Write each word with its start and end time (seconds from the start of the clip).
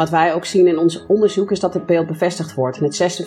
wat 0.00 0.10
wij 0.10 0.34
ook 0.34 0.44
zien 0.44 0.66
in 0.66 0.78
ons 0.78 1.06
onderzoek 1.06 1.50
is 1.50 1.60
dat 1.60 1.72
dit 1.72 1.86
beeld 1.86 2.06
bevestigd 2.06 2.54
wordt. 2.54 2.78
Het 2.78 3.20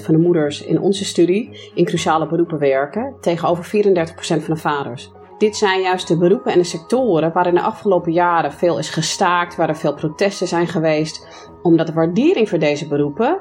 56% 0.00 0.04
van 0.04 0.14
de 0.14 0.20
moeders 0.20 0.62
in 0.62 0.80
onze 0.80 1.04
studie 1.04 1.70
in 1.74 1.84
cruciale 1.84 2.28
beroepen 2.28 2.58
werken, 2.58 3.14
tegenover 3.20 3.64
34% 3.64 4.08
van 4.20 4.54
de 4.54 4.56
vaders. 4.56 5.10
Dit 5.38 5.56
zijn 5.56 5.80
juist 5.80 6.08
de 6.08 6.18
beroepen 6.18 6.52
en 6.52 6.58
de 6.58 6.64
sectoren 6.64 7.32
waarin 7.32 7.54
de 7.54 7.60
afgelopen 7.60 8.12
jaren 8.12 8.52
veel 8.52 8.78
is 8.78 8.90
gestaakt, 8.90 9.56
waar 9.56 9.68
er 9.68 9.76
veel 9.76 9.94
protesten 9.94 10.48
zijn 10.48 10.66
geweest, 10.66 11.48
omdat 11.62 11.86
de 11.86 11.92
waardering 11.92 12.48
voor 12.48 12.58
deze 12.58 12.88
beroepen 12.88 13.40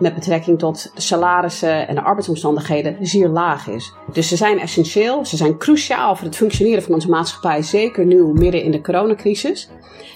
met 0.00 0.14
betrekking 0.14 0.58
tot 0.58 0.90
de 0.94 1.00
salarissen 1.00 1.88
en 1.88 1.94
de 1.94 2.02
arbeidsomstandigheden 2.02 2.96
zeer 3.00 3.28
laag 3.28 3.68
is. 3.68 3.92
Dus 4.12 4.28
ze 4.28 4.36
zijn 4.36 4.58
essentieel, 4.58 5.24
ze 5.24 5.36
zijn 5.36 5.58
cruciaal 5.58 6.16
voor 6.16 6.26
het 6.26 6.36
functioneren 6.36 6.82
van 6.82 6.94
onze 6.94 7.08
maatschappij, 7.08 7.62
zeker 7.62 8.06
nu 8.06 8.22
midden 8.22 8.62
in 8.62 8.70
de 8.70 8.80
coronacrisis. 8.80 9.70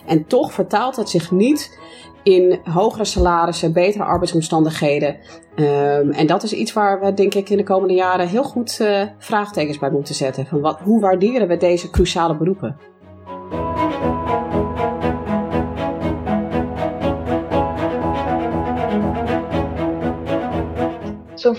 En 0.06 0.27
toch 0.27 0.52
vertaalt 0.52 0.97
het 0.97 1.09
zich 1.09 1.30
niet 1.30 1.78
in 2.23 2.61
hogere 2.65 3.05
salarissen, 3.05 3.73
betere 3.73 4.05
arbeidsomstandigheden. 4.05 5.16
Um, 5.56 6.11
en 6.11 6.27
dat 6.27 6.42
is 6.42 6.53
iets 6.53 6.73
waar 6.73 7.01
we 7.01 7.14
denk 7.14 7.34
ik 7.34 7.48
in 7.48 7.56
de 7.56 7.62
komende 7.62 7.95
jaren 7.95 8.28
heel 8.28 8.45
goed 8.45 8.78
uh, 8.80 9.03
vraagtekens 9.19 9.78
bij 9.78 9.91
moeten 9.91 10.14
zetten. 10.14 10.47
Van 10.47 10.61
wat, 10.61 10.80
hoe 10.80 11.01
waarderen 11.01 11.48
we 11.48 11.56
deze 11.56 11.91
cruciale 11.91 12.37
beroepen? 12.37 12.77
Zo'n 21.45 21.56
95% 21.56 21.59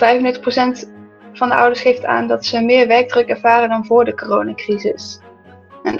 van 1.33 1.49
de 1.49 1.55
ouders 1.55 1.81
geeft 1.81 2.05
aan 2.05 2.27
dat 2.27 2.45
ze 2.45 2.61
meer 2.61 2.87
werkdruk 2.87 3.27
ervaren 3.27 3.69
dan 3.69 3.85
voor 3.85 4.05
de 4.05 4.15
coronacrisis. 4.15 5.19
En 5.83 5.97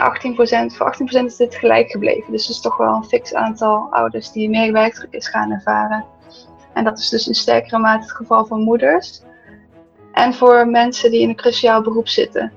18%, 0.71 0.75
voor 0.75 0.95
18% 1.21 1.25
is 1.25 1.35
dit 1.35 1.55
gelijk 1.55 1.91
gebleven. 1.91 2.31
Dus 2.31 2.47
het 2.47 2.55
is 2.55 2.61
toch 2.61 2.77
wel 2.77 2.95
een 2.95 3.03
fix 3.03 3.33
aantal 3.33 3.87
ouders 3.91 4.31
die 4.31 4.49
meer 4.49 4.71
werkdruk 4.71 5.13
is 5.13 5.27
gaan 5.27 5.51
ervaren. 5.51 6.05
En 6.73 6.83
dat 6.83 6.99
is 6.99 7.09
dus 7.09 7.27
in 7.27 7.33
sterkere 7.33 7.77
mate 7.77 8.01
het 8.01 8.11
geval 8.11 8.45
van 8.45 8.61
moeders. 8.61 9.21
En 10.11 10.33
voor 10.33 10.67
mensen 10.67 11.11
die 11.11 11.21
in 11.21 11.29
een 11.29 11.35
cruciaal 11.35 11.81
beroep 11.81 12.07
zitten. 12.07 12.51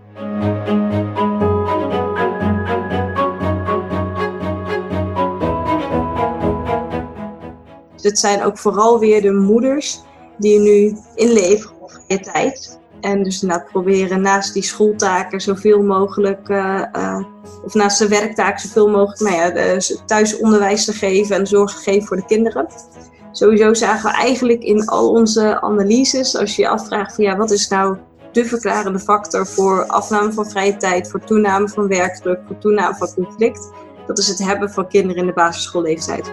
Het 8.02 8.18
zijn 8.18 8.42
ook 8.42 8.58
vooral 8.58 8.98
weer 8.98 9.22
de 9.22 9.32
moeders 9.32 10.06
die 10.38 10.58
nu 10.58 10.96
inleveren 11.14 11.80
op 11.80 11.90
vrije 11.90 12.20
tijd. 12.20 12.78
En 13.00 13.22
dus 13.22 13.42
inderdaad 13.42 13.70
proberen 13.70 14.20
naast 14.20 14.54
die 14.54 14.62
schooltaken 14.62 15.40
zoveel 15.40 15.82
mogelijk, 15.82 16.48
uh, 16.48 16.82
uh, 16.96 17.24
of 17.64 17.74
naast 17.74 17.98
de 17.98 18.08
werktaken 18.08 18.60
zoveel 18.60 18.88
mogelijk 18.88 19.20
nou 19.20 19.36
ja, 19.36 19.80
thuis 20.06 20.38
onderwijs 20.38 20.84
te 20.84 20.92
geven 20.92 21.36
en 21.36 21.46
zorg 21.46 21.74
te 21.74 21.82
geven 21.82 22.06
voor 22.06 22.16
de 22.16 22.26
kinderen. 22.26 22.66
Sowieso 23.32 23.74
zagen 23.74 24.10
we 24.10 24.16
eigenlijk 24.16 24.62
in 24.62 24.86
al 24.86 25.10
onze 25.10 25.60
analyses, 25.60 26.36
als 26.36 26.56
je 26.56 26.62
je 26.62 26.68
afvraagt 26.68 27.14
van 27.14 27.24
ja, 27.24 27.36
wat 27.36 27.50
is 27.50 27.68
nou 27.68 27.96
de 28.32 28.44
verklarende 28.44 28.98
factor 28.98 29.46
voor 29.46 29.86
afname 29.86 30.32
van 30.32 30.50
vrije 30.50 30.76
tijd, 30.76 31.10
voor 31.10 31.24
toename 31.24 31.68
van 31.68 31.88
werkdruk, 31.88 32.40
voor 32.46 32.58
toename 32.58 32.94
van 32.94 33.14
conflict, 33.14 33.70
dat 34.06 34.18
is 34.18 34.28
het 34.28 34.38
hebben 34.38 34.70
van 34.70 34.88
kinderen 34.88 35.16
in 35.16 35.26
de 35.26 35.32
basisschoolleeftijd. 35.32 36.32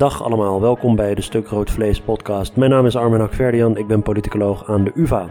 Dag 0.00 0.22
allemaal, 0.22 0.60
welkom 0.60 0.96
bij 0.96 1.14
de 1.14 1.22
Stuk 1.22 1.48
Rood 1.48 1.70
Vlees 1.70 2.00
podcast. 2.00 2.56
Mijn 2.56 2.70
naam 2.70 2.86
is 2.86 2.96
Armin 2.96 3.20
Akverdian, 3.20 3.76
ik 3.76 3.86
ben 3.86 4.02
politicoloog 4.02 4.70
aan 4.70 4.84
de 4.84 4.90
UvA. 4.94 5.26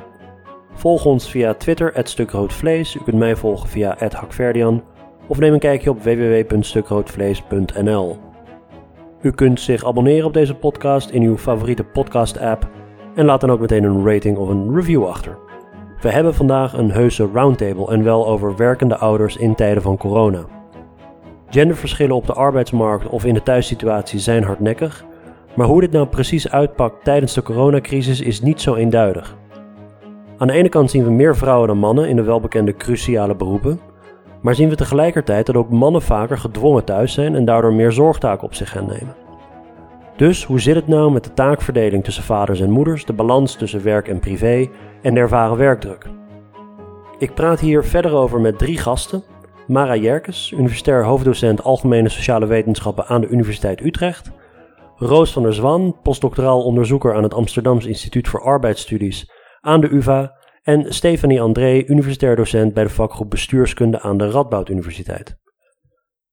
Volg 0.73 1.05
ons 1.05 1.29
via 1.29 1.53
Twitter, 1.53 1.93
@stukroodvlees. 2.03 2.95
U 2.95 2.99
kunt 3.03 3.17
mij 3.17 3.35
volgen 3.35 3.69
via 3.69 3.95
@hakverdian 4.09 4.83
of 5.27 5.39
neem 5.39 5.53
een 5.53 5.59
kijkje 5.59 5.89
op 5.89 6.03
www.stukroodvlees.nl. 6.03 8.17
U 9.21 9.31
kunt 9.31 9.59
zich 9.59 9.85
abonneren 9.85 10.25
op 10.25 10.33
deze 10.33 10.55
podcast 10.55 11.09
in 11.09 11.21
uw 11.21 11.37
favoriete 11.37 11.83
podcast-app 11.83 12.69
en 13.15 13.25
laat 13.25 13.41
dan 13.41 13.51
ook 13.51 13.59
meteen 13.59 13.83
een 13.83 14.05
rating 14.05 14.37
of 14.37 14.49
een 14.49 14.75
review 14.75 15.05
achter. 15.05 15.37
We 16.01 16.09
hebben 16.09 16.35
vandaag 16.35 16.73
een 16.73 16.91
heuse 16.91 17.29
roundtable 17.33 17.87
en 17.87 18.03
wel 18.03 18.27
over 18.27 18.55
werkende 18.55 18.97
ouders 18.97 19.37
in 19.37 19.55
tijden 19.55 19.83
van 19.83 19.97
corona. 19.97 20.58
Genderverschillen 21.49 22.15
op 22.15 22.25
de 22.25 22.33
arbeidsmarkt 22.33 23.09
of 23.09 23.25
in 23.25 23.33
de 23.33 23.43
thuissituatie 23.43 24.19
zijn 24.19 24.43
hardnekkig, 24.43 25.05
maar 25.55 25.67
hoe 25.67 25.81
dit 25.81 25.91
nou 25.91 26.07
precies 26.07 26.51
uitpakt 26.51 27.03
tijdens 27.03 27.33
de 27.33 27.41
coronacrisis 27.41 28.21
is 28.21 28.41
niet 28.41 28.61
zo 28.61 28.75
eenduidig. 28.75 29.37
Aan 30.37 30.47
de 30.47 30.53
ene 30.53 30.69
kant 30.69 30.91
zien 30.91 31.03
we 31.03 31.11
meer 31.11 31.37
vrouwen 31.37 31.67
dan 31.67 31.77
mannen 31.77 32.09
in 32.09 32.15
de 32.15 32.21
welbekende 32.21 32.75
cruciale 32.75 33.35
beroepen, 33.35 33.79
maar 34.41 34.55
zien 34.55 34.69
we 34.69 34.75
tegelijkertijd 34.75 35.45
dat 35.45 35.55
ook 35.55 35.69
mannen 35.69 36.01
vaker 36.01 36.37
gedwongen 36.37 36.83
thuis 36.83 37.13
zijn 37.13 37.35
en 37.35 37.45
daardoor 37.45 37.73
meer 37.73 37.91
zorgtaken 37.91 38.43
op 38.43 38.53
zich 38.53 38.69
gaan 38.69 38.85
nemen. 38.85 39.15
Dus 40.15 40.45
hoe 40.45 40.59
zit 40.59 40.75
het 40.75 40.87
nou 40.87 41.11
met 41.11 41.23
de 41.23 41.33
taakverdeling 41.33 42.03
tussen 42.03 42.23
vaders 42.23 42.59
en 42.59 42.71
moeders, 42.71 43.05
de 43.05 43.13
balans 43.13 43.55
tussen 43.55 43.83
werk 43.83 44.07
en 44.07 44.19
privé 44.19 44.67
en 45.01 45.13
de 45.13 45.19
ervaren 45.19 45.57
werkdruk? 45.57 46.05
Ik 47.17 47.33
praat 47.33 47.59
hier 47.59 47.83
verder 47.83 48.13
over 48.13 48.41
met 48.41 48.57
drie 48.57 48.77
gasten 48.77 49.23
Mara 49.69 49.95
Jerkes, 49.95 50.51
universitair 50.51 51.05
hoofddocent 51.05 51.63
Algemene 51.63 52.09
Sociale 52.09 52.45
Wetenschappen 52.45 53.05
aan 53.05 53.21
de 53.21 53.27
Universiteit 53.27 53.81
Utrecht. 53.81 54.31
Roos 54.95 55.33
van 55.33 55.43
der 55.43 55.53
Zwan, 55.53 55.97
postdoctoraal 56.03 56.63
onderzoeker 56.63 57.15
aan 57.15 57.23
het 57.23 57.33
Amsterdams 57.33 57.85
Instituut 57.85 58.27
voor 58.27 58.41
Arbeidsstudies 58.41 59.31
aan 59.59 59.81
de 59.81 59.89
UvA. 59.89 60.37
En 60.63 60.93
Stefanie 60.93 61.41
André, 61.41 61.83
universitair 61.85 62.35
docent 62.35 62.73
bij 62.73 62.83
de 62.83 62.89
vakgroep 62.89 63.29
Bestuurskunde 63.29 64.01
aan 64.01 64.17
de 64.17 64.29
Radboud 64.29 64.69
Universiteit. 64.69 65.35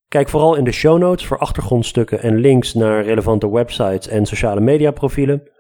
Kijk 0.09 0.29
vooral 0.29 0.55
in 0.55 0.65
de 0.65 0.73
show 0.73 0.99
notes 0.99 1.27
voor 1.27 1.39
achtergrondstukken 1.39 2.23
en 2.23 2.37
links 2.37 2.75
naar 2.75 3.05
relevante 3.05 3.51
websites 3.51 4.09
en 4.09 4.27
sociale 4.27 4.61
mediaprofielen. 4.61 5.51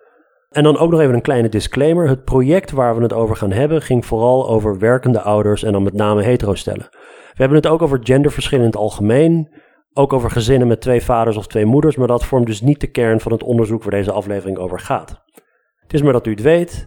En 0.56 0.62
dan 0.62 0.78
ook 0.78 0.90
nog 0.90 1.00
even 1.00 1.14
een 1.14 1.20
kleine 1.20 1.48
disclaimer. 1.48 2.08
Het 2.08 2.24
project 2.24 2.70
waar 2.70 2.96
we 2.96 3.02
het 3.02 3.12
over 3.12 3.36
gaan 3.36 3.52
hebben 3.52 3.82
ging 3.82 4.06
vooral 4.06 4.48
over 4.48 4.78
werkende 4.78 5.20
ouders 5.20 5.62
en 5.62 5.72
dan 5.72 5.82
met 5.82 5.92
name 5.92 6.22
hetero-stellen. 6.22 6.88
We 6.90 7.42
hebben 7.42 7.58
het 7.58 7.66
ook 7.66 7.82
over 7.82 7.98
genderverschillen 8.02 8.64
in 8.64 8.70
het 8.70 8.80
algemeen. 8.80 9.54
Ook 9.92 10.12
over 10.12 10.30
gezinnen 10.30 10.68
met 10.68 10.80
twee 10.80 11.02
vaders 11.02 11.36
of 11.36 11.46
twee 11.46 11.64
moeders. 11.64 11.96
Maar 11.96 12.06
dat 12.06 12.24
vormt 12.24 12.46
dus 12.46 12.60
niet 12.60 12.80
de 12.80 12.86
kern 12.86 13.20
van 13.20 13.32
het 13.32 13.42
onderzoek 13.42 13.82
waar 13.82 13.90
deze 13.92 14.12
aflevering 14.12 14.58
over 14.58 14.80
gaat. 14.80 15.22
Het 15.80 15.94
is 15.94 16.02
maar 16.02 16.12
dat 16.12 16.26
u 16.26 16.30
het 16.30 16.42
weet. 16.42 16.86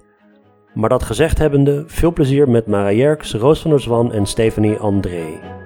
Maar 0.74 0.90
dat 0.90 1.04
gezegd 1.04 1.38
hebbende, 1.38 1.84
veel 1.88 2.14
plezier 2.14 2.50
met 2.50 2.68
Mara 2.68 2.92
Jerks, 2.92 3.34
Roos 3.34 3.62
van 3.62 3.72
der 3.72 3.80
Zwan 3.80 4.14
en 4.14 4.26
Stephanie 4.26 4.78
André. 4.78 5.59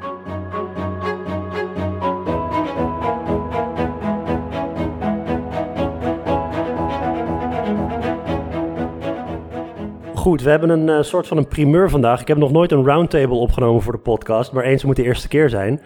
Goed, 10.23 10.41
we 10.41 10.49
hebben 10.49 10.69
een 10.69 10.87
uh, 10.87 11.01
soort 11.01 11.27
van 11.27 11.37
een 11.37 11.47
primeur 11.47 11.89
vandaag. 11.89 12.21
Ik 12.21 12.27
heb 12.27 12.37
nog 12.37 12.51
nooit 12.51 12.71
een 12.71 12.85
roundtable 12.85 13.35
opgenomen 13.35 13.81
voor 13.81 13.93
de 13.93 13.99
podcast, 13.99 14.51
maar 14.51 14.63
eens 14.63 14.83
moet 14.83 14.95
de 14.95 15.03
eerste 15.03 15.27
keer 15.27 15.49
zijn. 15.49 15.81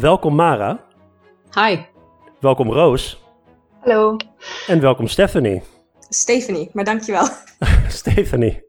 Welkom 0.00 0.34
Mara. 0.34 0.84
Hi. 1.54 1.76
Welkom 2.40 2.72
Roos. 2.72 3.24
Hallo. 3.80 4.16
En 4.66 4.80
welkom 4.80 5.06
Stephanie. 5.06 5.62
Stephanie, 6.08 6.70
maar 6.72 6.84
dankjewel. 6.84 7.28
Stephanie. 7.88 8.62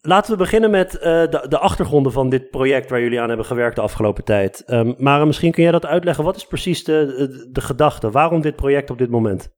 Laten 0.00 0.32
we 0.32 0.38
beginnen 0.38 0.70
met 0.70 0.94
uh, 0.94 1.00
de, 1.02 1.46
de, 1.48 1.58
achtergronden 1.58 2.12
van 2.12 2.28
dit 2.28 2.50
project 2.50 2.90
waar 2.90 3.00
jullie 3.00 3.20
aan 3.20 3.28
hebben 3.28 3.46
gewerkt 3.46 3.76
de 3.76 3.82
afgelopen 3.82 4.24
tijd. 4.24 4.62
Um, 4.66 4.94
Mara, 4.98 5.24
misschien 5.24 5.52
kun 5.52 5.62
jij 5.62 5.72
dat 5.72 5.86
uitleggen. 5.86 6.24
Wat 6.24 6.36
is 6.36 6.46
precies 6.46 6.84
de, 6.84 7.06
de, 7.16 7.48
de 7.52 7.60
gedachte? 7.60 8.10
Waarom 8.10 8.40
dit 8.40 8.56
project 8.56 8.90
op 8.90 8.98
dit 8.98 9.10
moment? 9.10 9.50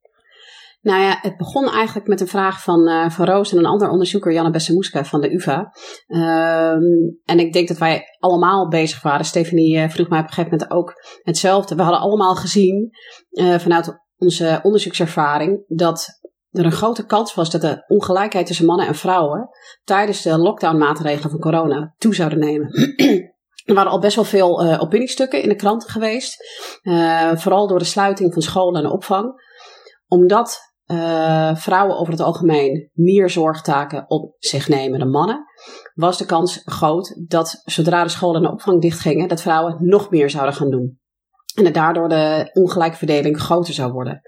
Nou 0.83 1.03
ja, 1.03 1.19
het 1.21 1.37
begon 1.37 1.69
eigenlijk 1.69 2.07
met 2.07 2.21
een 2.21 2.29
vraag 2.29 2.63
van, 2.63 2.89
uh, 2.89 3.11
van 3.11 3.27
Roos 3.27 3.53
en 3.53 3.59
een 3.59 3.67
ander 3.67 3.89
onderzoeker, 3.89 4.33
Janne 4.33 4.51
Bessemoeska 4.51 5.05
van 5.05 5.21
de 5.21 5.35
UvA. 5.35 5.73
Um, 6.09 7.19
en 7.25 7.39
ik 7.39 7.53
denk 7.53 7.69
dat 7.69 7.79
wij 7.79 8.05
allemaal 8.19 8.69
bezig 8.69 9.03
waren. 9.03 9.25
Stephanie 9.25 9.77
uh, 9.77 9.89
vroeg 9.89 10.09
mij 10.09 10.19
op 10.19 10.25
een 10.25 10.33
gegeven 10.33 10.59
moment 10.59 10.71
ook 10.71 10.95
hetzelfde. 11.23 11.75
We 11.75 11.83
hadden 11.83 12.01
allemaal 12.01 12.35
gezien 12.35 12.91
uh, 13.31 13.59
vanuit 13.59 14.01
onze 14.17 14.61
onderzoekservaring 14.63 15.65
dat 15.67 16.21
er 16.51 16.65
een 16.65 16.73
grote 16.73 17.07
kans 17.07 17.35
was 17.35 17.51
dat 17.51 17.61
de 17.61 17.85
ongelijkheid 17.87 18.47
tussen 18.47 18.67
mannen 18.67 18.87
en 18.87 18.95
vrouwen 18.95 19.49
tijdens 19.85 20.23
de 20.23 20.39
lockdown-maatregelen 20.39 21.31
van 21.31 21.41
corona 21.41 21.95
toe 21.99 22.15
zouden 22.15 22.39
nemen. 22.39 22.71
Er 23.65 23.75
waren 23.75 23.91
al 23.91 24.01
best 24.01 24.17
wel 24.17 24.25
veel 24.25 24.79
opiniestukken 24.79 25.43
in 25.43 25.49
de 25.49 25.55
kranten 25.55 25.91
geweest. 25.91 26.37
Vooral 27.35 27.67
door 27.67 27.79
de 27.79 27.85
sluiting 27.85 28.33
van 28.33 28.43
scholen 28.43 28.85
en 28.85 28.91
opvang. 28.91 29.35
Omdat 30.09 30.72
uh, 30.87 31.57
vrouwen 31.57 31.99
over 31.99 32.13
het 32.13 32.23
algemeen 32.23 32.91
meer 32.93 33.31
zorgtaken 33.31 34.05
op 34.11 34.35
zich 34.39 34.69
nemen 34.69 34.99
dan 34.99 35.11
mannen, 35.11 35.45
was 35.95 36.19
de 36.19 36.27
kans 36.27 36.63
groot 36.65 37.27
dat 37.29 37.61
zodra 37.65 38.03
de 38.03 38.09
scholen 38.09 38.37
en 38.37 38.43
de 38.43 38.53
opvang 38.53 38.81
dichtgingen, 38.81 39.29
dat 39.29 39.43
vrouwen 39.43 39.77
nog 39.79 40.11
meer 40.11 40.31
zouden 40.31 40.55
gaan 40.55 40.71
doen. 40.71 41.01
En 41.55 41.65
dat 41.65 41.75
daardoor 41.75 42.09
de 42.09 42.51
ongelijke 42.53 42.97
verdeling 42.97 43.41
groter 43.41 43.75
zou 43.75 43.93
worden. 43.93 44.21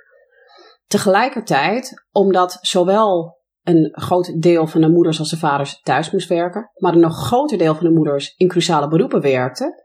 Tegelijkertijd, 0.86 2.06
omdat 2.10 2.58
zowel 2.60 3.42
een 3.62 3.88
groot 3.92 4.42
deel 4.42 4.66
van 4.66 4.80
de 4.80 4.88
moeders 4.88 5.18
als 5.18 5.30
de 5.30 5.36
vaders 5.36 5.80
thuis 5.80 6.10
moest 6.10 6.28
werken, 6.28 6.70
maar 6.74 6.92
een 6.92 7.00
nog 7.00 7.26
groter 7.26 7.58
deel 7.58 7.74
van 7.74 7.86
de 7.86 7.92
moeders 7.92 8.34
in 8.36 8.48
cruciale 8.48 8.88
beroepen 8.88 9.20
werkte, 9.20 9.84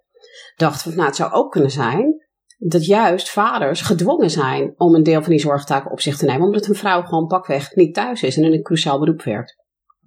dachten 0.56 0.89
we, 0.89 0.95
nou, 0.95 1.07
het 1.07 1.15
zou 1.15 1.31
ook 1.31 1.51
kunnen 1.51 1.72
zijn 1.72 2.27
dat 2.61 2.85
juist 2.85 3.29
vaders 3.29 3.81
gedwongen 3.81 4.29
zijn 4.29 4.73
om 4.77 4.95
een 4.95 5.03
deel 5.03 5.21
van 5.21 5.31
die 5.31 5.39
zorgtaken 5.39 5.91
op 5.91 6.01
zich 6.01 6.17
te 6.17 6.25
nemen, 6.25 6.45
omdat 6.45 6.67
een 6.67 6.75
vrouw 6.75 7.01
gewoon 7.01 7.27
pakweg 7.27 7.75
niet 7.75 7.94
thuis 7.94 8.23
is 8.23 8.38
en 8.38 8.44
in 8.44 8.53
een 8.53 8.63
cruciaal 8.63 9.00
beroep 9.00 9.21
werkt. 9.21 9.57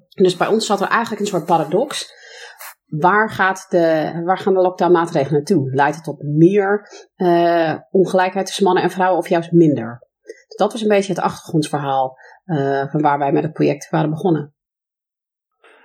Dus 0.09 0.37
bij 0.37 0.47
ons 0.47 0.67
zat 0.67 0.81
er 0.81 0.89
eigenlijk 0.89 1.21
een 1.21 1.27
soort 1.27 1.47
paradox. 1.47 2.21
Waar, 2.87 3.31
gaat 3.31 3.67
de, 3.69 4.13
waar 4.25 4.39
gaan 4.39 4.55
de 4.55 4.61
lockdown-maatregelen 4.61 5.33
naartoe? 5.33 5.75
Leidt 5.75 5.95
het 5.95 6.05
tot 6.05 6.23
meer 6.23 6.89
uh, 7.17 7.75
ongelijkheid 7.91 8.47
tussen 8.47 8.65
mannen 8.65 8.83
en 8.83 8.91
vrouwen 8.91 9.19
of 9.19 9.29
juist 9.29 9.53
minder? 9.53 10.09
Dat 10.57 10.73
was 10.73 10.83
een 10.83 10.89
beetje 10.89 11.13
het 11.13 11.23
achtergrondverhaal 11.23 12.17
uh, 12.45 12.91
van 12.91 13.01
waar 13.01 13.19
wij 13.19 13.33
met 13.33 13.43
het 13.43 13.53
project 13.53 13.91
waren 13.91 14.11
begonnen. 14.11 14.55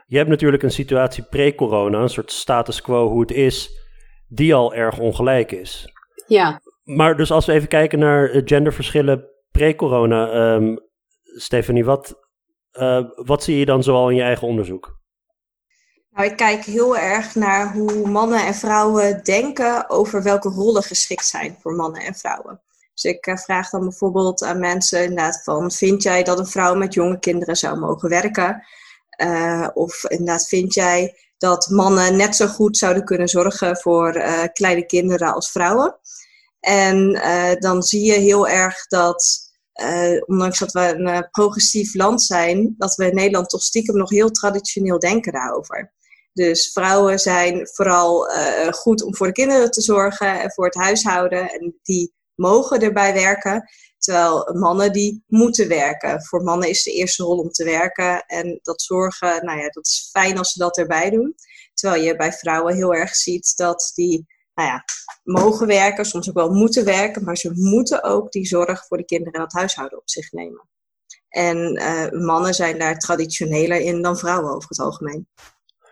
Je 0.05 0.17
hebt 0.17 0.29
natuurlijk 0.29 0.63
een 0.63 0.71
situatie 0.71 1.23
pre-corona, 1.23 2.01
een 2.01 2.09
soort 2.09 2.31
status 2.31 2.81
quo 2.81 3.09
hoe 3.09 3.21
het 3.21 3.31
is, 3.31 3.69
die 4.27 4.53
al 4.53 4.73
erg 4.73 4.99
ongelijk 4.99 5.51
is. 5.51 5.91
Ja. 6.27 6.61
Maar 6.83 7.17
dus 7.17 7.31
als 7.31 7.45
we 7.45 7.51
even 7.51 7.67
kijken 7.67 7.99
naar 7.99 8.41
genderverschillen 8.45 9.29
pre-corona, 9.51 10.53
um, 10.53 10.79
Stephanie, 11.23 11.85
wat, 11.85 12.15
uh, 12.73 13.03
wat 13.15 13.43
zie 13.43 13.57
je 13.57 13.65
dan 13.65 13.83
zoal 13.83 14.09
in 14.09 14.15
je 14.15 14.21
eigen 14.21 14.47
onderzoek? 14.47 14.97
Nou, 16.09 16.29
ik 16.29 16.37
kijk 16.37 16.63
heel 16.63 16.97
erg 16.97 17.35
naar 17.35 17.73
hoe 17.73 18.07
mannen 18.07 18.45
en 18.45 18.53
vrouwen 18.53 19.23
denken 19.23 19.89
over 19.89 20.23
welke 20.23 20.49
rollen 20.49 20.83
geschikt 20.83 21.25
zijn 21.25 21.57
voor 21.59 21.73
mannen 21.73 22.01
en 22.01 22.15
vrouwen. 22.15 22.61
Dus 22.93 23.03
ik 23.03 23.27
uh, 23.27 23.37
vraag 23.37 23.69
dan 23.69 23.81
bijvoorbeeld 23.81 24.43
aan 24.43 24.59
mensen 24.59 25.01
inderdaad 25.01 25.43
van, 25.43 25.71
vind 25.71 26.03
jij 26.03 26.23
dat 26.23 26.39
een 26.39 26.45
vrouw 26.45 26.75
met 26.75 26.93
jonge 26.93 27.19
kinderen 27.19 27.55
zou 27.55 27.79
mogen 27.79 28.09
werken? 28.09 28.63
Uh, 29.21 29.67
of 29.73 30.03
inderdaad, 30.03 30.47
vind 30.47 30.73
jij 30.73 31.15
dat 31.37 31.69
mannen 31.69 32.15
net 32.15 32.35
zo 32.35 32.47
goed 32.47 32.77
zouden 32.77 33.03
kunnen 33.03 33.27
zorgen 33.27 33.77
voor 33.77 34.15
uh, 34.15 34.43
kleine 34.53 34.85
kinderen 34.85 35.33
als 35.33 35.51
vrouwen? 35.51 35.99
En 36.59 37.19
dan 37.59 37.83
zie 37.83 38.05
je 38.05 38.19
heel 38.19 38.47
erg 38.47 38.87
dat 38.87 39.37
uh, 39.81 40.21
ondanks 40.25 40.59
dat 40.59 40.71
we 40.71 40.95
een 40.95 41.29
progressief 41.31 41.93
land 41.93 42.21
zijn, 42.21 42.75
dat 42.77 42.95
we 42.95 43.05
in 43.05 43.15
Nederland 43.15 43.49
toch 43.49 43.61
stiekem 43.61 43.97
nog 43.97 44.09
heel 44.09 44.29
traditioneel 44.29 44.99
denken 44.99 45.31
daarover. 45.31 45.93
Dus 46.33 46.71
vrouwen 46.71 47.19
zijn 47.19 47.67
vooral 47.73 48.29
goed 48.71 49.03
om 49.03 49.15
voor 49.15 49.27
de 49.27 49.33
kinderen 49.33 49.71
te 49.71 49.81
zorgen 49.81 50.41
en 50.41 50.51
voor 50.51 50.65
het 50.65 50.75
huishouden. 50.75 51.49
En 51.51 51.79
die 51.83 52.13
mogen 52.35 52.79
erbij 52.79 53.13
werken. 53.13 53.69
Terwijl 53.97 54.53
mannen 54.53 54.93
die 54.93 55.23
moeten 55.27 55.67
werken. 55.67 56.23
Voor 56.23 56.43
mannen 56.43 56.69
is 56.69 56.83
de 56.83 56.91
eerste 56.91 57.23
rol 57.23 57.37
om 57.37 57.49
te 57.49 57.63
werken. 57.63 58.25
En 58.25 58.59
dat 58.61 58.81
zorgen, 58.81 59.45
nou 59.45 59.59
ja, 59.59 59.69
dat 59.69 59.85
is 59.85 60.09
fijn 60.11 60.37
als 60.37 60.51
ze 60.51 60.59
dat 60.59 60.77
erbij 60.77 61.09
doen. 61.09 61.35
Terwijl 61.73 62.03
je 62.03 62.15
bij 62.15 62.33
vrouwen 62.33 62.75
heel 62.75 62.93
erg 62.93 63.15
ziet 63.15 63.53
dat 63.55 63.91
die 63.95 64.25
nou 64.53 64.69
ja, 64.69 64.83
mogen 65.23 65.67
werken, 65.67 66.05
soms 66.05 66.29
ook 66.29 66.35
wel 66.35 66.49
moeten 66.49 66.85
werken, 66.85 67.23
maar 67.23 67.37
ze 67.37 67.51
moeten 67.53 68.03
ook 68.03 68.31
die 68.31 68.45
zorg 68.45 68.85
voor 68.87 68.97
de 68.97 69.05
kinderen 69.05 69.33
en 69.33 69.41
het 69.41 69.53
huishouden 69.53 69.99
op 69.99 70.09
zich 70.09 70.31
nemen. 70.31 70.69
En 71.29 71.79
uh, 71.79 72.09
mannen 72.09 72.53
zijn 72.53 72.79
daar 72.79 72.97
traditioneler 72.97 73.79
in 73.79 74.01
dan 74.01 74.17
vrouwen 74.17 74.53
over 74.53 74.69
het 74.69 74.79
algemeen. 74.79 75.27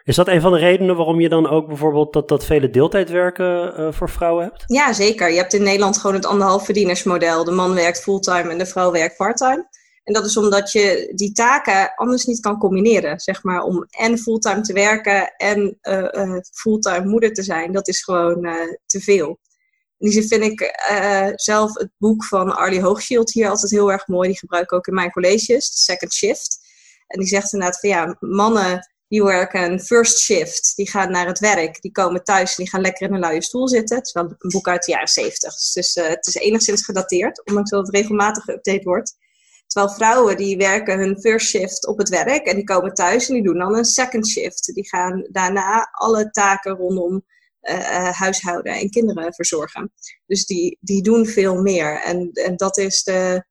Is 0.05 0.15
dat 0.15 0.27
een 0.27 0.41
van 0.41 0.51
de 0.51 0.57
redenen 0.57 0.95
waarom 0.95 1.19
je 1.19 1.29
dan 1.29 1.49
ook 1.49 1.67
bijvoorbeeld 1.67 2.13
dat, 2.13 2.27
dat 2.27 2.45
vele 2.45 2.69
deeltijdwerken 2.69 3.79
uh, 3.79 3.91
voor 3.91 4.09
vrouwen 4.09 4.43
hebt? 4.43 4.63
Ja, 4.67 4.93
zeker. 4.93 5.29
Je 5.29 5.37
hebt 5.37 5.53
in 5.53 5.63
Nederland 5.63 5.97
gewoon 5.97 6.15
het 6.15 6.25
anderhalf 6.25 6.65
verdienersmodel. 6.65 7.43
De 7.43 7.51
man 7.51 7.73
werkt 7.73 8.01
fulltime 8.01 8.49
en 8.49 8.57
de 8.57 8.65
vrouw 8.65 8.91
werkt 8.91 9.17
parttime. 9.17 9.67
En 10.03 10.13
dat 10.13 10.25
is 10.25 10.37
omdat 10.37 10.71
je 10.71 11.11
die 11.15 11.31
taken 11.31 11.93
anders 11.95 12.25
niet 12.25 12.39
kan 12.39 12.57
combineren. 12.57 13.19
Zeg 13.19 13.43
maar 13.43 13.63
om 13.63 13.85
en 13.89 14.17
fulltime 14.17 14.61
te 14.61 14.73
werken 14.73 15.33
en 15.37 15.77
uh, 15.81 16.07
uh, 16.11 16.37
fulltime 16.51 17.05
moeder 17.05 17.33
te 17.33 17.43
zijn. 17.43 17.71
Dat 17.71 17.87
is 17.87 18.03
gewoon 18.03 18.47
te 18.85 18.99
veel. 18.99 19.39
In 19.97 20.09
die 20.09 20.11
zin 20.11 20.27
vind 20.27 20.43
ik 20.43 20.73
zelf 21.35 21.73
het 21.73 21.91
boek 21.97 22.25
van 22.25 22.55
Arlie 22.55 22.81
Hoogschild 22.81 23.33
hier 23.33 23.49
altijd 23.49 23.71
heel 23.71 23.91
erg 23.91 24.07
mooi. 24.07 24.27
Die 24.27 24.37
gebruik 24.37 24.63
ik 24.63 24.73
ook 24.73 24.87
in 24.87 24.93
mijn 24.93 25.11
colleges, 25.11 25.83
Second 25.83 26.13
Shift. 26.13 26.57
En 27.07 27.19
die 27.19 27.27
zegt 27.27 27.53
inderdaad 27.53 27.79
van 27.79 27.89
ja, 27.89 28.15
mannen 28.19 28.94
die 29.07 29.23
werken 29.23 29.79
first 29.79 30.19
shift. 30.19 30.75
Die 30.75 30.89
gaan 30.89 31.11
naar 31.11 31.27
het 31.27 31.39
werk, 31.39 31.81
die 31.81 31.91
komen 31.91 32.23
thuis 32.23 32.49
en 32.49 32.63
die 32.63 32.69
gaan 32.69 32.81
lekker 32.81 33.07
in 33.07 33.13
een 33.13 33.19
luie 33.19 33.43
stoel 33.43 33.67
zitten. 33.67 33.97
Het 33.97 34.05
is 34.05 34.13
wel 34.13 34.23
een 34.23 34.49
boek 34.51 34.67
uit 34.67 34.83
de 34.83 34.91
jaren 34.91 35.07
zeventig. 35.07 35.55
Dus 35.73 35.93
het 35.93 36.27
is 36.27 36.35
enigszins 36.35 36.85
gedateerd, 36.85 37.45
ondanks 37.47 37.69
dat 37.69 37.85
het 37.85 37.95
regelmatig 37.95 38.43
geüpdate 38.43 38.83
wordt. 38.83 39.15
Terwijl 39.67 39.93
vrouwen 39.93 40.37
die 40.37 40.57
werken 40.57 40.99
hun 40.99 41.19
first 41.19 41.47
shift 41.47 41.87
op 41.87 41.97
het 41.97 42.09
werk 42.09 42.45
en 42.45 42.55
die 42.55 42.63
komen 42.63 42.93
thuis 42.93 43.27
en 43.27 43.33
die 43.33 43.43
doen 43.43 43.57
dan 43.57 43.75
een 43.75 43.85
second 43.85 44.27
shift. 44.27 44.73
Die 44.73 44.87
gaan 44.87 45.27
daarna 45.31 45.89
alle 45.91 46.29
taken 46.29 46.75
rondom 46.75 47.25
uh, 47.61 48.09
huishouden 48.09 48.73
en 48.73 48.89
kinderen 48.89 49.33
verzorgen. 49.33 49.93
Dus 50.25 50.45
die, 50.45 50.77
die 50.81 51.01
doen 51.01 51.25
veel 51.25 51.61
meer. 51.61 52.01
En, 52.01 52.31
en 52.33 52.55
dat 52.55 52.77
is 52.77 53.03
de, 53.03 53.45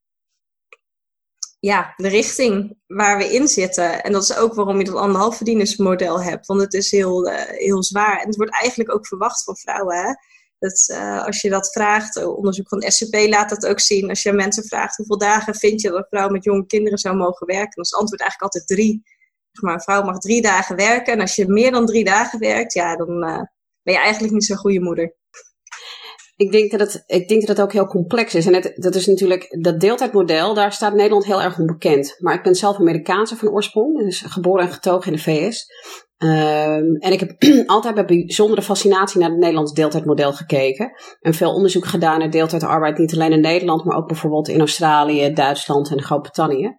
ja, 1.65 1.93
de 1.97 2.09
richting 2.09 2.77
waar 2.87 3.19
we 3.19 3.33
in 3.33 3.49
zitten. 3.49 4.03
En 4.03 4.13
dat 4.13 4.23
is 4.23 4.37
ook 4.37 4.55
waarom 4.55 4.79
je 4.79 4.85
dat 4.85 4.95
anderhalf 4.95 5.37
verdienersmodel 5.37 6.23
hebt. 6.23 6.47
Want 6.47 6.61
het 6.61 6.75
is 6.75 6.91
heel, 6.91 7.29
uh, 7.29 7.35
heel 7.41 7.83
zwaar. 7.83 8.21
En 8.21 8.27
het 8.27 8.37
wordt 8.37 8.53
eigenlijk 8.53 8.95
ook 8.95 9.07
verwacht 9.07 9.45
van 9.45 9.57
vrouwen. 9.57 9.97
Hè? 9.97 10.13
Dat, 10.59 10.89
uh, 10.93 11.25
als 11.25 11.41
je 11.41 11.51
dat 11.51 11.73
vraagt, 11.73 12.17
eh, 12.17 12.37
onderzoek 12.37 12.69
van 12.69 12.83
SCP 12.83 13.15
laat 13.15 13.49
dat 13.49 13.67
ook 13.67 13.81
zien. 13.81 14.09
Als 14.09 14.23
je 14.23 14.33
mensen 14.33 14.65
vraagt 14.65 14.97
hoeveel 14.97 15.19
dagen 15.19 15.55
vind 15.55 15.81
je 15.81 15.89
dat 15.89 15.99
een 15.99 16.07
vrouw 16.11 16.29
met 16.29 16.45
jonge 16.45 16.67
kinderen 16.67 16.99
zou 16.99 17.17
mogen 17.17 17.47
werken, 17.47 17.75
dan 17.75 17.85
is 17.85 17.91
het 17.91 18.01
antwoord 18.01 18.21
eigenlijk 18.21 18.55
altijd 18.55 18.79
drie. 18.79 19.03
Maar, 19.61 19.75
een 19.75 19.81
vrouw 19.81 20.03
mag 20.03 20.19
drie 20.19 20.43
dagen 20.43 20.77
werken. 20.77 21.13
En 21.13 21.21
als 21.21 21.35
je 21.35 21.49
meer 21.49 21.71
dan 21.71 21.87
drie 21.87 22.05
dagen 22.05 22.39
werkt, 22.39 22.73
ja, 22.73 22.97
dan 22.97 23.21
ben 23.83 23.95
je 23.95 23.99
eigenlijk 23.99 24.33
niet 24.33 24.45
zo'n 24.45 24.57
goede 24.57 24.81
moeder. 24.81 25.15
Ik 26.37 26.53
denk, 26.53 26.71
dat 26.71 26.81
het, 26.81 27.05
ik 27.07 27.29
denk 27.29 27.41
dat 27.41 27.57
het 27.57 27.67
ook 27.67 27.73
heel 27.73 27.87
complex 27.87 28.35
is. 28.35 28.47
En 28.47 28.55
het, 28.55 28.73
dat 28.75 28.95
is 28.95 29.07
natuurlijk, 29.07 29.57
dat 29.61 29.81
deeltijdmodel, 29.81 30.55
daar 30.55 30.73
staat 30.73 30.95
Nederland 30.95 31.25
heel 31.25 31.43
erg 31.43 31.59
onbekend. 31.59 32.17
Maar 32.19 32.35
ik 32.35 32.43
ben 32.43 32.55
zelf 32.55 32.79
Amerikaanse 32.79 33.37
van 33.37 33.49
oorsprong, 33.49 33.99
dus 33.99 34.21
geboren 34.21 34.65
en 34.65 34.73
getogen 34.73 35.07
in 35.07 35.17
de 35.17 35.23
VS. 35.23 35.67
Um, 36.19 36.97
en 36.97 37.13
ik 37.13 37.21
heb 37.21 37.43
altijd 37.67 37.95
met 37.95 38.07
bijzondere 38.07 38.63
fascinatie 38.63 39.21
naar 39.21 39.31
het 39.31 39.39
Nederlands 39.39 39.73
deeltijdmodel 39.73 40.33
gekeken. 40.33 40.93
En 41.21 41.35
veel 41.35 41.55
onderzoek 41.55 41.87
gedaan 41.87 42.19
naar 42.19 42.31
deeltijdarbeid, 42.31 42.99
niet 42.99 43.15
alleen 43.15 43.33
in 43.33 43.41
Nederland, 43.41 43.85
maar 43.85 43.97
ook 43.97 44.07
bijvoorbeeld 44.07 44.49
in 44.49 44.59
Australië, 44.59 45.33
Duitsland 45.33 45.91
en 45.91 46.03
Groot-Brittannië. 46.03 46.77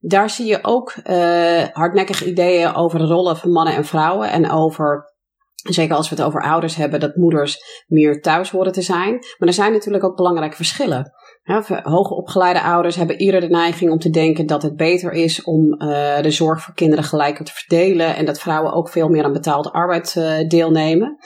Daar 0.00 0.30
zie 0.30 0.46
je 0.46 0.58
ook 0.62 0.94
uh, 1.04 1.62
hardnekkige 1.72 2.24
ideeën 2.24 2.74
over 2.74 2.98
de 2.98 3.04
rollen 3.04 3.36
van 3.36 3.50
mannen 3.50 3.74
en 3.74 3.84
vrouwen 3.84 4.30
en 4.30 4.50
over 4.50 5.15
Zeker 5.62 5.96
als 5.96 6.08
we 6.08 6.14
het 6.14 6.24
over 6.24 6.42
ouders 6.42 6.74
hebben, 6.74 7.00
dat 7.00 7.16
moeders 7.16 7.84
meer 7.86 8.20
thuis 8.20 8.50
horen 8.50 8.72
te 8.72 8.82
zijn. 8.82 9.12
Maar 9.12 9.48
er 9.48 9.54
zijn 9.54 9.72
natuurlijk 9.72 10.04
ook 10.04 10.16
belangrijke 10.16 10.56
verschillen. 10.56 11.12
Ja, 11.42 11.82
hoogopgeleide 11.82 12.62
ouders 12.62 12.96
hebben 12.96 13.16
eerder 13.16 13.40
de 13.40 13.48
neiging 13.48 13.90
om 13.90 13.98
te 13.98 14.10
denken 14.10 14.46
dat 14.46 14.62
het 14.62 14.76
beter 14.76 15.12
is 15.12 15.42
om 15.42 15.82
uh, 15.82 16.20
de 16.20 16.30
zorg 16.30 16.62
voor 16.62 16.74
kinderen 16.74 17.04
gelijker 17.04 17.44
te 17.44 17.52
verdelen 17.52 18.16
en 18.16 18.24
dat 18.24 18.40
vrouwen 18.40 18.72
ook 18.72 18.88
veel 18.88 19.08
meer 19.08 19.24
aan 19.24 19.32
betaalde 19.32 19.72
arbeid 19.72 20.14
uh, 20.18 20.48
deelnemen. 20.48 21.16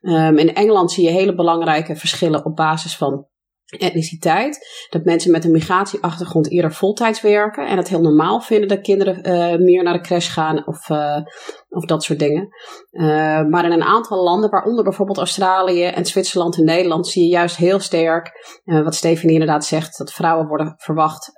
Um, 0.00 0.38
in 0.38 0.54
Engeland 0.54 0.92
zie 0.92 1.04
je 1.04 1.10
hele 1.10 1.34
belangrijke 1.34 1.96
verschillen 1.96 2.44
op 2.44 2.56
basis 2.56 2.96
van 2.96 3.26
etniciteit. 3.78 4.86
Dat 4.90 5.04
mensen 5.04 5.30
met 5.30 5.44
een 5.44 5.50
migratieachtergrond 5.50 6.50
eerder 6.50 6.72
voltijds 6.72 7.20
werken 7.20 7.66
en 7.66 7.76
het 7.76 7.88
heel 7.88 8.00
normaal 8.00 8.40
vinden 8.40 8.68
dat 8.68 8.80
kinderen 8.80 9.62
meer 9.62 9.82
naar 9.82 9.92
de 9.92 10.00
crash 10.00 10.32
gaan 10.32 10.66
of, 10.66 10.88
of 11.70 11.84
dat 11.84 12.02
soort 12.02 12.18
dingen. 12.18 12.48
Uh, 12.90 13.04
maar 13.42 13.64
in 13.64 13.72
een 13.72 13.82
aantal 13.82 14.22
landen, 14.22 14.50
waaronder 14.50 14.84
bijvoorbeeld 14.84 15.18
Australië 15.18 15.84
en 15.84 16.06
Zwitserland 16.06 16.56
en 16.56 16.64
Nederland, 16.64 17.08
zie 17.08 17.22
je 17.22 17.28
juist 17.28 17.56
heel 17.56 17.80
sterk, 17.80 18.30
wat 18.64 18.94
Stephanie 18.94 19.34
inderdaad 19.34 19.64
zegt, 19.64 19.98
dat 19.98 20.12
vrouwen 20.12 20.46
worden 20.46 20.74
verwacht 20.76 21.32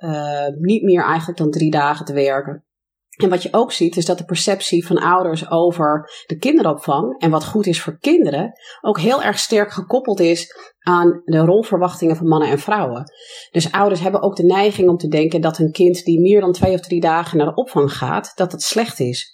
niet 0.59 0.83
meer 0.83 1.03
eigenlijk 1.03 1.37
dan 1.37 1.51
drie 1.51 1.71
dagen 1.71 2.05
te 2.05 2.13
werken. 2.13 2.65
En 3.13 3.29
wat 3.29 3.43
je 3.43 3.49
ook 3.51 3.71
ziet, 3.71 3.97
is 3.97 4.05
dat 4.05 4.17
de 4.17 4.25
perceptie 4.25 4.85
van 4.85 4.97
ouders 4.97 5.49
over 5.49 6.09
de 6.25 6.37
kinderopvang 6.37 7.19
en 7.19 7.31
wat 7.31 7.45
goed 7.45 7.65
is 7.65 7.81
voor 7.81 7.97
kinderen 7.99 8.51
ook 8.81 8.99
heel 8.99 9.23
erg 9.23 9.39
sterk 9.39 9.71
gekoppeld 9.71 10.19
is 10.19 10.55
aan 10.79 11.21
de 11.25 11.37
rolverwachtingen 11.37 12.15
van 12.15 12.27
mannen 12.27 12.49
en 12.49 12.59
vrouwen. 12.59 13.03
Dus 13.51 13.71
ouders 13.71 14.01
hebben 14.01 14.21
ook 14.21 14.35
de 14.35 14.45
neiging 14.45 14.89
om 14.89 14.97
te 14.97 15.07
denken 15.07 15.41
dat 15.41 15.57
een 15.57 15.71
kind 15.71 16.03
die 16.03 16.21
meer 16.21 16.41
dan 16.41 16.51
twee 16.51 16.73
of 16.73 16.79
drie 16.79 17.01
dagen 17.01 17.37
naar 17.37 17.47
de 17.47 17.55
opvang 17.55 17.93
gaat, 17.93 18.31
dat 18.35 18.51
het 18.51 18.61
slecht 18.61 18.99
is. 18.99 19.31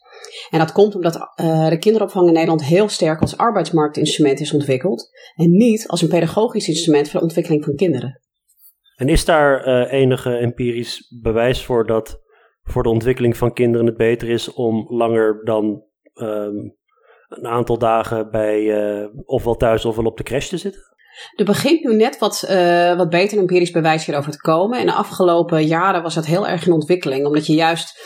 En 0.49 0.59
dat 0.59 0.71
komt 0.71 0.95
omdat 0.95 1.15
uh, 1.15 1.69
de 1.69 1.77
kinderopvang 1.77 2.27
in 2.27 2.33
Nederland 2.33 2.63
heel 2.63 2.89
sterk 2.89 3.21
als 3.21 3.37
arbeidsmarktinstrument 3.37 4.39
is 4.39 4.53
ontwikkeld 4.53 5.09
en 5.35 5.51
niet 5.51 5.87
als 5.87 6.01
een 6.01 6.09
pedagogisch 6.09 6.67
instrument 6.67 7.09
voor 7.09 7.19
de 7.19 7.25
ontwikkeling 7.25 7.63
van 7.63 7.75
kinderen. 7.75 8.21
En 8.95 9.09
is 9.09 9.25
daar 9.25 9.67
uh, 9.67 9.93
enige 9.93 10.37
empirisch 10.37 11.17
bewijs 11.21 11.63
voor 11.63 11.85
dat 11.85 12.21
voor 12.63 12.83
de 12.83 12.89
ontwikkeling 12.89 13.37
van 13.37 13.53
kinderen 13.53 13.85
het 13.85 13.97
beter 13.97 14.29
is 14.29 14.53
om 14.53 14.85
langer 14.89 15.41
dan 15.43 15.83
um, 16.13 16.77
een 17.27 17.47
aantal 17.47 17.77
dagen 17.77 18.31
bij 18.31 18.61
uh, 18.61 19.07
ofwel 19.25 19.55
thuis 19.55 19.85
ofwel 19.85 20.05
op 20.05 20.17
de 20.17 20.23
crash 20.23 20.47
te 20.47 20.57
zitten? 20.57 20.81
Er 21.35 21.45
begint 21.45 21.83
nu 21.83 21.95
net 21.95 22.17
wat, 22.17 22.47
uh, 22.49 22.97
wat 22.97 23.09
beter 23.09 23.37
empirisch 23.37 23.71
bewijs 23.71 24.05
hierover 24.05 24.31
te 24.31 24.37
komen. 24.37 24.79
In 24.79 24.85
de 24.85 24.93
afgelopen 24.93 25.65
jaren 25.65 26.01
was 26.01 26.15
dat 26.15 26.25
heel 26.25 26.47
erg 26.47 26.65
in 26.65 26.71
ontwikkeling, 26.71 27.25
omdat 27.25 27.45
je 27.45 27.53
juist 27.53 27.99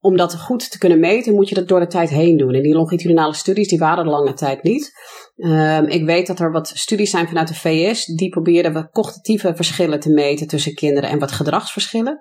om 0.00 0.16
dat 0.16 0.40
goed 0.40 0.70
te 0.70 0.78
kunnen 0.78 1.00
meten, 1.00 1.34
moet 1.34 1.48
je 1.48 1.54
dat 1.54 1.68
door 1.68 1.80
de 1.80 1.86
tijd 1.86 2.08
heen 2.10 2.36
doen. 2.36 2.54
En 2.54 2.62
die 2.62 2.74
longitudinale 2.74 3.34
studies, 3.34 3.68
die 3.68 3.78
waren 3.78 4.04
er 4.04 4.10
lange 4.10 4.32
tijd 4.32 4.62
niet. 4.62 4.92
Um, 5.36 5.86
ik 5.86 6.04
weet 6.04 6.26
dat 6.26 6.40
er 6.40 6.52
wat 6.52 6.68
studies 6.74 7.10
zijn 7.10 7.28
vanuit 7.28 7.48
de 7.48 7.54
VS, 7.54 8.04
die 8.04 8.28
proberen 8.28 8.72
wat 8.72 8.90
cognitieve 8.90 9.54
verschillen 9.54 10.00
te 10.00 10.10
meten 10.10 10.46
tussen 10.46 10.74
kinderen 10.74 11.10
en 11.10 11.18
wat 11.18 11.32
gedragsverschillen. 11.32 12.20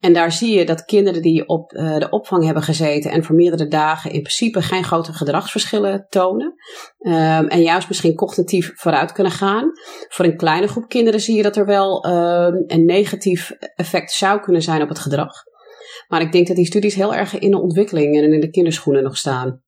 En 0.00 0.12
daar 0.12 0.32
zie 0.32 0.58
je 0.58 0.64
dat 0.64 0.84
kinderen 0.84 1.22
die 1.22 1.48
op 1.48 1.72
uh, 1.72 1.98
de 1.98 2.10
opvang 2.10 2.44
hebben 2.44 2.62
gezeten 2.62 3.10
en 3.10 3.24
voor 3.24 3.34
meerdere 3.34 3.68
dagen 3.68 4.10
in 4.10 4.20
principe 4.20 4.62
geen 4.62 4.84
grote 4.84 5.12
gedragsverschillen 5.12 6.06
tonen. 6.08 6.54
Um, 6.98 7.48
en 7.48 7.62
juist 7.62 7.88
misschien 7.88 8.14
cognitief 8.14 8.72
vooruit 8.74 9.12
kunnen 9.12 9.32
gaan. 9.32 9.70
Voor 10.08 10.24
een 10.24 10.36
kleine 10.36 10.66
groep 10.66 10.88
kinderen 10.88 11.20
zie 11.20 11.36
je 11.36 11.42
dat 11.42 11.56
er 11.56 11.66
wel 11.66 12.06
um, 12.06 12.64
een 12.66 12.84
negatief 12.84 13.50
effect 13.74 14.12
zou 14.12 14.40
kunnen 14.40 14.62
zijn 14.62 14.82
op 14.82 14.88
het 14.88 14.98
gedrag. 14.98 15.52
Maar 16.08 16.20
ik 16.20 16.32
denk 16.32 16.46
dat 16.46 16.56
die 16.56 16.66
studies 16.66 16.94
heel 16.94 17.14
erg 17.14 17.38
in 17.38 17.50
de 17.50 17.60
ontwikkeling 17.60 18.16
en 18.16 18.32
in 18.32 18.40
de 18.40 18.50
kinderschoenen 18.50 19.02
nog 19.02 19.16
staan. 19.16 19.62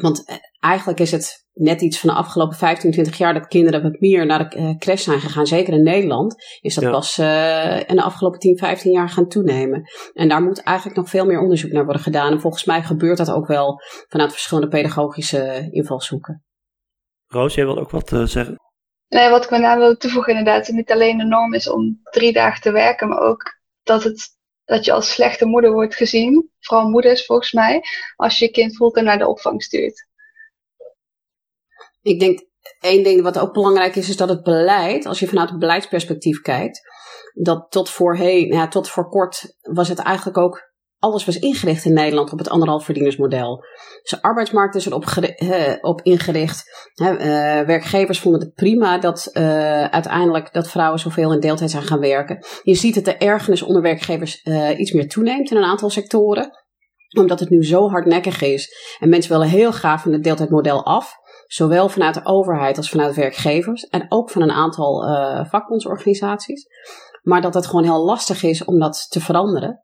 Want 0.00 0.24
eh, 0.26 0.36
eigenlijk 0.60 1.00
is 1.00 1.10
het 1.10 1.46
net 1.52 1.80
iets 1.80 2.00
van 2.00 2.10
de 2.10 2.16
afgelopen 2.16 2.56
15, 2.56 2.90
20 2.90 3.18
jaar 3.18 3.34
dat 3.34 3.46
kinderen 3.46 3.82
wat 3.82 4.00
meer 4.00 4.26
naar 4.26 4.50
de 4.50 4.56
uh, 4.56 4.76
crash 4.78 5.02
zijn 5.02 5.20
gegaan. 5.20 5.46
Zeker 5.46 5.72
in 5.72 5.82
Nederland 5.82 6.34
is 6.60 6.74
dat 6.74 6.90
pas 6.90 7.18
uh, 7.18 7.76
in 7.76 7.96
de 7.96 8.02
afgelopen 8.02 8.38
10, 8.38 8.58
15 8.58 8.92
jaar 8.92 9.08
gaan 9.08 9.28
toenemen. 9.28 9.82
En 10.12 10.28
daar 10.28 10.42
moet 10.42 10.62
eigenlijk 10.62 10.96
nog 10.96 11.08
veel 11.08 11.26
meer 11.26 11.40
onderzoek 11.40 11.72
naar 11.72 11.84
worden 11.84 12.02
gedaan. 12.02 12.32
En 12.32 12.40
volgens 12.40 12.64
mij 12.64 12.82
gebeurt 12.82 13.16
dat 13.16 13.30
ook 13.30 13.46
wel 13.46 13.80
vanuit 14.08 14.32
verschillende 14.32 14.68
pedagogische 14.68 15.68
invalshoeken. 15.70 16.44
Roos, 17.26 17.54
jij 17.54 17.64
wil 17.64 17.78
ook 17.78 17.90
wat 17.90 18.12
uh, 18.12 18.24
zeggen? 18.24 18.56
Nee, 19.08 19.30
wat 19.30 19.44
ik 19.44 19.50
met 19.50 19.60
name 19.60 19.80
wil 19.80 19.96
toevoegen 19.96 20.36
inderdaad, 20.36 20.68
niet 20.68 20.92
alleen 20.92 21.18
de 21.18 21.24
norm 21.24 21.54
is 21.54 21.70
om 21.70 22.00
drie 22.10 22.32
dagen 22.32 22.62
te 22.62 22.72
werken, 22.72 23.08
maar 23.08 23.20
ook 23.20 23.42
dat 23.82 24.02
het 24.02 24.36
dat 24.72 24.84
je 24.84 24.92
als 24.92 25.10
slechte 25.10 25.46
moeder 25.46 25.72
wordt 25.72 25.94
gezien. 25.94 26.50
Vooral 26.60 26.88
moeders 26.88 27.26
volgens 27.26 27.52
mij. 27.52 27.82
Als 28.16 28.38
je 28.38 28.44
je 28.44 28.50
kind 28.50 28.76
voelt 28.76 28.94
naar 28.94 29.18
de 29.18 29.28
opvang 29.28 29.62
stuurt. 29.62 30.06
Ik 32.02 32.20
denk, 32.20 32.40
één 32.80 33.02
ding 33.02 33.22
wat 33.22 33.38
ook 33.38 33.52
belangrijk 33.52 33.96
is, 33.96 34.08
is 34.08 34.16
dat 34.16 34.28
het 34.28 34.42
beleid, 34.42 35.06
als 35.06 35.18
je 35.18 35.28
vanuit 35.28 35.50
het 35.50 35.58
beleidsperspectief 35.58 36.40
kijkt, 36.40 36.80
dat 37.34 37.66
tot 37.70 37.90
voorheen, 37.90 38.52
ja, 38.52 38.68
tot 38.68 38.88
voor 38.88 39.08
kort 39.08 39.56
was 39.60 39.88
het 39.88 39.98
eigenlijk 39.98 40.38
ook 40.38 40.71
alles 41.02 41.24
was 41.24 41.38
ingericht 41.38 41.84
in 41.84 41.92
Nederland 41.92 42.32
op 42.32 42.38
het 42.38 42.48
anderhalf 42.48 42.84
verdienersmodel. 42.84 43.64
Dus 44.02 44.10
de 44.10 44.22
arbeidsmarkt 44.22 44.74
is 44.74 44.86
erop 44.86 45.04
uh, 45.38 45.74
op 45.80 46.00
ingericht. 46.02 46.90
uh, 46.94 47.16
werkgevers 47.60 48.20
vonden 48.20 48.40
het 48.40 48.54
prima 48.54 48.98
dat 48.98 49.30
uh, 49.32 49.84
uiteindelijk 49.84 50.52
dat 50.52 50.68
vrouwen 50.68 50.98
zoveel 50.98 51.32
in 51.32 51.40
deeltijd 51.40 51.70
zijn 51.70 51.82
gaan 51.82 52.00
werken. 52.00 52.44
Je 52.62 52.74
ziet 52.74 52.94
dat 52.94 53.04
de 53.04 53.16
ergernis 53.16 53.62
onder 53.62 53.82
werkgevers 53.82 54.42
iets 54.76 54.92
meer 54.92 55.08
toeneemt 55.08 55.50
in 55.50 55.56
een 55.56 55.64
aantal 55.64 55.90
sectoren. 55.90 56.50
Omdat 57.18 57.40
het 57.40 57.50
nu 57.50 57.64
zo 57.64 57.88
hardnekkig 57.88 58.42
is. 58.42 58.96
En 59.00 59.08
mensen 59.08 59.32
willen 59.32 59.48
heel 59.48 59.72
graag 59.72 60.02
van 60.02 60.12
het 60.12 60.24
deeltijdmodel 60.24 60.84
af. 60.84 61.14
Zowel 61.46 61.88
vanuit 61.88 62.14
de 62.14 62.24
overheid 62.24 62.76
als 62.76 62.90
vanuit 62.90 63.14
werkgevers. 63.14 63.86
En 63.86 64.06
ook 64.08 64.30
van 64.30 64.42
een 64.42 64.50
aantal 64.50 65.04
vakbondsorganisaties. 65.50 66.66
Maar 67.22 67.40
dat 67.40 67.54
het 67.54 67.66
gewoon 67.66 67.84
heel 67.84 68.04
lastig 68.04 68.42
is 68.42 68.64
om 68.64 68.78
dat 68.78 69.06
te 69.08 69.20
veranderen. 69.20 69.80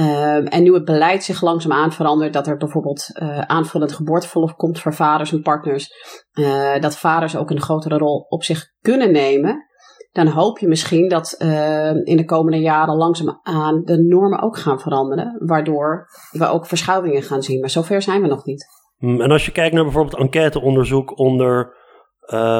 Um, 0.00 0.46
en 0.46 0.62
nu 0.62 0.74
het 0.74 0.84
beleid 0.84 1.24
zich 1.24 1.42
langzaamaan 1.42 1.92
verandert, 1.92 2.32
dat 2.32 2.46
er 2.46 2.56
bijvoorbeeld 2.56 3.08
uh, 3.22 3.38
aanvullend 3.38 3.92
geboorteverlof 3.92 4.54
komt 4.54 4.80
voor 4.80 4.94
vaders 4.94 5.32
en 5.32 5.42
partners, 5.42 5.90
uh, 6.32 6.80
dat 6.80 6.98
vaders 6.98 7.36
ook 7.36 7.50
een 7.50 7.60
grotere 7.60 7.98
rol 7.98 8.26
op 8.28 8.42
zich 8.44 8.64
kunnen 8.80 9.12
nemen, 9.12 9.66
dan 10.12 10.26
hoop 10.26 10.58
je 10.58 10.68
misschien 10.68 11.08
dat 11.08 11.34
uh, 11.38 11.94
in 11.94 12.16
de 12.16 12.24
komende 12.24 12.58
jaren 12.58 12.96
langzaamaan 12.96 13.82
de 13.84 14.02
normen 14.02 14.42
ook 14.42 14.58
gaan 14.58 14.80
veranderen, 14.80 15.36
waardoor 15.46 16.08
we 16.30 16.46
ook 16.46 16.66
verschuivingen 16.66 17.22
gaan 17.22 17.42
zien. 17.42 17.60
Maar 17.60 17.70
zover 17.70 18.02
zijn 18.02 18.22
we 18.22 18.28
nog 18.28 18.44
niet. 18.44 18.66
Hmm, 18.96 19.20
en 19.20 19.30
als 19.30 19.46
je 19.46 19.52
kijkt 19.52 19.74
naar 19.74 19.84
bijvoorbeeld 19.84 20.18
enquêteonderzoek 20.18 21.18
onder 21.18 21.74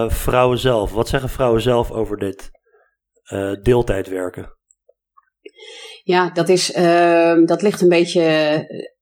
vrouwen 0.09 0.59
zelf, 0.59 0.93
wat 0.93 1.09
zeggen 1.09 1.29
vrouwen 1.29 1.61
zelf 1.61 1.91
over 1.91 2.19
dit 2.19 2.51
deeltijdwerken? 3.63 4.56
Ja, 6.07 6.31
dat, 6.31 6.49
is, 6.49 6.77
uh, 6.77 7.45
dat 7.45 7.63
ligt 7.63 7.81
een 7.81 7.89
beetje 7.89 8.25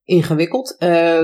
ingewikkeld. 0.03 0.75
Uh, 0.79 1.21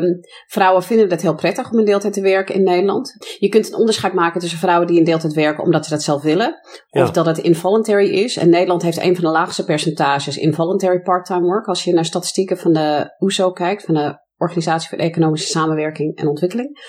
vrouwen 0.47 0.83
vinden 0.83 1.09
het 1.09 1.21
heel 1.21 1.35
prettig 1.35 1.71
om 1.71 1.79
in 1.79 1.85
deeltijd 1.85 2.13
te 2.13 2.21
werken 2.21 2.55
in 2.55 2.63
Nederland. 2.63 3.15
Je 3.39 3.49
kunt 3.49 3.67
een 3.67 3.79
onderscheid 3.79 4.13
maken 4.13 4.39
tussen 4.39 4.59
vrouwen 4.59 4.87
die 4.87 4.97
in 4.97 5.03
deeltijd 5.03 5.33
werken 5.33 5.63
omdat 5.63 5.83
ze 5.85 5.91
dat 5.91 6.03
zelf 6.03 6.21
willen, 6.21 6.59
ja. 6.89 7.03
of 7.03 7.11
dat 7.11 7.25
het 7.25 7.37
involuntary 7.37 8.09
is. 8.09 8.37
En 8.37 8.49
Nederland 8.49 8.81
heeft 8.81 9.01
een 9.01 9.15
van 9.15 9.23
de 9.23 9.29
laagste 9.29 9.63
percentages 9.63 10.37
involuntary 10.37 11.01
part-time 11.01 11.45
work. 11.45 11.67
Als 11.67 11.83
je 11.83 11.93
naar 11.93 12.05
statistieken 12.05 12.57
van 12.57 12.73
de 12.73 13.15
OESO 13.19 13.49
e 13.49 13.53
kijkt, 13.53 13.83
van 13.83 13.93
de 13.93 14.19
Organisatie 14.37 14.89
voor 14.89 14.97
Economische 14.97 15.47
Samenwerking 15.47 16.17
en 16.17 16.27
Ontwikkeling. 16.27 16.79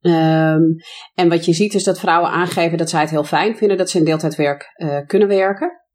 Um, 0.00 0.76
en 1.14 1.28
wat 1.28 1.44
je 1.44 1.52
ziet 1.52 1.74
is 1.74 1.84
dat 1.84 2.00
vrouwen 2.00 2.30
aangeven 2.30 2.78
dat 2.78 2.90
zij 2.90 3.00
het 3.00 3.10
heel 3.10 3.24
fijn 3.24 3.56
vinden 3.56 3.76
dat 3.76 3.90
ze 3.90 3.98
in 3.98 4.04
deeltijdwerk 4.04 4.74
uh, 4.76 4.98
kunnen 5.06 5.28
werken. 5.28 5.86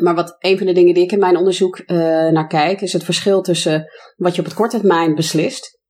Maar 0.00 0.14
wat 0.14 0.36
een 0.38 0.58
van 0.58 0.66
de 0.66 0.72
dingen 0.72 0.94
die 0.94 1.02
ik 1.02 1.12
in 1.12 1.18
mijn 1.18 1.36
onderzoek 1.36 1.78
uh, 1.78 1.96
naar 2.28 2.46
kijk, 2.46 2.80
is 2.80 2.92
het 2.92 3.04
verschil 3.04 3.42
tussen 3.42 3.90
wat 4.16 4.34
je 4.34 4.40
op 4.40 4.46
het 4.46 4.56
korte 4.56 4.78
termijn 4.78 5.14
beslist 5.14 5.80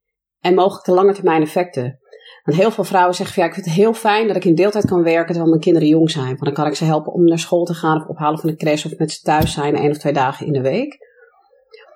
en 0.40 0.54
mogelijk 0.54 0.87
de 0.87 0.92
lange 0.92 1.12
termijn 1.12 1.42
effecten. 1.42 1.99
Want 2.42 2.58
heel 2.58 2.70
veel 2.70 2.84
vrouwen 2.84 3.14
zeggen 3.14 3.34
van 3.34 3.42
ja, 3.44 3.49
ik 3.49 3.54
vind 3.54 3.66
het 3.66 3.75
heel 3.75 3.94
fijn 3.94 4.26
dat 4.26 4.37
ik 4.37 4.44
in 4.44 4.54
deeltijd 4.54 4.87
kan 4.87 5.02
werken 5.02 5.26
terwijl 5.26 5.49
mijn 5.49 5.61
kinderen 5.61 5.88
jong 5.88 6.11
zijn. 6.11 6.26
Want 6.26 6.44
dan 6.44 6.52
kan 6.52 6.66
ik 6.66 6.75
ze 6.75 6.84
helpen 6.84 7.12
om 7.12 7.25
naar 7.25 7.38
school 7.38 7.64
te 7.64 7.75
gaan 7.75 8.00
of 8.00 8.06
ophalen 8.06 8.38
van 8.38 8.50
de 8.50 8.56
crash 8.56 8.84
of 8.84 8.99
met 8.99 9.12
ze 9.12 9.20
thuis 9.20 9.52
zijn 9.52 9.76
één 9.76 9.90
of 9.90 9.99
twee 9.99 10.12
dagen 10.12 10.46
in 10.46 10.52
de 10.52 10.61
week. 10.61 10.96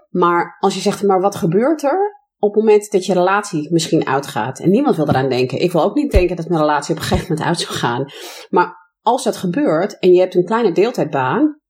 Maar 0.09 0.57
als 0.61 0.75
je 0.75 0.81
zegt, 0.81 1.03
maar 1.03 1.21
wat 1.21 1.35
gebeurt 1.35 1.83
er 1.83 2.17
op 2.39 2.55
het 2.55 2.65
moment 2.65 2.91
dat 2.91 3.07
je 3.07 3.13
relatie 3.13 3.73
misschien 3.73 4.07
uitgaat? 4.07 4.61
En 4.61 4.71
niemand 4.71 4.97
wil 4.97 5.09
eraan 5.09 5.29
denken. 5.29 5.61
Ik 5.61 5.73
wil 5.73 5.83
ook 5.83 5.95
niet 5.95 6.13
denken 6.13 6.37
dat 6.37 6.49
mijn 6.49 6.61
relatie 6.61 6.95
op 6.95 7.01
een 7.01 7.07
gegeven 7.07 7.29
moment 7.29 7.49
uit 7.49 7.61
zou 7.61 7.75
gaan. 7.75 8.05
Maar 8.49 8.77
als 9.03 9.25
dat 9.25 9.37
gebeurt 9.37 9.99
en 9.99 10.13
je 10.13 10.21
hebt 10.21 10.35
een 10.35 10.45
kleine 10.45 10.73
deeltijdbaan, 10.73 11.61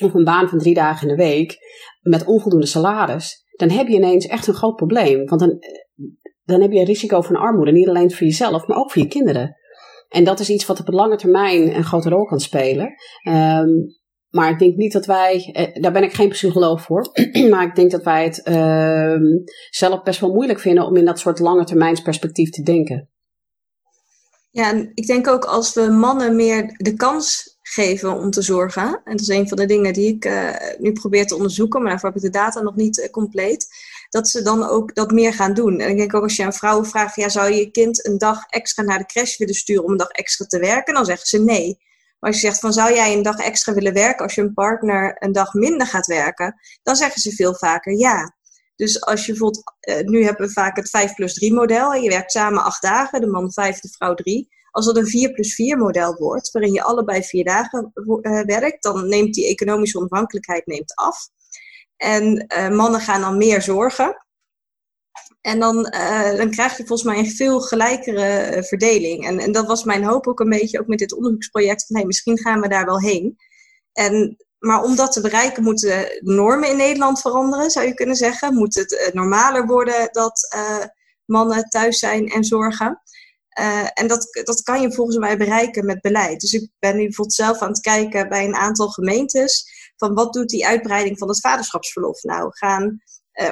of 0.00 0.14
een 0.14 0.24
baan 0.24 0.48
van 0.48 0.58
drie 0.58 0.74
dagen 0.74 1.08
in 1.08 1.16
de 1.16 1.22
week 1.22 1.56
met 2.00 2.24
onvoldoende 2.24 2.66
salaris, 2.66 3.44
dan 3.56 3.70
heb 3.70 3.88
je 3.88 3.94
ineens 3.94 4.26
echt 4.26 4.46
een 4.46 4.54
groot 4.54 4.76
probleem. 4.76 5.26
Want 5.26 5.40
dan, 5.40 5.58
dan 6.44 6.60
heb 6.60 6.72
je 6.72 6.78
een 6.78 6.84
risico 6.84 7.20
van 7.20 7.36
armoede, 7.36 7.72
niet 7.72 7.88
alleen 7.88 8.10
voor 8.10 8.26
jezelf, 8.26 8.66
maar 8.66 8.78
ook 8.78 8.92
voor 8.92 9.02
je 9.02 9.08
kinderen. 9.08 9.56
En 10.08 10.24
dat 10.24 10.40
is 10.40 10.50
iets 10.50 10.66
wat 10.66 10.80
op 10.80 10.88
lange 10.88 11.16
termijn 11.16 11.76
een 11.76 11.84
grote 11.84 12.08
rol 12.08 12.24
kan 12.24 12.40
spelen. 12.40 12.94
Um, 13.28 13.96
maar 14.28 14.50
ik 14.50 14.58
denk 14.58 14.76
niet 14.76 14.92
dat 14.92 15.06
wij, 15.06 15.50
eh, 15.52 15.82
daar 15.82 15.92
ben 15.92 16.02
ik 16.02 16.12
geen 16.12 16.28
psycholoog 16.28 16.82
voor, 16.82 17.06
maar 17.50 17.66
ik 17.66 17.74
denk 17.74 17.90
dat 17.90 18.02
wij 18.02 18.24
het 18.24 18.40
uh, 18.44 19.38
zelf 19.70 20.02
best 20.02 20.20
wel 20.20 20.32
moeilijk 20.32 20.60
vinden 20.60 20.84
om 20.84 20.96
in 20.96 21.04
dat 21.04 21.18
soort 21.18 21.38
lange 21.38 21.64
termijnsperspectief 21.64 22.50
te 22.50 22.62
denken. 22.62 23.08
Ja, 24.50 24.70
en 24.70 24.90
ik 24.94 25.06
denk 25.06 25.28
ook 25.28 25.44
als 25.44 25.74
we 25.74 25.90
mannen 25.90 26.36
meer 26.36 26.74
de 26.76 26.94
kans 26.94 27.57
geven 27.68 28.12
om 28.12 28.30
te 28.30 28.42
zorgen. 28.42 29.00
En 29.04 29.16
dat 29.16 29.20
is 29.20 29.28
een 29.28 29.48
van 29.48 29.56
de 29.56 29.66
dingen 29.66 29.92
die 29.92 30.14
ik 30.14 30.24
uh, 30.24 30.50
nu 30.78 30.92
probeer 30.92 31.26
te 31.26 31.34
onderzoeken, 31.34 31.80
maar 31.80 31.90
daarvoor 31.90 32.08
heb 32.08 32.18
ik 32.18 32.24
de 32.24 32.38
data 32.38 32.60
nog 32.60 32.76
niet 32.76 32.98
uh, 32.98 33.10
compleet. 33.10 33.66
Dat 34.08 34.28
ze 34.28 34.42
dan 34.42 34.68
ook 34.68 34.94
dat 34.94 35.10
meer 35.10 35.34
gaan 35.34 35.54
doen. 35.54 35.80
En 35.80 35.90
ik 35.90 35.96
denk 35.96 36.14
ook 36.14 36.22
als 36.22 36.36
je 36.36 36.44
aan 36.44 36.52
vrouwen 36.52 36.86
vraagt, 36.86 37.16
ja, 37.16 37.28
zou 37.28 37.50
je 37.50 37.58
je 37.58 37.70
kind 37.70 38.06
een 38.06 38.18
dag 38.18 38.44
extra 38.48 38.82
naar 38.82 38.98
de 38.98 39.06
crash 39.06 39.36
willen 39.36 39.54
sturen 39.54 39.84
om 39.84 39.90
een 39.90 39.96
dag 39.96 40.10
extra 40.10 40.46
te 40.46 40.58
werken? 40.58 40.94
Dan 40.94 41.04
zeggen 41.04 41.26
ze 41.26 41.38
nee. 41.38 41.78
Maar 42.18 42.30
als 42.30 42.40
je 42.40 42.46
zegt 42.46 42.60
van 42.60 42.72
zou 42.72 42.94
jij 42.94 43.12
een 43.12 43.22
dag 43.22 43.38
extra 43.38 43.74
willen 43.74 43.92
werken 43.92 44.24
als 44.24 44.34
je 44.34 44.40
een 44.40 44.54
partner 44.54 45.16
een 45.18 45.32
dag 45.32 45.52
minder 45.52 45.86
gaat 45.86 46.06
werken, 46.06 46.60
dan 46.82 46.96
zeggen 46.96 47.20
ze 47.20 47.32
veel 47.32 47.54
vaker 47.54 47.98
ja. 47.98 48.36
Dus 48.76 49.00
als 49.00 49.26
je 49.26 49.32
bijvoorbeeld, 49.32 49.74
uh, 49.80 50.00
nu 50.00 50.24
hebben 50.24 50.46
we 50.46 50.52
vaak 50.52 50.76
het 50.76 50.90
5 50.90 51.14
plus 51.14 51.34
3 51.34 51.52
model. 51.52 51.92
Je 51.92 52.08
werkt 52.08 52.32
samen 52.32 52.64
acht 52.64 52.82
dagen, 52.82 53.20
de 53.20 53.26
man 53.26 53.52
vijf, 53.52 53.80
de 53.80 53.88
vrouw 53.88 54.14
drie. 54.14 54.48
Als 54.78 54.86
dat 54.86 54.96
een 54.96 55.06
4 55.06 55.32
plus 55.32 55.54
4 55.54 55.78
model 55.78 56.14
wordt, 56.14 56.50
waarin 56.50 56.72
je 56.72 56.82
allebei 56.82 57.22
vier 57.22 57.44
dagen 57.44 57.92
uh, 57.94 58.40
werkt, 58.40 58.82
dan 58.82 59.08
neemt 59.08 59.34
die 59.34 59.48
economische 59.48 59.98
onafhankelijkheid 59.98 60.66
neemt 60.66 60.94
af. 60.94 61.28
En 61.96 62.46
uh, 62.58 62.68
mannen 62.68 63.00
gaan 63.00 63.20
dan 63.20 63.36
meer 63.36 63.62
zorgen. 63.62 64.26
En 65.40 65.58
dan, 65.58 65.94
uh, 65.94 66.36
dan 66.36 66.50
krijg 66.50 66.76
je 66.76 66.86
volgens 66.86 67.08
mij 67.08 67.18
een 67.18 67.30
veel 67.30 67.60
gelijkere 67.60 68.62
verdeling. 68.64 69.26
En, 69.26 69.38
en 69.38 69.52
dat 69.52 69.66
was 69.66 69.84
mijn 69.84 70.04
hoop 70.04 70.26
ook 70.26 70.40
een 70.40 70.48
beetje, 70.48 70.80
ook 70.80 70.86
met 70.86 70.98
dit 70.98 71.14
onderzoeksproject. 71.14 71.86
Van, 71.86 72.06
misschien 72.06 72.38
gaan 72.38 72.60
we 72.60 72.68
daar 72.68 72.84
wel 72.84 73.00
heen. 73.00 73.36
En, 73.92 74.36
maar 74.58 74.82
om 74.82 74.96
dat 74.96 75.12
te 75.12 75.20
bereiken 75.20 75.62
moeten 75.62 76.18
normen 76.20 76.68
in 76.68 76.76
Nederland 76.76 77.20
veranderen, 77.20 77.70
zou 77.70 77.86
je 77.86 77.94
kunnen 77.94 78.16
zeggen. 78.16 78.54
Moet 78.54 78.74
het 78.74 79.10
normaler 79.12 79.66
worden 79.66 80.08
dat 80.12 80.56
mannen 81.24 81.68
thuis 81.68 81.98
zijn 81.98 82.28
en 82.28 82.44
zorgen. 82.44 83.02
Uh, 83.60 83.88
en 83.94 84.06
dat, 84.06 84.40
dat 84.44 84.62
kan 84.62 84.80
je 84.80 84.92
volgens 84.92 85.16
mij 85.16 85.36
bereiken 85.36 85.84
met 85.84 86.00
beleid. 86.00 86.40
Dus 86.40 86.52
ik 86.52 86.70
ben 86.78 86.96
nu 86.96 87.02
bijvoorbeeld 87.02 87.36
zelf 87.36 87.58
aan 87.58 87.68
het 87.68 87.80
kijken 87.80 88.28
bij 88.28 88.44
een 88.44 88.54
aantal 88.54 88.88
gemeentes. 88.88 89.64
Van 89.96 90.14
wat 90.14 90.32
doet 90.32 90.48
die 90.48 90.66
uitbreiding 90.66 91.18
van 91.18 91.28
het 91.28 91.40
vaderschapsverlof 91.40 92.22
nou? 92.22 92.48
Gaan 92.50 93.02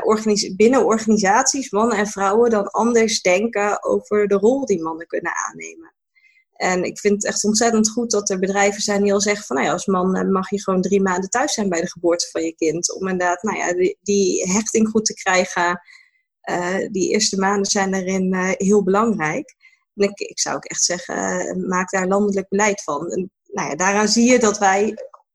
organis 0.02 0.54
binnen 0.54 0.84
organisaties 0.84 1.70
mannen 1.70 1.98
en 1.98 2.06
vrouwen 2.06 2.50
dan 2.50 2.70
anders 2.70 3.20
denken 3.20 3.84
over 3.84 4.28
de 4.28 4.34
rol 4.34 4.66
die 4.66 4.82
mannen 4.82 5.06
kunnen 5.06 5.32
aannemen? 5.48 5.94
En 6.52 6.84
ik 6.84 6.98
vind 6.98 7.14
het 7.14 7.24
echt 7.24 7.44
ontzettend 7.44 7.90
goed 7.90 8.10
dat 8.10 8.30
er 8.30 8.38
bedrijven 8.38 8.82
zijn 8.82 9.02
die 9.02 9.12
al 9.12 9.20
zeggen 9.20 9.44
van 9.44 9.56
nou 9.56 9.68
ja, 9.68 9.74
als 9.74 9.86
man 9.86 10.16
eh, 10.16 10.28
mag 10.28 10.50
je 10.50 10.62
gewoon 10.62 10.82
drie 10.82 11.02
maanden 11.02 11.30
thuis 11.30 11.54
zijn 11.54 11.68
bij 11.68 11.80
de 11.80 11.90
geboorte 11.90 12.28
van 12.30 12.42
je 12.42 12.54
kind. 12.54 12.94
Om 12.94 13.08
inderdaad 13.08 13.42
nou 13.42 13.58
ja, 13.58 13.72
die, 13.72 13.98
die 14.02 14.52
hechting 14.52 14.88
goed 14.88 15.04
te 15.04 15.14
krijgen 15.14 15.80
die 16.90 17.12
eerste 17.12 17.38
maanden 17.38 17.70
zijn 17.70 17.90
daarin 17.90 18.34
heel 18.56 18.82
belangrijk. 18.82 19.54
En 19.96 20.08
ik, 20.08 20.18
ik 20.18 20.40
zou 20.40 20.56
ook 20.56 20.64
echt 20.64 20.84
zeggen, 20.84 21.66
maak 21.68 21.90
daar 21.90 22.06
landelijk 22.06 22.48
beleid 22.48 22.82
van. 22.82 23.10
En, 23.10 23.30
nou 23.44 23.68
ja, 23.68 23.74
daaraan 23.74 24.08
zie 24.08 24.30
je 24.30 24.38
dat 24.38 24.58
wij 24.58 24.94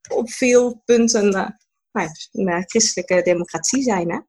op 0.10 0.30
veel 0.30 0.82
punten 0.86 1.30
nou, 1.30 2.10
een 2.32 2.64
christelijke 2.70 3.22
democratie 3.22 3.84
zijn. 3.84 4.12
Hè? 4.12 4.20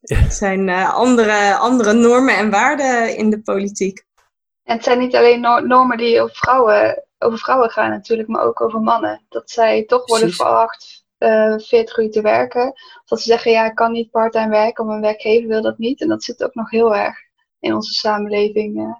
Er 0.00 0.32
zijn 0.32 0.68
andere, 0.68 1.54
andere 1.54 1.92
normen 1.92 2.36
en 2.36 2.50
waarden 2.50 3.16
in 3.16 3.30
de 3.30 3.42
politiek. 3.42 4.04
En 4.62 4.76
het 4.76 4.84
zijn 4.84 4.98
niet 4.98 5.16
alleen 5.16 5.40
normen 5.40 5.96
die 5.96 6.20
over 6.20 6.36
vrouwen, 6.36 7.04
over 7.18 7.38
vrouwen 7.38 7.70
gaan 7.70 7.90
natuurlijk, 7.90 8.28
maar 8.28 8.42
ook 8.42 8.60
over 8.60 8.80
mannen. 8.80 9.24
Dat 9.28 9.50
zij 9.50 9.84
toch 9.84 10.06
worden 10.06 10.32
verwacht 10.32 11.04
uh, 11.18 11.58
40 11.58 11.98
uur 11.98 12.10
te 12.10 12.20
werken. 12.20 12.72
Dat 13.04 13.20
ze 13.20 13.26
zeggen, 13.26 13.52
ja, 13.52 13.66
ik 13.66 13.74
kan 13.74 13.92
niet 13.92 14.10
parttime 14.10 14.48
werken, 14.48 14.86
maar 14.86 14.98
mijn 14.98 15.12
werkgever 15.12 15.48
wil 15.48 15.62
dat 15.62 15.78
niet. 15.78 16.00
En 16.00 16.08
dat 16.08 16.22
zit 16.22 16.44
ook 16.44 16.54
nog 16.54 16.70
heel 16.70 16.96
erg 16.96 17.18
in 17.58 17.74
onze 17.74 17.92
samenleving. 17.92 18.76
Uh. 18.76 18.94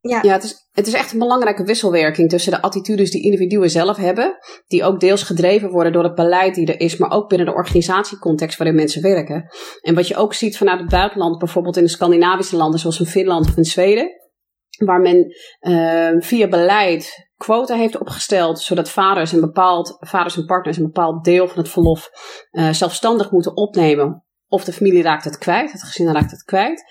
Ja, 0.00 0.18
ja 0.22 0.32
het, 0.32 0.42
is, 0.42 0.68
het 0.72 0.86
is 0.86 0.92
echt 0.92 1.12
een 1.12 1.18
belangrijke 1.18 1.64
wisselwerking 1.64 2.28
tussen 2.28 2.52
de 2.52 2.62
attitudes 2.62 3.10
die 3.10 3.22
individuen 3.22 3.70
zelf 3.70 3.96
hebben, 3.96 4.36
die 4.66 4.84
ook 4.84 5.00
deels 5.00 5.22
gedreven 5.22 5.70
worden 5.70 5.92
door 5.92 6.04
het 6.04 6.14
beleid 6.14 6.54
die 6.54 6.66
er 6.66 6.80
is, 6.80 6.96
maar 6.96 7.10
ook 7.10 7.28
binnen 7.28 7.46
de 7.46 7.54
organisatiecontext 7.54 8.58
waarin 8.58 8.76
mensen 8.76 9.02
werken. 9.02 9.50
En 9.80 9.94
wat 9.94 10.08
je 10.08 10.16
ook 10.16 10.34
ziet 10.34 10.56
vanuit 10.56 10.80
het 10.80 10.88
buitenland, 10.88 11.38
bijvoorbeeld 11.38 11.76
in 11.76 11.84
de 11.84 11.90
Scandinavische 11.90 12.56
landen 12.56 12.80
zoals 12.80 13.00
in 13.00 13.06
Finland 13.06 13.48
of 13.48 13.56
in 13.56 13.64
Zweden, 13.64 14.10
waar 14.84 15.00
men 15.00 15.34
uh, 15.60 16.20
via 16.22 16.48
beleid 16.48 17.30
quota 17.36 17.74
heeft 17.74 18.00
opgesteld, 18.00 18.60
zodat 18.60 18.90
vaders, 18.90 19.32
een 19.32 19.40
bepaald, 19.40 19.96
vaders 20.00 20.36
en 20.36 20.44
partners 20.44 20.76
een 20.76 20.84
bepaald 20.84 21.24
deel 21.24 21.48
van 21.48 21.58
het 21.58 21.68
verlof 21.68 22.10
uh, 22.50 22.70
zelfstandig 22.70 23.30
moeten 23.30 23.56
opnemen. 23.56 24.24
Of 24.48 24.64
de 24.64 24.72
familie 24.72 25.02
raakt 25.02 25.24
het 25.24 25.38
kwijt, 25.38 25.72
het 25.72 25.82
gezin 25.82 26.12
raakt 26.12 26.30
het 26.30 26.42
kwijt. 26.42 26.84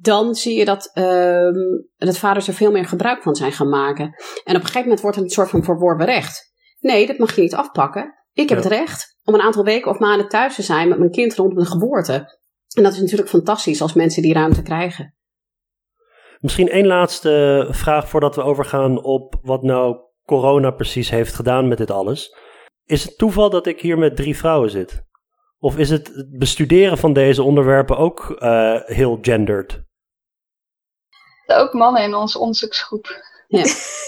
Dan 0.00 0.34
zie 0.34 0.58
je 0.58 0.64
dat, 0.64 0.90
uh, 0.94 1.48
dat 1.96 2.18
vaders 2.18 2.48
er 2.48 2.54
veel 2.54 2.70
meer 2.70 2.84
gebruik 2.84 3.22
van 3.22 3.34
zijn 3.34 3.52
gaan 3.52 3.68
maken. 3.68 4.04
En 4.44 4.56
op 4.56 4.60
een 4.60 4.60
gegeven 4.60 4.82
moment 4.82 5.00
wordt 5.00 5.16
het 5.16 5.24
een 5.24 5.30
soort 5.30 5.50
van 5.50 5.64
verworven 5.64 6.06
recht. 6.06 6.52
Nee, 6.80 7.06
dat 7.06 7.18
mag 7.18 7.34
je 7.34 7.42
niet 7.42 7.54
afpakken. 7.54 8.14
Ik 8.32 8.48
heb 8.48 8.58
het 8.58 8.66
recht 8.66 9.18
om 9.24 9.34
een 9.34 9.40
aantal 9.40 9.64
weken 9.64 9.90
of 9.90 9.98
maanden 9.98 10.28
thuis 10.28 10.54
te 10.54 10.62
zijn 10.62 10.88
met 10.88 10.98
mijn 10.98 11.10
kind 11.10 11.34
rondom 11.34 11.58
de 11.58 11.70
geboorte. 11.70 12.38
En 12.76 12.82
dat 12.82 12.92
is 12.92 13.00
natuurlijk 13.00 13.28
fantastisch 13.28 13.82
als 13.82 13.92
mensen 13.92 14.22
die 14.22 14.32
ruimte 14.32 14.62
krijgen. 14.62 15.14
Misschien 16.38 16.68
één 16.68 16.86
laatste 16.86 17.66
vraag 17.70 18.08
voordat 18.08 18.34
we 18.34 18.42
overgaan 18.42 19.02
op 19.02 19.38
wat 19.42 19.62
nou 19.62 19.96
corona 20.24 20.70
precies 20.70 21.10
heeft 21.10 21.34
gedaan 21.34 21.68
met 21.68 21.78
dit 21.78 21.90
alles. 21.90 22.36
Is 22.84 23.04
het 23.04 23.18
toeval 23.18 23.50
dat 23.50 23.66
ik 23.66 23.80
hier 23.80 23.98
met 23.98 24.16
drie 24.16 24.36
vrouwen 24.36 24.70
zit? 24.70 25.03
Of 25.64 25.78
is 25.78 25.90
het 25.90 26.26
bestuderen 26.30 26.98
van 26.98 27.12
deze 27.12 27.42
onderwerpen 27.42 27.96
ook 27.96 28.36
uh, 28.38 28.80
heel 28.84 29.18
gendered? 29.22 29.82
Ook 31.46 31.72
mannen 31.72 32.02
in 32.02 32.14
onze 32.14 32.38
onderzoeksgroep. 32.38 33.22
Ja. 33.48 33.58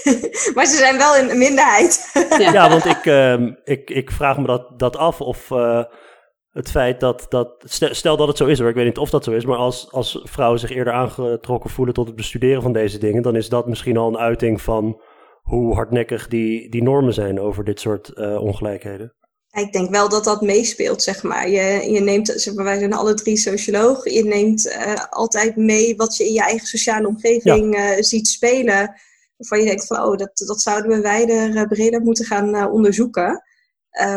maar 0.55 0.67
ze 0.67 0.77
zijn 0.77 0.97
wel 0.97 1.17
in 1.17 1.29
de 1.29 1.35
minderheid. 1.35 2.11
ja. 2.39 2.53
ja, 2.53 2.69
want 2.75 2.85
ik, 2.85 3.05
uh, 3.05 3.53
ik, 3.65 3.91
ik 3.91 4.11
vraag 4.11 4.39
me 4.39 4.47
dat, 4.47 4.79
dat 4.79 4.97
af 4.97 5.21
of 5.21 5.51
uh, 5.51 5.85
het 6.51 6.71
feit 6.71 7.01
dat, 7.01 7.27
dat 7.29 7.65
stel 7.91 8.17
dat 8.17 8.29
het 8.29 8.37
zo 8.37 8.47
is 8.47 8.59
hoor, 8.59 8.69
ik 8.69 8.75
weet 8.75 8.85
niet 8.85 8.99
of 8.99 9.11
dat 9.11 9.25
zo 9.25 9.33
is, 9.33 9.45
maar 9.45 9.59
als, 9.59 9.93
als 9.93 10.21
vrouwen 10.23 10.61
zich 10.61 10.71
eerder 10.71 10.93
aangetrokken 10.93 11.71
voelen 11.71 11.95
tot 11.95 12.07
het 12.07 12.17
bestuderen 12.17 12.63
van 12.63 12.73
deze 12.73 12.99
dingen, 12.99 13.23
dan 13.23 13.37
is 13.37 13.49
dat 13.49 13.67
misschien 13.67 13.97
al 13.97 14.09
een 14.09 14.19
uiting 14.19 14.61
van 14.61 15.03
hoe 15.43 15.75
hardnekkig 15.75 16.29
die, 16.29 16.71
die 16.71 16.83
normen 16.83 17.15
zijn 17.15 17.41
over 17.41 17.65
dit 17.65 17.81
soort 17.81 18.11
uh, 18.15 18.41
ongelijkheden. 18.41 19.15
Ik 19.57 19.73
denk 19.73 19.91
wel 19.91 20.09
dat 20.09 20.25
dat 20.25 20.41
meespeelt, 20.41 21.03
zeg 21.03 21.23
maar. 21.23 21.49
Je, 21.49 21.91
je 21.91 22.01
neemt, 22.01 22.33
zeg 22.37 22.55
maar, 22.55 22.65
wij 22.65 22.79
zijn 22.79 22.93
alle 22.93 23.15
drie 23.15 23.37
sociologen. 23.37 24.13
Je 24.13 24.25
neemt 24.25 24.67
uh, 24.67 24.95
altijd 25.11 25.57
mee 25.57 25.97
wat 25.97 26.17
je 26.17 26.27
in 26.27 26.33
je 26.33 26.41
eigen 26.41 26.67
sociale 26.67 27.07
omgeving 27.07 27.77
ja. 27.77 27.97
uh, 27.97 28.03
ziet 28.03 28.29
spelen. 28.29 28.95
Waarvan 29.37 29.59
je 29.59 29.65
denkt 29.65 29.87
van, 29.87 30.03
oh, 30.03 30.17
dat, 30.17 30.31
dat 30.35 30.63
zouden 30.63 30.91
we 30.91 31.01
wijder, 31.01 31.67
breder 31.67 32.01
moeten 32.01 32.25
gaan 32.25 32.71
onderzoeken. 32.71 33.45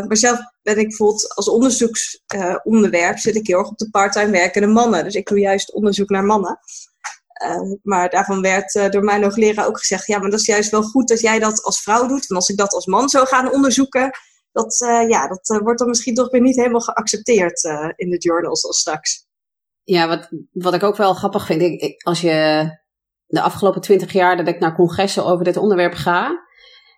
Maar 0.07 0.17
zelf 0.17 0.39
ben 0.61 0.77
ik 0.77 0.87
bijvoorbeeld 0.87 1.35
als 1.35 1.49
onderzoeksonderwerp 1.49 3.17
zit 3.17 3.35
ik 3.35 3.47
heel 3.47 3.57
erg 3.57 3.69
op 3.69 3.77
de 3.77 3.89
parttime 3.89 4.31
werkende 4.31 4.67
mannen. 4.67 5.03
Dus 5.03 5.15
ik 5.15 5.27
doe 5.27 5.39
juist 5.39 5.73
onderzoek 5.73 6.09
naar 6.09 6.23
mannen. 6.23 6.59
Uh, 7.43 7.77
maar 7.83 8.09
daarvan 8.09 8.41
werd 8.41 8.91
door 8.91 9.03
mijn 9.03 9.23
hoogleraar 9.23 9.67
ook 9.67 9.77
gezegd: 9.77 10.07
ja, 10.07 10.19
maar 10.19 10.29
dat 10.29 10.39
is 10.39 10.45
juist 10.45 10.71
wel 10.71 10.83
goed 10.83 11.07
dat 11.07 11.19
jij 11.19 11.39
dat 11.39 11.63
als 11.63 11.81
vrouw 11.81 12.07
doet. 12.07 12.27
Want 12.27 12.41
als 12.41 12.49
ik 12.49 12.57
dat 12.57 12.73
als 12.73 12.85
man 12.85 13.09
zou 13.09 13.27
gaan 13.27 13.51
onderzoeken, 13.51 14.11
dat, 14.51 14.77
ja, 15.07 15.27
dat 15.27 15.59
wordt 15.63 15.79
dan 15.79 15.87
misschien 15.87 16.15
toch 16.15 16.31
weer 16.31 16.41
niet 16.41 16.55
helemaal 16.55 16.81
geaccepteerd 16.81 17.63
in 17.95 18.09
de 18.09 18.17
journals 18.17 18.65
als 18.65 18.79
straks. 18.79 19.27
Ja, 19.83 20.07
wat, 20.07 20.29
wat 20.51 20.73
ik 20.73 20.83
ook 20.83 20.97
wel 20.97 21.13
grappig 21.13 21.45
vind, 21.45 21.61
ik, 21.61 22.03
als 22.03 22.21
je 22.21 22.67
de 23.25 23.41
afgelopen 23.41 23.81
twintig 23.81 24.11
jaar 24.13 24.37
dat 24.37 24.47
ik 24.47 24.59
naar 24.59 24.75
congressen 24.75 25.25
over 25.25 25.45
dit 25.45 25.57
onderwerp 25.57 25.93
ga, 25.93 26.47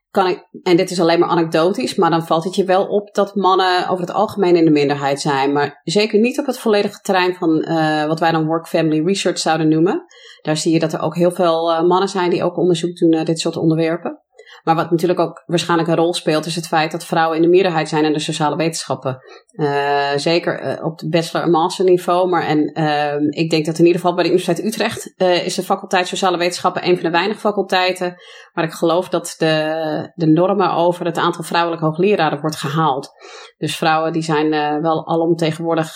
kan 0.09 0.27
ik, 0.27 0.47
en 0.63 0.77
dit 0.77 0.91
is 0.91 0.99
alleen 0.99 1.19
maar 1.19 1.29
anekdotisch, 1.29 1.95
maar 1.95 2.09
dan 2.09 2.25
valt 2.25 2.43
het 2.43 2.55
je 2.55 2.63
wel 2.63 2.87
op 2.87 3.13
dat 3.15 3.35
mannen 3.35 3.87
over 3.87 4.05
het 4.05 4.13
algemeen 4.13 4.55
in 4.55 4.65
de 4.65 4.71
minderheid 4.71 5.21
zijn. 5.21 5.53
Maar 5.53 5.81
zeker 5.83 6.19
niet 6.19 6.39
op 6.39 6.45
het 6.45 6.57
volledige 6.57 6.99
terrein 7.01 7.35
van 7.35 7.65
wat 8.07 8.19
wij 8.19 8.31
dan 8.31 8.45
work 8.45 8.67
family 8.67 9.05
research 9.05 9.39
zouden 9.39 9.67
noemen. 9.67 10.05
Daar 10.41 10.57
zie 10.57 10.73
je 10.73 10.79
dat 10.79 10.93
er 10.93 11.01
ook 11.01 11.15
heel 11.15 11.31
veel 11.31 11.85
mannen 11.87 12.09
zijn 12.09 12.29
die 12.29 12.43
ook 12.43 12.57
onderzoek 12.57 12.97
doen 12.97 13.09
naar 13.09 13.25
dit 13.25 13.39
soort 13.39 13.57
onderwerpen. 13.57 14.21
Maar 14.63 14.75
wat 14.75 14.91
natuurlijk 14.91 15.19
ook 15.19 15.43
waarschijnlijk 15.45 15.89
een 15.89 15.95
rol 15.95 16.13
speelt, 16.13 16.45
is 16.45 16.55
het 16.55 16.67
feit 16.67 16.91
dat 16.91 17.05
vrouwen 17.05 17.35
in 17.35 17.41
de 17.41 17.49
meerderheid 17.49 17.89
zijn 17.89 18.05
in 18.05 18.13
de 18.13 18.19
sociale 18.19 18.55
wetenschappen. 18.55 19.17
Uh, 19.51 20.11
zeker 20.15 20.63
uh, 20.63 20.85
op 20.85 20.97
de 20.97 21.09
bachelor- 21.09 21.45
en 21.45 21.51
masterniveau. 21.51 22.29
Maar 22.29 22.43
en, 22.43 22.79
uh, 22.79 23.41
ik 23.43 23.49
denk 23.49 23.65
dat 23.65 23.77
in 23.77 23.85
ieder 23.85 24.01
geval 24.01 24.15
bij 24.15 24.23
de 24.23 24.29
Universiteit 24.29 24.67
Utrecht 24.67 25.13
is 25.45 25.55
de 25.55 25.63
faculteit 25.63 26.07
sociale 26.07 26.37
wetenschappen 26.37 26.87
een 26.87 26.95
van 26.95 27.03
de 27.03 27.17
weinige 27.17 27.39
faculteiten 27.39 28.15
waar 28.53 28.63
ik 28.63 28.71
geloof 28.71 29.09
dat 29.09 29.35
de, 29.37 30.11
de 30.15 30.27
normen 30.27 30.73
over 30.73 31.05
het 31.05 31.17
aantal 31.17 31.43
vrouwelijke 31.43 31.85
hoogleraren 31.85 32.41
wordt 32.41 32.55
gehaald. 32.55 33.09
Dus 33.57 33.77
vrouwen 33.77 34.13
die 34.13 34.21
zijn 34.21 34.49
wel 34.81 35.07
alomtegenwoordig 35.07 35.95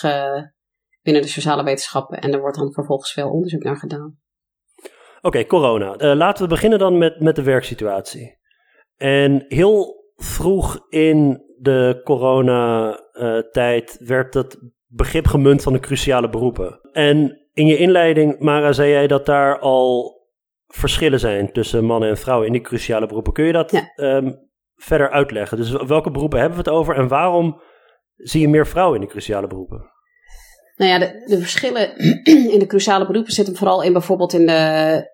binnen 1.02 1.22
de 1.22 1.28
sociale 1.28 1.64
wetenschappen. 1.64 2.18
En 2.18 2.32
er 2.32 2.40
wordt 2.40 2.56
dan 2.56 2.72
vervolgens 2.72 3.12
veel 3.12 3.30
onderzoek 3.30 3.62
naar 3.62 3.76
gedaan. 3.76 4.18
Oké, 5.20 5.46
corona. 5.46 6.14
laten 6.14 6.42
we 6.42 6.48
beginnen 6.48 6.78
dan 6.78 6.98
met, 6.98 7.20
met 7.20 7.36
de 7.36 7.42
werksituatie. 7.42 8.38
En 8.96 9.44
heel 9.48 10.04
vroeg 10.16 10.86
in 10.88 11.44
de 11.58 12.00
coronatijd 12.04 13.98
werd 14.00 14.34
het 14.34 14.58
begrip 14.86 15.26
gemunt 15.26 15.62
van 15.62 15.72
de 15.72 15.80
cruciale 15.80 16.30
beroepen. 16.30 16.80
En 16.92 17.46
in 17.52 17.66
je 17.66 17.76
inleiding, 17.76 18.38
Mara, 18.38 18.72
zei 18.72 18.90
jij 18.90 19.06
dat 19.06 19.26
daar 19.26 19.58
al 19.58 20.14
verschillen 20.66 21.20
zijn 21.20 21.52
tussen 21.52 21.84
mannen 21.84 22.08
en 22.08 22.16
vrouwen 22.16 22.46
in 22.46 22.52
die 22.52 22.62
cruciale 22.62 23.06
beroepen. 23.06 23.32
Kun 23.32 23.44
je 23.44 23.52
dat 23.52 23.70
ja. 23.70 24.16
um, 24.16 24.48
verder 24.74 25.10
uitleggen? 25.10 25.56
Dus 25.56 25.70
welke 25.70 26.10
beroepen 26.10 26.38
hebben 26.40 26.58
we 26.58 26.70
het 26.70 26.78
over 26.78 26.96
en 26.96 27.08
waarom 27.08 27.60
zie 28.16 28.40
je 28.40 28.48
meer 28.48 28.66
vrouwen 28.66 28.94
in 28.94 29.00
die 29.00 29.10
cruciale 29.10 29.46
beroepen? 29.46 29.90
Nou 30.76 30.90
ja, 30.90 30.98
de, 30.98 31.38
verschillen 31.38 31.96
in 32.54 32.58
de 32.58 32.66
cruciale 32.66 33.06
beroepen 33.06 33.32
zitten 33.32 33.56
vooral 33.56 33.82
in 33.82 33.92
bijvoorbeeld 33.92 34.32
in 34.32 34.46
de 34.46 34.52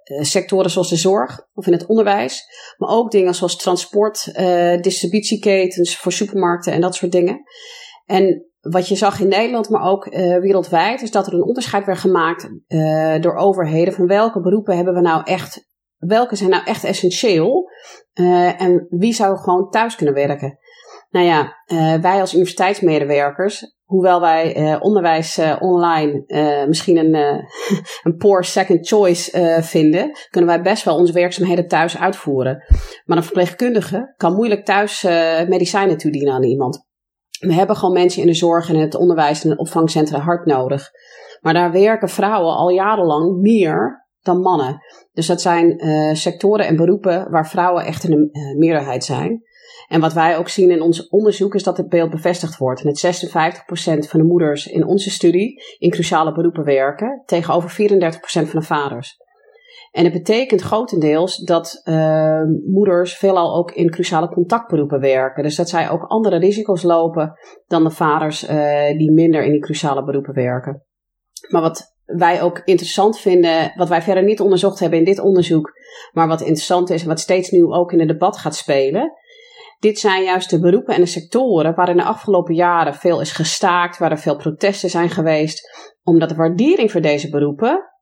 eh, 0.05 0.23
sectoren 0.23 0.71
zoals 0.71 0.89
de 0.89 0.97
zorg 0.97 1.47
of 1.55 1.67
in 1.67 1.73
het 1.73 1.87
onderwijs. 1.87 2.45
Maar 2.77 2.89
ook 2.89 3.11
dingen 3.11 3.35
zoals 3.35 3.57
transport, 3.57 4.31
uh, 4.41 4.81
distributieketens 4.81 5.97
voor 5.97 6.13
supermarkten 6.13 6.73
en 6.73 6.81
dat 6.81 6.95
soort 6.95 7.13
dingen. 7.13 7.43
En 8.07 8.47
wat 8.61 8.89
je 8.89 8.95
zag 8.95 9.21
in 9.21 9.29
Nederland, 9.29 9.69
maar 9.69 9.91
ook 9.91 10.07
uh, 10.07 10.39
wereldwijd, 10.39 11.03
is 11.03 11.11
dat 11.11 11.27
er 11.27 11.35
een 11.35 11.45
onderscheid 11.45 11.87
werd 11.87 11.99
gemaakt 11.99 12.49
door 13.23 13.35
overheden 13.35 13.95
van 13.95 14.07
welke 14.07 14.41
beroepen 14.41 14.77
hebben 14.77 14.95
we 14.95 15.01
nou 15.01 15.23
echt, 15.25 15.69
welke 15.97 16.37
zijn 16.37 16.51
nou 16.51 16.65
echt 16.65 16.85
essentieel 16.85 17.71
en 18.59 18.87
wie 18.89 19.13
zou 19.13 19.39
gewoon 19.39 19.71
thuis 19.71 19.97
kunnen 19.97 20.15
werken. 20.15 20.59
Nou 21.11 21.27
ja, 21.27 21.53
wij 22.01 22.21
als 22.21 22.35
universiteitsmedewerkers 22.35 23.65
hoewel 23.93 24.21
wij 24.21 24.57
uh, 24.57 24.77
onderwijs 24.81 25.39
uh, 25.39 25.57
online 25.59 26.25
uh, 26.27 26.67
misschien 26.67 26.97
een, 26.97 27.15
een 28.07 28.17
poor 28.17 28.45
second 28.45 28.89
choice 28.89 29.59
vinden, 29.63 30.11
kunnen 30.31 30.51
wij 30.51 30.63
best 30.63 30.85
wel 30.85 30.97
onze 30.97 31.13
werkzaamheden 31.13 31.69
thuis 31.69 31.99
uitvoeren. 31.99 32.65
Maar 33.05 33.17
een 33.17 33.23
verpleegkundige 33.23 34.15
kan 34.17 34.35
moeilijk 34.35 34.65
thuis 34.65 35.03
medicijnen 35.49 35.97
toedienen 35.97 36.33
aan 36.33 36.43
iemand. 36.43 36.87
We 37.39 37.55
hebben 37.55 37.77
gewoon 37.77 37.95
mensen 37.95 38.21
in 38.21 38.27
de 38.27 38.35
zorg 38.35 38.69
en 38.69 38.77
het 38.77 38.95
onderwijs 38.95 39.45
en 39.45 39.51
het 39.51 39.59
opvangcentra 39.59 40.19
hard 40.19 40.47
nodig. 40.47 40.91
Maar 41.41 41.55
daar 41.55 41.73
werken 41.73 42.09
vrouwen 42.09 42.55
al 42.55 42.69
jarenlang 42.69 43.41
meer 43.41 44.07
dan 44.21 44.41
mannen. 44.41 44.79
Dus 45.13 45.27
dat 45.27 45.41
zijn 45.41 45.79
sectoren 46.17 46.67
en 46.67 46.77
beroepen 46.77 47.31
waar 47.31 47.49
vrouwen 47.49 47.85
echt 47.85 48.05
in 48.05 48.11
de 48.11 48.55
meerderheid 48.59 49.05
zijn. 49.05 49.43
En 49.93 50.01
wat 50.01 50.13
wij 50.13 50.39
ook 50.39 50.49
zien 50.49 50.71
in 50.71 50.81
ons 50.81 51.09
onderzoek 51.09 51.55
is 51.55 51.63
dat 51.63 51.77
het 51.77 51.89
beeld 51.89 52.11
bevestigd 52.11 52.57
wordt. 52.57 52.83
Dat 52.83 53.07
56% 53.07 54.09
van 54.09 54.21
de 54.21 54.27
moeders 54.27 54.67
in 54.67 54.87
onze 54.87 55.11
studie 55.11 55.63
in 55.79 55.91
cruciale 55.91 56.33
beroepen 56.33 56.65
werken, 56.65 57.23
tegenover 57.27 57.71
34% 57.71 58.19
van 58.25 58.61
de 58.61 58.63
vaders. 58.63 59.17
En 59.91 60.05
het 60.05 60.13
betekent 60.13 60.61
grotendeels 60.61 61.37
dat 61.37 61.81
uh, 61.85 62.43
moeders 62.67 63.17
veelal 63.17 63.57
ook 63.57 63.71
in 63.71 63.91
cruciale 63.91 64.29
contactberoepen 64.29 65.01
werken. 65.01 65.43
Dus 65.43 65.57
dat 65.57 65.69
zij 65.69 65.91
ook 65.91 66.05
andere 66.05 66.39
risico's 66.39 66.83
lopen 66.83 67.39
dan 67.67 67.85
de 67.85 67.91
vaders 67.91 68.49
uh, 68.49 68.99
die 68.99 69.13
minder 69.13 69.45
in 69.45 69.53
die 69.53 69.61
cruciale 69.61 70.05
beroepen 70.05 70.35
werken. 70.35 70.85
Maar 71.49 71.63
wat 71.63 71.95
wij 72.05 72.43
ook 72.43 72.63
interessant 72.65 73.19
vinden, 73.19 73.73
wat 73.77 73.89
wij 73.89 74.03
verder 74.03 74.25
niet 74.25 74.41
onderzocht 74.41 74.79
hebben 74.79 74.99
in 74.99 75.05
dit 75.05 75.19
onderzoek, 75.19 75.73
maar 76.13 76.29
wat 76.29 76.41
interessant 76.41 76.91
is 76.91 77.03
en 77.03 77.09
wat 77.09 77.21
steeds 77.21 77.51
nu 77.51 77.65
ook 77.65 77.93
in 77.93 77.99
het 77.99 78.09
debat 78.09 78.37
gaat 78.37 78.55
spelen. 78.55 79.13
Dit 79.83 79.99
zijn 79.99 80.23
juist 80.23 80.51
de 80.51 80.61
beroepen 80.61 80.95
en 80.95 81.01
de 81.01 81.07
sectoren 81.07 81.75
waar 81.75 81.89
in 81.89 81.97
de 81.97 82.05
afgelopen 82.05 82.55
jaren 82.55 82.95
veel 82.95 83.21
is 83.21 83.33
gestaakt, 83.33 83.99
waar 83.99 84.11
er 84.11 84.19
veel 84.19 84.37
protesten 84.37 84.91
zijn 84.91 85.11
geweest, 85.11 85.61
omdat 86.03 86.29
de 86.29 86.35
waardering 86.35 86.91
voor 86.91 87.01
deze 87.01 87.29
beroepen 87.29 87.93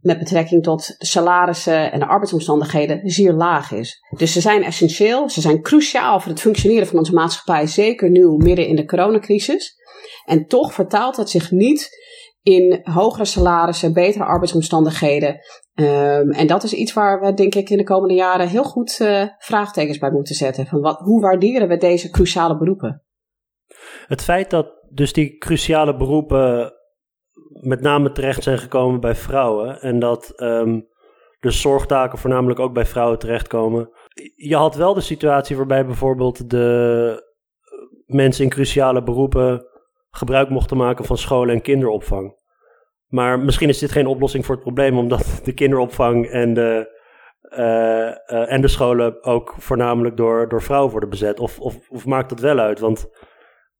met 0.00 0.18
betrekking 0.18 0.62
tot 0.62 0.94
de 0.98 1.06
salarissen 1.06 1.92
en 1.92 1.98
de 1.98 2.06
arbeidsomstandigheden 2.06 3.10
zeer 3.10 3.32
laag 3.32 3.72
is. 3.72 3.98
Dus 4.16 4.32
ze 4.32 4.40
zijn 4.40 4.62
essentieel, 4.62 5.30
ze 5.30 5.40
zijn 5.40 5.62
cruciaal 5.62 6.20
voor 6.20 6.32
het 6.32 6.40
functioneren 6.40 6.86
van 6.86 6.98
onze 6.98 7.12
maatschappij, 7.12 7.66
zeker 7.66 8.10
nu 8.10 8.26
midden 8.36 8.66
in 8.66 8.76
de 8.76 8.84
coronacrisis. 8.84 9.74
En 10.24 10.46
toch 10.46 10.74
vertaalt 10.74 11.16
het 11.16 11.30
zich 11.30 11.50
niet 11.50 11.90
in 12.46 12.80
hogere 12.82 13.24
salarissen, 13.24 13.92
betere 13.92 14.24
arbeidsomstandigheden. 14.24 15.40
Um, 15.74 16.30
en 16.30 16.46
dat 16.46 16.62
is 16.62 16.72
iets 16.72 16.92
waar 16.92 17.20
we, 17.20 17.34
denk 17.34 17.54
ik, 17.54 17.70
in 17.70 17.76
de 17.76 17.84
komende 17.84 18.14
jaren 18.14 18.48
heel 18.48 18.64
goed 18.64 18.98
uh, 19.02 19.22
vraagtekens 19.38 19.98
bij 19.98 20.10
moeten 20.10 20.34
zetten. 20.34 20.66
Van 20.66 20.80
wat, 20.80 20.98
hoe 20.98 21.20
waarderen 21.20 21.68
we 21.68 21.76
deze 21.76 22.10
cruciale 22.10 22.56
beroepen? 22.56 23.02
Het 24.06 24.22
feit 24.22 24.50
dat 24.50 24.66
dus 24.90 25.12
die 25.12 25.38
cruciale 25.38 25.96
beroepen 25.96 26.72
met 27.60 27.80
name 27.80 28.12
terecht 28.12 28.42
zijn 28.42 28.58
gekomen 28.58 29.00
bij 29.00 29.14
vrouwen. 29.14 29.80
En 29.80 29.98
dat 29.98 30.32
um, 30.36 30.88
de 31.38 31.50
zorgtaken 31.50 32.18
voornamelijk 32.18 32.60
ook 32.60 32.72
bij 32.72 32.86
vrouwen 32.86 33.18
terechtkomen. 33.18 33.90
Je 34.34 34.56
had 34.56 34.74
wel 34.74 34.94
de 34.94 35.00
situatie 35.00 35.56
waarbij 35.56 35.86
bijvoorbeeld 35.86 36.50
de 36.50 37.24
mensen 38.06 38.44
in 38.44 38.50
cruciale 38.50 39.02
beroepen 39.02 39.74
gebruik 40.16 40.48
mochten 40.48 40.76
maken 40.76 41.04
van 41.04 41.18
scholen 41.18 41.54
en 41.54 41.62
kinderopvang. 41.62 42.34
Maar 43.06 43.38
misschien 43.38 43.68
is 43.68 43.78
dit 43.78 43.92
geen 43.92 44.06
oplossing 44.06 44.44
voor 44.44 44.54
het 44.54 44.64
probleem, 44.64 44.98
omdat 44.98 45.40
de 45.44 45.52
kinderopvang 45.52 46.26
en 46.26 46.54
de, 46.54 46.94
uh, 47.50 48.38
uh, 48.38 48.52
en 48.52 48.60
de 48.60 48.68
scholen 48.68 49.24
ook 49.24 49.54
voornamelijk 49.58 50.16
door, 50.16 50.48
door 50.48 50.62
vrouwen 50.62 50.90
worden 50.90 51.08
bezet. 51.10 51.40
Of, 51.40 51.60
of, 51.60 51.76
of 51.88 52.06
maakt 52.06 52.28
dat 52.28 52.40
wel 52.40 52.58
uit? 52.58 52.78
Want 52.78 53.08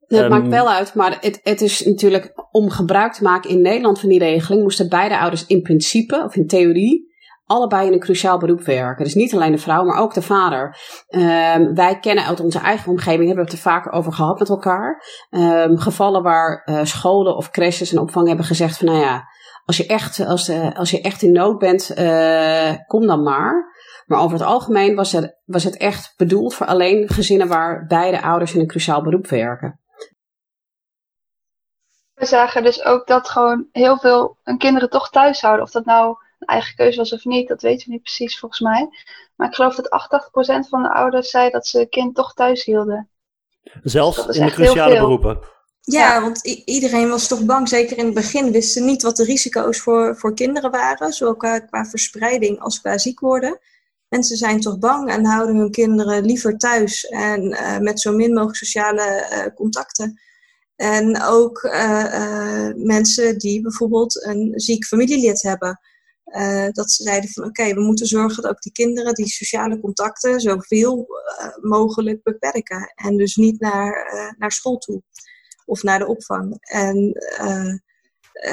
het 0.07 0.21
um, 0.21 0.29
maakt 0.29 0.49
wel 0.49 0.69
uit, 0.71 0.95
maar 0.95 1.19
het, 1.21 1.41
het 1.43 1.61
is 1.61 1.85
natuurlijk 1.85 2.33
om 2.51 2.71
gebruik 2.71 3.13
te 3.13 3.23
maken 3.23 3.51
in 3.51 3.61
Nederland 3.61 4.01
van 4.01 4.09
die 4.09 4.19
regeling, 4.19 4.63
moesten 4.63 4.89
beide 4.89 5.19
ouders 5.19 5.47
in 5.47 5.63
principe, 5.63 6.23
of 6.25 6.37
in 6.37 6.47
theorie, 6.47 7.15
allebei 7.47 7.87
in 7.87 7.93
een 7.93 7.99
cruciaal 7.99 8.39
beroep 8.39 8.63
werken. 8.63 9.05
Dus 9.05 9.15
niet 9.15 9.35
alleen 9.35 9.53
de 9.53 9.59
vrouw, 9.59 9.85
maar 9.85 9.99
ook 9.99 10.15
de 10.15 10.23
vader. 10.23 10.77
Um, 11.09 11.75
wij 11.75 11.99
kennen 12.01 12.25
uit 12.25 12.41
onze 12.41 12.59
eigen 12.59 12.91
omgeving, 12.91 13.27
hebben 13.27 13.45
we 13.45 13.51
het 13.51 13.65
er 13.65 13.71
vaker 13.71 13.93
over 13.93 14.13
gehad 14.13 14.39
met 14.39 14.49
elkaar. 14.49 15.03
Um, 15.31 15.79
gevallen 15.79 16.23
waar 16.23 16.63
uh, 16.65 16.85
scholen 16.85 17.37
of 17.37 17.51
crèches 17.51 17.93
en 17.93 17.99
opvang 17.99 18.27
hebben 18.27 18.47
gezegd 18.47 18.79
van 18.79 18.87
nou 18.87 18.99
ja, 18.99 19.25
als 19.65 19.77
je 19.77 19.87
echt, 19.87 20.21
als, 20.21 20.49
uh, 20.49 20.75
als 20.75 20.91
je 20.91 21.01
echt 21.01 21.23
in 21.23 21.33
nood 21.33 21.59
bent, 21.59 21.99
uh, 21.99 22.73
kom 22.87 23.07
dan 23.07 23.23
maar. 23.23 23.75
Maar 24.07 24.21
over 24.21 24.39
het 24.39 24.47
algemeen 24.47 24.95
was 24.95 25.13
het, 25.13 25.41
was 25.45 25.65
het 25.65 25.77
echt 25.77 26.15
bedoeld 26.17 26.55
voor 26.55 26.67
alleen 26.67 27.09
gezinnen 27.09 27.49
waar 27.49 27.87
beide 27.87 28.23
ouders 28.23 28.55
in 28.55 28.61
een 28.61 28.67
cruciaal 28.67 29.03
beroep 29.03 29.27
werken. 29.27 29.81
We 32.15 32.27
zagen 32.27 32.63
dus 32.63 32.85
ook 32.85 33.07
dat 33.07 33.29
gewoon 33.29 33.69
heel 33.73 33.99
veel 33.99 34.39
kinderen 34.59 34.91
toch 34.91 35.11
thuis 35.11 35.41
houden. 35.41 35.65
Of 35.65 35.71
dat 35.71 35.85
nou 35.85 36.17
een 36.39 36.47
eigen 36.47 36.75
keuze 36.75 36.99
was 36.99 37.13
of 37.13 37.25
niet, 37.25 37.49
dat 37.49 37.63
weten 37.63 37.87
we 37.87 37.93
niet 37.93 38.03
precies 38.03 38.39
volgens 38.39 38.61
mij. 38.61 38.89
Maar 39.37 39.49
ik 39.49 39.55
geloof 39.55 39.75
dat 39.75 40.09
88% 40.67 40.69
van 40.69 40.83
de 40.83 40.93
ouders 40.93 41.31
zei 41.31 41.51
dat 41.51 41.67
ze 41.67 41.79
hun 41.79 41.89
kind 41.89 42.15
toch 42.15 42.35
thuis 42.35 42.65
hielden. 42.65 43.09
Zelfs 43.83 44.27
in 44.27 44.47
de 44.47 44.53
cruciale 44.53 44.99
beroepen. 44.99 45.39
Ja, 45.81 46.21
want 46.21 46.45
iedereen 46.65 47.09
was 47.09 47.29
toch 47.29 47.45
bang. 47.45 47.69
Zeker 47.69 47.99
in 47.99 48.05
het 48.05 48.15
begin 48.15 48.53
wisten 48.53 48.85
niet 48.85 49.03
wat 49.03 49.17
de 49.17 49.25
risico's 49.25 49.81
voor, 49.81 50.17
voor 50.17 50.35
kinderen 50.35 50.71
waren. 50.71 51.13
Zowel 51.13 51.37
qua, 51.37 51.59
qua 51.59 51.85
verspreiding 51.85 52.61
als 52.61 52.81
qua 52.81 52.99
ziek 52.99 53.21
worden. 53.21 53.59
Mensen 54.09 54.37
zijn 54.37 54.61
toch 54.61 54.79
bang 54.79 55.11
en 55.11 55.25
houden 55.25 55.57
hun 55.57 55.71
kinderen 55.71 56.25
liever 56.25 56.57
thuis. 56.57 57.05
En 57.05 57.43
uh, 57.43 57.79
met 57.79 58.01
zo 58.01 58.13
min 58.13 58.33
mogelijk 58.33 58.57
sociale 58.57 59.29
uh, 59.33 59.55
contacten. 59.55 60.21
En 60.77 61.23
ook 61.23 61.63
uh, 61.63 62.69
mensen 62.75 63.39
die 63.39 63.61
bijvoorbeeld 63.61 64.25
een 64.25 64.53
ziek 64.55 64.85
familielid 64.85 65.43
hebben. 65.43 65.81
Uh, 66.27 66.69
dat 66.71 66.91
ze 66.91 67.03
zeiden 67.03 67.31
van 67.31 67.45
oké, 67.45 67.75
we 67.75 67.81
moeten 67.81 68.07
zorgen 68.07 68.43
dat 68.43 68.51
ook 68.51 68.61
die 68.63 68.73
kinderen 68.73 69.15
die 69.15 69.29
sociale 69.29 69.81
contacten 69.81 70.41
zoveel 70.41 71.07
uh, 71.41 71.71
mogelijk 71.71 72.23
beperken. 72.23 72.93
En 72.95 73.17
dus 73.17 73.37
niet 73.37 73.61
naar, 73.61 74.15
uh, 74.15 74.39
naar 74.39 74.53
school 74.53 74.79
toe 74.79 75.03
of 75.65 75.83
naar 75.83 75.99
de 75.99 76.07
opvang. 76.07 76.59
En 76.61 77.21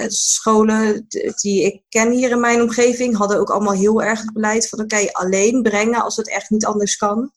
scholen 0.07 1.05
die 1.41 1.63
ik 1.63 1.81
ken 1.89 2.11
hier 2.11 2.31
in 2.31 2.39
mijn 2.39 2.61
omgeving 2.61 3.17
hadden 3.17 3.39
ook 3.39 3.49
allemaal 3.49 3.73
heel 3.73 4.03
erg 4.03 4.21
het 4.21 4.33
beleid 4.33 4.69
van 4.69 4.79
oké, 4.79 5.11
alleen 5.11 5.61
brengen 5.61 6.01
als 6.01 6.15
het 6.15 6.29
echt 6.29 6.49
niet 6.49 6.65
anders 6.65 6.95
kan. 6.95 7.31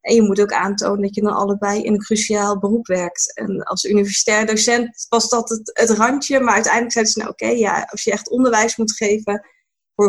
En 0.00 0.14
je 0.14 0.22
moet 0.22 0.40
ook 0.40 0.52
aantonen 0.52 1.02
dat 1.02 1.14
je 1.14 1.22
dan 1.22 1.34
allebei 1.34 1.82
in 1.82 1.92
een 1.92 1.98
cruciaal 1.98 2.58
beroep 2.58 2.86
werkt. 2.86 3.34
En 3.34 3.62
als 3.62 3.84
universitair 3.84 4.46
docent 4.46 5.06
was 5.08 5.28
dat 5.28 5.48
het, 5.48 5.90
randje, 5.90 6.40
maar 6.40 6.54
uiteindelijk 6.54 6.92
zeiden 6.92 7.12
ze 7.12 7.18
nou 7.18 7.30
oké, 7.30 7.46
ja, 7.48 7.86
als 7.90 8.04
je 8.04 8.12
echt 8.12 8.30
onderwijs 8.30 8.76
moet 8.76 8.92
geven 8.92 9.46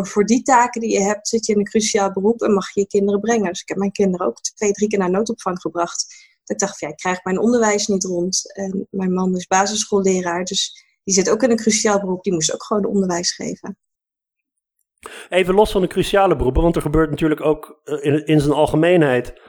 voor, 0.00 0.24
die 0.24 0.42
taken 0.42 0.80
die 0.80 0.90
je 0.90 1.00
hebt, 1.00 1.28
zit 1.28 1.46
je 1.46 1.52
in 1.52 1.58
een 1.58 1.64
cruciaal 1.64 2.12
beroep 2.12 2.40
en 2.40 2.52
mag 2.52 2.74
je 2.74 2.80
je 2.80 2.86
kinderen 2.86 3.20
brengen. 3.20 3.48
Dus 3.48 3.60
ik 3.60 3.68
heb 3.68 3.78
mijn 3.78 3.92
kinderen 3.92 4.26
ook 4.26 4.40
twee, 4.40 4.72
drie 4.72 4.88
keer 4.88 4.98
naar 4.98 5.10
noodopvang 5.10 5.60
gebracht. 5.60 6.06
Dat 6.44 6.56
ik 6.56 6.58
dacht, 6.58 6.78
van, 6.78 6.88
ja, 6.88 6.94
ik 6.94 7.00
krijg 7.00 7.24
mijn 7.24 7.38
onderwijs 7.38 7.86
niet 7.86 8.04
rond. 8.04 8.56
En 8.56 8.86
mijn 8.90 9.12
man 9.12 9.36
is 9.36 9.46
basisschoolleraar, 9.46 10.44
dus 10.44 10.84
die 11.04 11.14
zit 11.14 11.30
ook 11.30 11.42
in 11.42 11.50
een 11.50 11.56
cruciaal 11.56 12.00
beroep. 12.00 12.22
Die 12.22 12.32
moest 12.32 12.54
ook 12.54 12.64
gewoon 12.64 12.84
onderwijs 12.84 13.34
geven. 13.34 13.76
Even 15.28 15.54
los 15.54 15.70
van 15.70 15.80
de 15.80 15.86
cruciale 15.86 16.36
beroepen, 16.36 16.62
want 16.62 16.76
er 16.76 16.82
gebeurt 16.82 17.10
natuurlijk 17.10 17.40
ook 17.40 17.80
eh, 17.84 18.04
in, 18.04 18.26
in 18.26 18.40
zijn 18.40 18.52
algemeenheid 18.52 19.40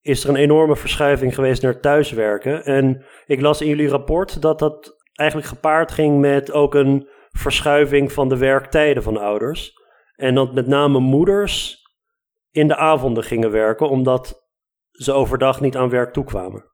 is 0.00 0.24
er 0.24 0.28
een 0.28 0.36
enorme 0.36 0.76
verschuiving 0.76 1.34
geweest 1.34 1.62
naar 1.62 1.80
thuiswerken. 1.80 2.64
En 2.64 3.04
ik 3.26 3.40
las 3.40 3.60
in 3.60 3.68
jullie 3.68 3.88
rapport 3.88 4.42
dat 4.42 4.58
dat 4.58 4.96
eigenlijk 5.14 5.48
gepaard 5.48 5.92
ging 5.92 6.20
met 6.20 6.52
ook 6.52 6.74
een 6.74 7.08
verschuiving 7.30 8.12
van 8.12 8.28
de 8.28 8.36
werktijden 8.36 9.02
van 9.02 9.16
ouders. 9.16 9.72
En 10.18 10.34
dat 10.34 10.54
met 10.54 10.66
name 10.66 10.98
moeders 10.98 11.82
in 12.50 12.68
de 12.68 12.76
avonden 12.76 13.24
gingen 13.24 13.50
werken, 13.50 13.88
omdat 13.88 14.48
ze 14.90 15.12
overdag 15.12 15.60
niet 15.60 15.76
aan 15.76 15.88
werk 15.88 16.12
toekwamen. 16.12 16.72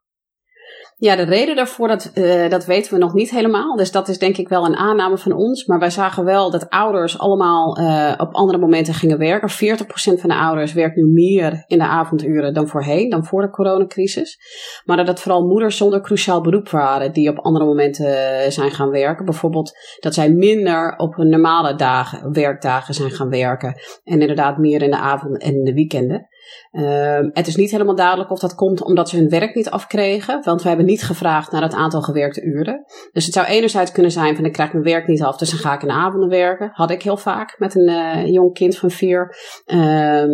Ja, 0.96 1.16
de 1.16 1.22
reden 1.22 1.57
daarvoor, 1.57 1.88
dat, 1.88 2.11
uh, 2.14 2.48
dat 2.48 2.64
weten 2.64 2.92
we 2.92 2.98
nog 2.98 3.14
niet 3.14 3.30
helemaal. 3.30 3.76
Dus 3.76 3.92
dat 3.92 4.09
is 4.09 4.18
denk 4.18 4.37
ik 4.37 4.48
wel 4.48 4.64
een 4.64 4.76
aanname 4.76 5.18
van 5.18 5.33
ons. 5.33 5.64
Maar 5.66 5.78
wij 5.78 5.90
zagen 5.90 6.24
wel 6.24 6.50
dat 6.50 6.70
ouders 6.70 7.18
allemaal 7.18 7.80
uh, 7.80 8.14
op 8.18 8.35
andere 8.35 8.59
momenten 8.59 8.94
gingen 8.94 9.18
werken. 9.18 9.50
40% 9.50 10.20
van 10.20 10.30
de 10.30 10.37
ouders 10.37 10.72
werkt 10.72 10.96
nu 10.96 11.04
meer 11.04 11.64
in 11.66 11.78
de 11.78 11.85
avonduren 11.85 12.54
dan 12.54 12.68
voorheen, 12.68 13.11
dan 13.11 13.24
voor 13.24 13.42
de 13.42 13.50
coronacrisis. 13.50 14.38
Maar 14.85 14.96
dat 14.96 15.07
het 15.07 15.20
vooral 15.20 15.46
moeders 15.46 15.76
zonder 15.76 16.00
cruciaal 16.00 16.40
beroep 16.40 16.68
waren 16.68 17.12
die 17.12 17.28
op 17.28 17.38
andere 17.38 17.64
momenten 17.64 18.07
uh, 18.07 18.50
zijn 18.50 18.70
gaan 18.70 18.90
werken. 18.90 19.24
Bijvoorbeeld 19.24 19.72
dat 20.00 20.14
zij 20.14 20.30
minder 20.30 20.96
op 20.96 21.16
hun 21.16 21.28
normale 21.28 21.74
dagen, 21.74 22.33
werkdagen 22.33 22.94
zijn 22.94 23.11
gaan 23.11 23.30
werken. 23.30 23.80
En 24.04 24.20
inderdaad 24.20 24.59
meer 24.59 24.83
in 24.83 24.90
de 24.90 24.98
avond 24.98 25.42
en 25.42 25.54
in 25.54 25.64
de 25.64 25.74
weekenden. 25.74 26.28
Uh, 26.72 27.18
het 27.33 27.46
is 27.46 27.57
niet 27.57 27.70
helemaal 27.70 27.94
duidelijk 27.94 28.30
of 28.30 28.38
dat 28.38 28.54
komt 28.54 28.83
omdat 28.83 29.09
ze 29.09 29.16
hun 29.16 29.28
werk 29.28 29.54
niet 29.54 29.70
afkregen, 29.70 30.42
want 30.42 30.62
we 30.62 30.68
hebben 30.68 30.87
niet 30.87 31.02
gevraagd 31.02 31.52
naar 31.52 31.62
het 31.62 31.74
aantal 31.74 32.02
gewerkte 32.02 32.42
uren. 32.42 32.85
Dus 33.12 33.24
het 33.24 33.35
zou 33.35 33.46
enerzijds 33.46 33.92
kunnen 33.92 34.12
zijn 34.12 34.37
van 34.37 34.44
ik 34.44 34.52
krijg 34.52 34.72
mijn 34.72 34.85
werk 34.85 35.07
niet 35.07 35.22
af, 35.22 35.37
dus 35.37 35.50
dan 35.50 35.59
ga 35.59 35.74
ik 35.74 35.83
in 35.83 35.88
de 35.88 35.94
avonden 35.94 36.28
werken. 36.28 36.70
Had 36.72 36.90
ik 36.90 37.02
heel 37.02 37.16
vaak 37.16 37.59
met 37.59 37.74
een 37.74 37.88
uh, 37.88 38.26
jong 38.26 38.54
kind 38.54 38.76
van 38.76 38.90
vier. 38.90 39.37
Uh, 39.66 40.24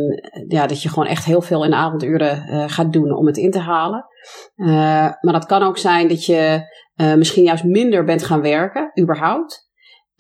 ja, 0.49 0.67
dat 0.67 0.83
je 0.83 0.89
gewoon 0.89 1.09
echt 1.09 1.25
heel 1.25 1.43
veel 1.43 1.65
in 1.65 1.71
de 1.71 1.77
avonduren 1.77 2.47
uh, 2.49 2.65
gaat 2.67 2.93
doen 2.93 3.17
om 3.17 3.27
het 3.27 3.37
in 3.37 3.51
te 3.51 3.59
halen. 3.59 4.05
Uh, 4.57 4.69
maar 5.21 5.33
dat 5.33 5.47
kan 5.47 5.63
ook 5.63 5.79
zijn 5.79 6.09
dat 6.09 6.25
je 6.25 6.61
misschien 7.17 7.45
juist 7.45 7.65
minder 7.65 8.05
bent 8.05 8.25
gaan 8.25 8.41
werken, 8.41 8.91
überhaupt. 9.01 9.70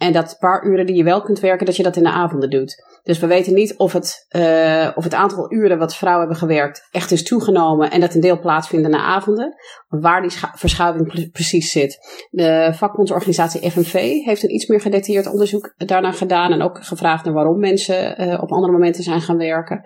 En 0.00 0.12
dat 0.12 0.36
paar 0.38 0.64
uren 0.64 0.86
die 0.86 0.96
je 0.96 1.04
wel 1.04 1.22
kunt 1.22 1.40
werken, 1.40 1.66
dat 1.66 1.76
je 1.76 1.82
dat 1.82 1.96
in 1.96 2.02
de 2.02 2.10
avonden 2.10 2.50
doet. 2.50 2.84
Dus 3.02 3.18
we 3.18 3.26
weten 3.26 3.54
niet 3.54 3.76
of 3.76 3.92
het, 3.92 4.26
uh, 4.36 4.90
of 4.94 5.04
het 5.04 5.14
aantal 5.14 5.52
uren 5.52 5.78
wat 5.78 5.96
vrouwen 5.96 6.26
hebben 6.26 6.48
gewerkt 6.48 6.88
echt 6.90 7.10
is 7.10 7.22
toegenomen 7.22 7.90
en 7.90 8.00
dat 8.00 8.14
een 8.14 8.20
deel 8.20 8.40
plaatsvindt 8.40 8.84
in 8.84 8.90
de 8.90 8.98
avonden. 8.98 9.54
Waar 9.88 10.22
die 10.22 10.30
verschuiving 10.54 11.30
precies 11.32 11.70
zit. 11.70 11.98
De 12.30 12.72
vakbondsorganisatie 12.74 13.70
FNV 13.70 13.94
heeft 14.24 14.42
een 14.42 14.54
iets 14.54 14.66
meer 14.66 14.80
gedetailleerd 14.80 15.32
onderzoek 15.32 15.74
daarna 15.76 16.12
gedaan 16.12 16.52
en 16.52 16.62
ook 16.62 16.84
gevraagd 16.84 17.24
naar 17.24 17.34
waarom 17.34 17.58
mensen 17.58 18.22
uh, 18.22 18.42
op 18.42 18.52
andere 18.52 18.72
momenten 18.72 19.02
zijn 19.02 19.20
gaan 19.20 19.36
werken. 19.36 19.84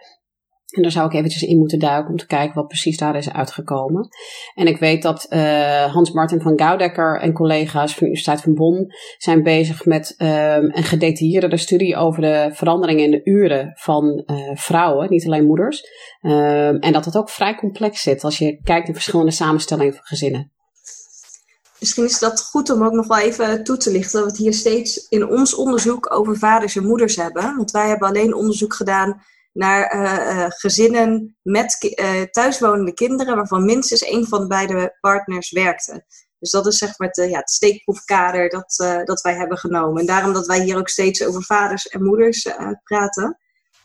En 0.74 0.82
daar 0.82 0.90
zou 0.90 1.06
ik 1.06 1.12
eventjes 1.12 1.42
in 1.42 1.58
moeten 1.58 1.78
duiken 1.78 2.10
om 2.10 2.16
te 2.16 2.26
kijken 2.26 2.54
wat 2.54 2.68
precies 2.68 2.98
daar 2.98 3.16
is 3.16 3.32
uitgekomen. 3.32 4.08
En 4.54 4.66
ik 4.66 4.78
weet 4.78 5.02
dat 5.02 5.26
uh, 5.30 5.92
Hans-Martin 5.92 6.40
van 6.40 6.58
Goudekker 6.58 7.20
en 7.20 7.32
collega's 7.32 7.90
van 7.90 7.98
de 7.98 8.04
Universiteit 8.04 8.40
van 8.40 8.54
Bonn 8.54 8.86
zijn 9.18 9.42
bezig 9.42 9.84
met 9.84 10.14
um, 10.18 10.28
een 10.28 10.82
gedetailleerde 10.82 11.56
studie 11.56 11.96
over 11.96 12.20
de 12.20 12.50
veranderingen 12.52 13.04
in 13.04 13.10
de 13.10 13.20
uren 13.24 13.72
van 13.74 14.22
uh, 14.26 14.36
vrouwen, 14.54 15.10
niet 15.10 15.26
alleen 15.26 15.46
moeders. 15.46 15.82
Um, 16.22 16.32
en 16.78 16.92
dat 16.92 17.04
het 17.04 17.16
ook 17.16 17.30
vrij 17.30 17.54
complex 17.54 18.02
zit 18.02 18.24
als 18.24 18.38
je 18.38 18.60
kijkt 18.62 18.86
naar 18.86 18.94
verschillende 18.94 19.32
samenstellingen 19.32 19.92
van 19.92 20.04
gezinnen. 20.04 20.52
misschien 21.78 22.04
is 22.04 22.18
dat 22.18 22.40
goed 22.40 22.70
om 22.70 22.84
ook 22.84 22.92
nog 22.92 23.06
wel 23.06 23.18
even 23.18 23.64
toe 23.64 23.76
te 23.76 23.90
lichten 23.90 24.12
dat 24.12 24.22
we 24.22 24.30
het 24.30 24.40
hier 24.40 24.54
steeds 24.54 25.08
in 25.08 25.28
ons 25.28 25.54
onderzoek 25.54 26.14
over 26.14 26.36
vaders 26.36 26.76
en 26.76 26.86
moeders 26.86 27.16
hebben. 27.16 27.56
Want 27.56 27.70
wij 27.70 27.88
hebben 27.88 28.08
alleen 28.08 28.34
onderzoek 28.34 28.74
gedaan 28.74 29.22
naar 29.54 29.94
uh, 29.94 30.44
gezinnen 30.48 31.36
met 31.42 31.96
uh, 32.00 32.22
thuiswonende 32.22 32.94
kinderen, 32.94 33.36
waarvan 33.36 33.64
minstens 33.64 34.02
één 34.02 34.26
van 34.26 34.40
de 34.40 34.46
beide 34.46 34.96
partners 35.00 35.50
werkte. 35.50 36.04
Dus 36.38 36.50
dat 36.50 36.66
is 36.66 36.78
zeg 36.78 36.98
maar 36.98 37.08
het, 37.08 37.30
ja, 37.30 37.38
het 37.38 37.50
steekproefkader 37.50 38.48
dat, 38.48 39.02
dat 39.04 39.20
wij 39.20 39.34
hebben 39.34 39.58
genomen. 39.58 40.00
En 40.00 40.06
daarom 40.06 40.32
dat 40.32 40.46
wij 40.46 40.60
hier 40.60 40.76
ook 40.76 40.88
steeds 40.88 41.24
over 41.24 41.42
vaders 41.42 41.86
en 41.86 42.02
moeders 42.02 42.48
praten. 42.84 43.38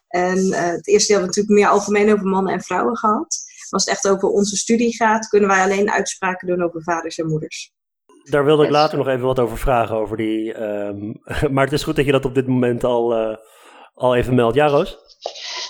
En 0.08 0.54
het 0.54 0.88
eerste 0.88 1.12
hebben 1.12 1.30
we 1.30 1.36
natuurlijk 1.36 1.50
meer 1.50 1.68
algemeen 1.68 2.14
over 2.14 2.26
mannen 2.26 2.54
en 2.54 2.62
vrouwen 2.62 2.98
gehad. 2.98 3.38
Als 3.70 3.86
het 3.86 3.94
echt 3.94 4.08
over 4.08 4.30
onze 4.30 4.58
studie 4.58 4.96
gaat, 4.96 5.28
kunnen 5.28 5.50
wij 5.50 5.64
alleen 5.64 5.92
uitspraken 5.92 6.48
doen 6.48 6.64
over 6.64 6.84
vaders 6.84 7.18
en 7.18 7.28
moeders. 7.28 7.72
Daar 8.24 8.46
wilde 8.46 8.64
ik 8.64 8.70
later 8.70 8.98
nog 8.98 9.08
even 9.08 9.26
wat 9.26 9.40
over 9.40 9.58
vragen, 9.58 9.96
over 9.96 10.18
die, 10.18 10.62
um, 10.64 11.22
maar 11.54 11.64
het 11.64 11.74
is 11.74 11.84
goed 11.84 11.96
dat 11.96 12.06
je 12.06 12.12
dat 12.12 12.26
op 12.26 12.36
dit 12.36 12.48
moment 12.48 12.84
al, 12.84 13.38
al 13.94 14.16
even 14.16 14.36
meldt. 14.36 14.56
Ja, 14.56 14.68
Roos? 14.68 14.98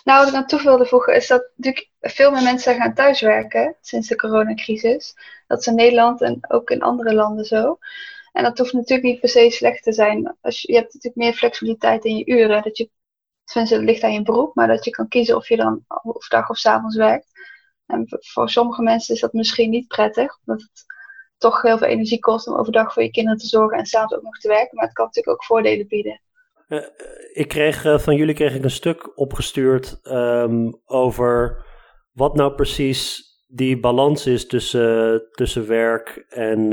Nou, 0.03 0.19
wat 0.19 0.27
ik 0.27 0.33
aan 0.33 0.47
toe 0.47 0.63
wilde 0.63 0.85
voegen 0.85 1.15
is 1.15 1.27
dat 1.27 1.49
natuurlijk 1.55 1.89
veel 1.99 2.31
meer 2.31 2.43
mensen 2.43 2.75
gaan 2.75 2.93
thuiswerken 2.93 3.75
sinds 3.81 4.07
de 4.07 4.15
coronacrisis. 4.15 5.15
Dat 5.47 5.59
is 5.59 5.67
in 5.67 5.75
Nederland 5.75 6.21
en 6.21 6.39
ook 6.47 6.69
in 6.69 6.81
andere 6.81 7.13
landen 7.13 7.45
zo. 7.45 7.77
En 8.31 8.43
dat 8.43 8.57
hoeft 8.57 8.73
natuurlijk 8.73 9.07
niet 9.07 9.19
per 9.19 9.29
se 9.29 9.49
slecht 9.49 9.83
te 9.83 9.91
zijn. 9.91 10.37
Als 10.41 10.61
je, 10.61 10.73
hebt 10.73 10.93
natuurlijk 10.93 11.23
meer 11.23 11.33
flexibiliteit 11.33 12.05
in 12.05 12.17
je 12.17 12.25
uren. 12.25 12.63
Dat 12.63 12.77
je, 12.77 12.89
tenminste, 13.43 13.77
het 13.77 13.85
ligt 13.85 14.03
aan 14.03 14.13
je 14.13 14.21
beroep, 14.21 14.55
maar 14.55 14.67
dat 14.67 14.85
je 14.85 14.91
kan 14.91 15.07
kiezen 15.07 15.35
of 15.35 15.47
je 15.47 15.55
dan 15.55 15.85
overdag 15.87 16.49
of 16.49 16.57
s 16.57 16.65
avonds 16.65 16.95
werkt. 16.95 17.27
En 17.85 18.05
voor 18.07 18.49
sommige 18.49 18.81
mensen 18.81 19.15
is 19.15 19.21
dat 19.21 19.33
misschien 19.33 19.69
niet 19.69 19.87
prettig, 19.87 20.39
omdat 20.45 20.61
het 20.61 20.85
toch 21.37 21.61
heel 21.61 21.77
veel 21.77 21.87
energie 21.87 22.19
kost 22.19 22.47
om 22.47 22.55
overdag 22.55 22.93
voor 22.93 23.03
je 23.03 23.11
kinderen 23.11 23.39
te 23.39 23.47
zorgen 23.47 23.77
en 23.77 23.85
s'avonds 23.85 24.15
ook 24.15 24.23
nog 24.23 24.37
te 24.37 24.47
werken. 24.47 24.75
Maar 24.75 24.85
het 24.85 24.93
kan 24.93 25.05
natuurlijk 25.05 25.35
ook 25.35 25.45
voordelen 25.45 25.87
bieden. 25.87 26.21
Uh, 26.69 26.79
ik 27.33 27.47
kreeg 27.47 27.85
uh, 27.85 27.97
van 27.97 28.15
jullie 28.15 28.35
kreeg 28.35 28.55
ik 28.55 28.63
een 28.63 28.71
stuk 28.71 29.19
opgestuurd 29.19 29.99
um, 30.03 30.81
over 30.85 31.65
wat 32.11 32.35
nou 32.35 32.53
precies 32.53 33.23
die 33.47 33.79
balans 33.79 34.27
is 34.27 34.47
tussen, 34.47 35.23
tussen 35.31 35.67
werk 35.67 36.25
en, 36.29 36.71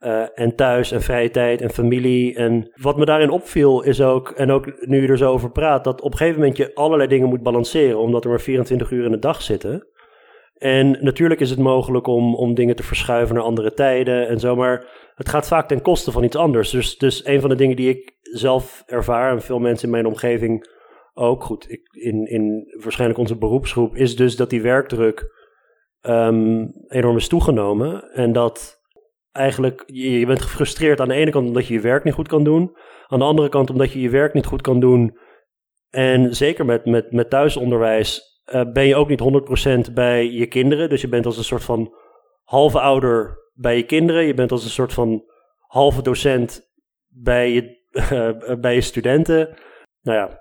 uh, 0.00 0.38
en 0.38 0.54
thuis 0.56 0.92
en 0.92 1.02
vrije 1.02 1.30
tijd 1.30 1.60
en 1.60 1.70
familie. 1.70 2.34
En 2.34 2.72
wat 2.80 2.96
me 2.96 3.04
daarin 3.04 3.30
opviel 3.30 3.82
is 3.82 4.00
ook, 4.00 4.30
en 4.30 4.50
ook 4.50 4.86
nu 4.86 5.02
je 5.02 5.08
er 5.08 5.18
zo 5.18 5.32
over 5.32 5.50
praat, 5.50 5.84
dat 5.84 6.00
op 6.00 6.12
een 6.12 6.18
gegeven 6.18 6.40
moment 6.40 6.56
je 6.56 6.74
allerlei 6.74 7.08
dingen 7.08 7.28
moet 7.28 7.42
balanceren, 7.42 7.98
omdat 7.98 8.24
er 8.24 8.30
maar 8.30 8.40
24 8.40 8.90
uur 8.90 9.04
in 9.04 9.10
de 9.10 9.18
dag 9.18 9.42
zitten. 9.42 9.86
En 10.58 10.98
natuurlijk 11.04 11.40
is 11.40 11.50
het 11.50 11.58
mogelijk 11.58 12.06
om, 12.06 12.34
om 12.34 12.54
dingen 12.54 12.76
te 12.76 12.82
verschuiven 12.82 13.34
naar 13.34 13.44
andere 13.44 13.74
tijden 13.74 14.28
en 14.28 14.40
zo, 14.40 14.56
maar 14.56 14.86
het 15.14 15.28
gaat 15.28 15.46
vaak 15.46 15.68
ten 15.68 15.82
koste 15.82 16.12
van 16.12 16.24
iets 16.24 16.36
anders. 16.36 16.70
Dus, 16.70 16.96
dus 16.96 17.26
een 17.26 17.40
van 17.40 17.50
de 17.50 17.56
dingen 17.56 17.76
die 17.76 17.88
ik 17.88 18.16
zelf 18.20 18.82
ervaar 18.86 19.32
en 19.32 19.42
veel 19.42 19.58
mensen 19.58 19.84
in 19.84 19.92
mijn 19.92 20.06
omgeving 20.06 20.74
ook, 21.14 21.44
goed, 21.44 21.70
ik, 21.70 21.80
in, 21.92 22.26
in 22.26 22.74
waarschijnlijk 22.82 23.20
onze 23.20 23.36
beroepsgroep, 23.36 23.96
is 23.96 24.16
dus 24.16 24.36
dat 24.36 24.50
die 24.50 24.62
werkdruk 24.62 25.34
um, 26.00 26.72
enorm 26.88 27.16
is 27.16 27.28
toegenomen. 27.28 28.12
En 28.12 28.32
dat 28.32 28.80
eigenlijk 29.32 29.82
je, 29.86 30.18
je 30.18 30.26
bent 30.26 30.40
gefrustreerd 30.40 31.00
aan 31.00 31.08
de 31.08 31.14
ene 31.14 31.30
kant 31.30 31.46
omdat 31.46 31.66
je 31.66 31.74
je 31.74 31.80
werk 31.80 32.04
niet 32.04 32.14
goed 32.14 32.28
kan 32.28 32.44
doen, 32.44 32.76
aan 33.06 33.18
de 33.18 33.24
andere 33.24 33.48
kant 33.48 33.70
omdat 33.70 33.92
je 33.92 34.00
je 34.00 34.10
werk 34.10 34.34
niet 34.34 34.46
goed 34.46 34.62
kan 34.62 34.80
doen. 34.80 35.18
En 35.90 36.34
zeker 36.34 36.64
met, 36.64 36.84
met, 36.84 37.12
met 37.12 37.30
thuisonderwijs 37.30 38.35
uh, 38.54 38.72
ben 38.72 38.86
je 38.86 38.96
ook 38.96 39.08
niet 39.08 39.88
100% 39.90 39.92
bij 39.92 40.30
je 40.30 40.46
kinderen. 40.46 40.88
Dus 40.88 41.00
je 41.00 41.08
bent 41.08 41.26
als 41.26 41.36
een 41.36 41.44
soort 41.44 41.64
van 41.64 41.94
halve 42.44 42.80
ouder 42.80 43.38
bij 43.54 43.76
je 43.76 43.82
kinderen. 43.82 44.26
Je 44.26 44.34
bent 44.34 44.52
als 44.52 44.64
een 44.64 44.70
soort 44.70 44.92
van 44.92 45.24
halve 45.58 46.02
docent 46.02 46.74
bij 47.06 47.52
je, 47.52 47.84
uh, 47.92 48.58
bij 48.64 48.74
je 48.74 48.80
studenten. 48.80 49.56
Nou 50.02 50.18
ja, 50.18 50.38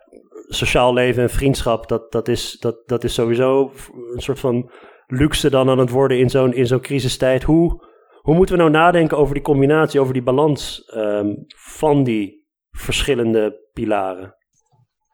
sociaal 0.48 0.94
leven 0.94 1.24
en 1.24 1.30
vriendschap, 1.30 1.88
dat, 1.88 2.12
dat, 2.12 2.28
is, 2.28 2.58
dat, 2.60 2.88
dat 2.88 3.04
is 3.04 3.13
sowieso 3.13 3.72
een 4.13 4.22
soort 4.22 4.39
van 4.39 4.72
luxe 5.08 5.50
dan 5.50 5.70
aan 5.70 5.78
het 5.78 5.89
worden 5.89 6.20
in 6.20 6.30
zo'n, 6.30 6.54
in 6.54 6.68
zo'n 6.68 6.82
crisistijd. 6.82 7.44
Hoe, 7.44 7.84
hoe 8.22 8.36
moeten 8.36 8.56
we 8.56 8.62
nou 8.62 8.74
nadenken 8.74 9.18
over 9.18 9.34
die 9.34 9.44
combinatie, 9.44 10.00
over 10.00 10.13
die 10.13 10.24
balans 10.24 10.91
um, 10.96 11.46
van 11.58 12.04
die 12.04 12.48
verschillende 12.72 13.70
pilaren? 13.74 14.36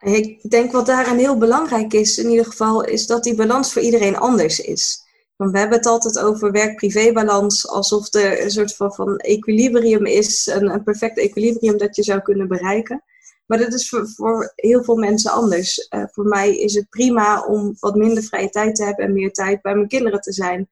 Ik 0.02 0.50
denk 0.50 0.72
wat 0.72 0.86
daarin 0.86 1.18
heel 1.18 1.38
belangrijk 1.38 1.94
is, 1.94 2.18
in 2.18 2.30
ieder 2.30 2.46
geval, 2.46 2.84
is 2.84 3.06
dat 3.06 3.24
die 3.24 3.36
balans 3.36 3.74
voor 3.74 3.82
iedereen 3.82 4.18
anders 4.18 4.60
is. 4.60 5.04
Want 5.36 5.52
we 5.52 5.60
hebben 5.60 5.78
het 5.78 5.88
altijd 5.88 6.20
over 6.20 6.52
werk-privé-balans, 6.52 7.68
alsof 7.68 8.14
er 8.14 8.44
een 8.44 8.52
soort 8.52 8.76
van, 8.76 8.94
van 8.94 9.18
equilibrium 9.18 10.06
is, 10.06 10.46
een, 10.46 10.70
een 10.70 10.84
perfect 10.84 11.18
equilibrium 11.18 11.78
dat 11.78 11.96
je 11.96 12.04
zou 12.04 12.22
kunnen 12.22 12.48
bereiken. 12.48 13.04
Maar 13.46 13.58
dat 13.58 13.74
is 13.74 13.90
voor, 13.90 14.10
voor 14.10 14.52
heel 14.56 14.84
veel 14.84 14.96
mensen 14.96 15.32
anders. 15.32 15.88
Uh, 15.90 16.04
voor 16.12 16.26
mij 16.26 16.58
is 16.58 16.74
het 16.74 16.90
prima 16.90 17.46
om 17.46 17.76
wat 17.80 17.96
minder 17.96 18.24
vrije 18.24 18.50
tijd 18.50 18.76
te 18.76 18.84
hebben 18.84 19.06
en 19.06 19.14
meer 19.14 19.32
tijd 19.32 19.62
bij 19.62 19.76
mijn 19.76 19.88
kinderen 19.88 20.22
te 20.22 20.34
zijn. 20.34 20.70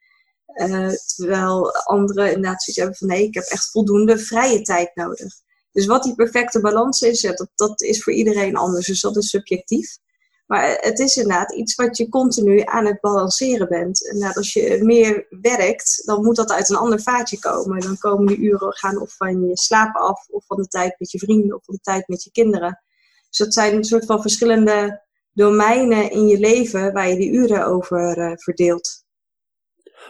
Uh, 0.56 0.90
terwijl 1.16 1.72
anderen 1.72 2.28
inderdaad 2.28 2.64
zoiets 2.64 2.76
hebben 2.76 2.96
van 2.96 3.08
nee, 3.08 3.24
ik 3.24 3.34
heb 3.34 3.44
echt 3.44 3.72
voldoende 3.72 4.18
vrije 4.18 4.62
tijd 4.62 4.92
nodig. 4.96 5.34
Dus 5.80 5.88
wat 5.88 6.04
die 6.04 6.16
perfecte 6.16 6.62
balans 6.62 7.02
is, 7.02 7.22
dat, 7.22 7.48
dat 7.56 7.82
is 7.82 8.04
voor 8.04 8.14
iedereen 8.14 8.56
anders. 8.56 8.88
Dus 8.88 9.02
dat 9.02 9.18
is 9.18 9.30
subjectief. 9.30 9.98
Maar 10.46 10.78
het 10.80 11.00
is 11.00 11.18
inderdaad 11.18 11.54
iets 11.54 11.76
wat 11.76 11.98
je 11.98 12.10
continu 12.10 12.62
aan 12.66 12.86
het 12.86 13.02
balanceren 13.02 13.68
bent. 13.68 14.10
En 14.10 14.34
als 14.34 14.54
je 14.54 14.80
meer 14.84 15.28
werkt, 15.42 16.02
dan 16.06 16.24
moet 16.24 16.36
dat 16.36 16.52
uit 16.52 16.70
een 16.70 16.76
ander 16.76 17.02
vaatje 17.02 17.40
komen. 17.40 17.80
Dan 17.80 17.98
komen 17.98 18.26
die 18.28 18.38
uren 18.38 18.74
gaan 18.74 19.02
of 19.02 19.16
van 19.16 19.48
je 19.48 19.58
slapen 19.58 20.02
af, 20.02 20.28
of 20.30 20.46
van 20.46 20.58
de 20.58 20.68
tijd 20.68 20.96
met 21.00 21.12
je 21.12 21.20
vrienden, 21.20 21.56
of 21.56 21.64
van 21.64 21.76
de 21.76 21.82
tijd 21.82 22.08
met 22.08 22.24
je 22.24 22.32
kinderen. 22.32 22.82
Dus 23.30 23.38
dat 23.38 23.54
zijn 23.54 23.76
een 23.76 23.84
soort 23.84 24.06
van 24.06 24.22
verschillende 24.22 25.04
domeinen 25.34 26.12
in 26.12 26.28
je 26.28 26.40
leven 26.40 26.94
waar 26.94 27.10
je 27.10 27.16
die 27.16 27.32
uren 27.32 27.66
over 27.66 28.18
uh, 28.18 28.32
verdeelt. 28.36 29.04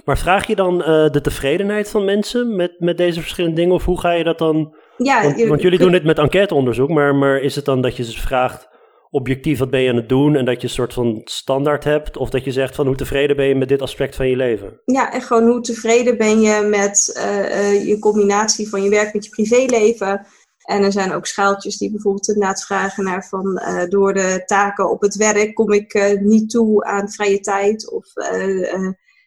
Maar 0.06 0.18
vraag 0.18 0.48
je 0.48 0.56
dan 0.56 0.80
uh, 0.80 1.10
de 1.10 1.22
tevredenheid 1.22 1.90
van 1.90 2.06
mensen 2.06 2.56
met, 2.56 2.80
met 2.80 2.98
deze 2.98 3.20
verschillende 3.20 3.56
dingen? 3.56 3.76
Of 3.76 3.86
hoe 3.86 4.00
ga 4.00 4.12
je 4.12 4.24
dat 4.24 4.38
dan 4.38 4.76
ja, 5.04 5.24
want, 5.24 5.44
want 5.44 5.62
jullie 5.62 5.80
doen 5.80 5.92
dit 5.92 6.04
met 6.04 6.18
enquêteonderzoek, 6.18 6.90
maar, 6.90 7.16
maar 7.16 7.40
is 7.40 7.56
het 7.56 7.66
dan 7.66 7.82
dat 7.82 7.98
je 7.98 8.04
ze 8.04 8.22
vraagt 8.22 8.70
objectief 9.12 9.60
wat 9.60 9.70
ben 9.70 9.82
je 9.82 9.90
aan 9.90 9.96
het 9.96 10.10
doen 10.10 10.36
en 10.36 10.46
dat 10.46 10.62
je 10.62 10.68
een 10.68 10.74
soort 10.74 10.94
van 10.94 11.22
standaard 11.24 11.84
hebt? 11.84 12.18
Of 12.18 12.30
dat 12.30 12.44
je 12.44 12.52
zegt 12.52 12.76
van 12.76 12.86
hoe 12.86 12.96
tevreden 12.96 13.36
ben 13.36 13.46
je 13.46 13.56
met 13.56 13.68
dit 13.70 13.82
aspect 13.82 14.16
van 14.16 14.28
je 14.28 14.36
leven? 14.36 14.82
Ja, 14.86 15.14
en 15.14 15.22
gewoon 15.22 15.48
hoe 15.48 15.62
tevreden 15.62 16.18
ben 16.18 16.42
je 16.42 16.62
met 16.62 17.14
uh, 17.18 17.40
uh, 17.40 17.88
je 17.88 18.00
combinatie 18.00 18.70
van 18.70 18.84
je 18.84 18.90
werk 18.90 19.14
met 19.14 19.26
je 19.26 19.30
privéleven. 19.30 20.26
En 20.60 20.84
er 20.84 20.92
zijn 20.92 21.14
ook 21.14 21.26
schaaltjes 21.26 21.78
die 21.78 21.92
bijvoorbeeld 21.92 22.28
inderdaad 22.28 22.64
vragen 22.64 23.04
naar 23.04 23.28
van 23.28 23.62
uh, 23.62 23.84
door 23.88 24.14
de 24.14 24.44
taken 24.46 24.90
op 24.90 25.02
het 25.02 25.16
werk 25.16 25.54
kom 25.54 25.72
ik 25.72 26.18
niet 26.22 26.50
toe 26.50 26.84
aan 26.84 27.12
vrije 27.12 27.40
tijd. 27.40 27.92
Of 27.92 28.06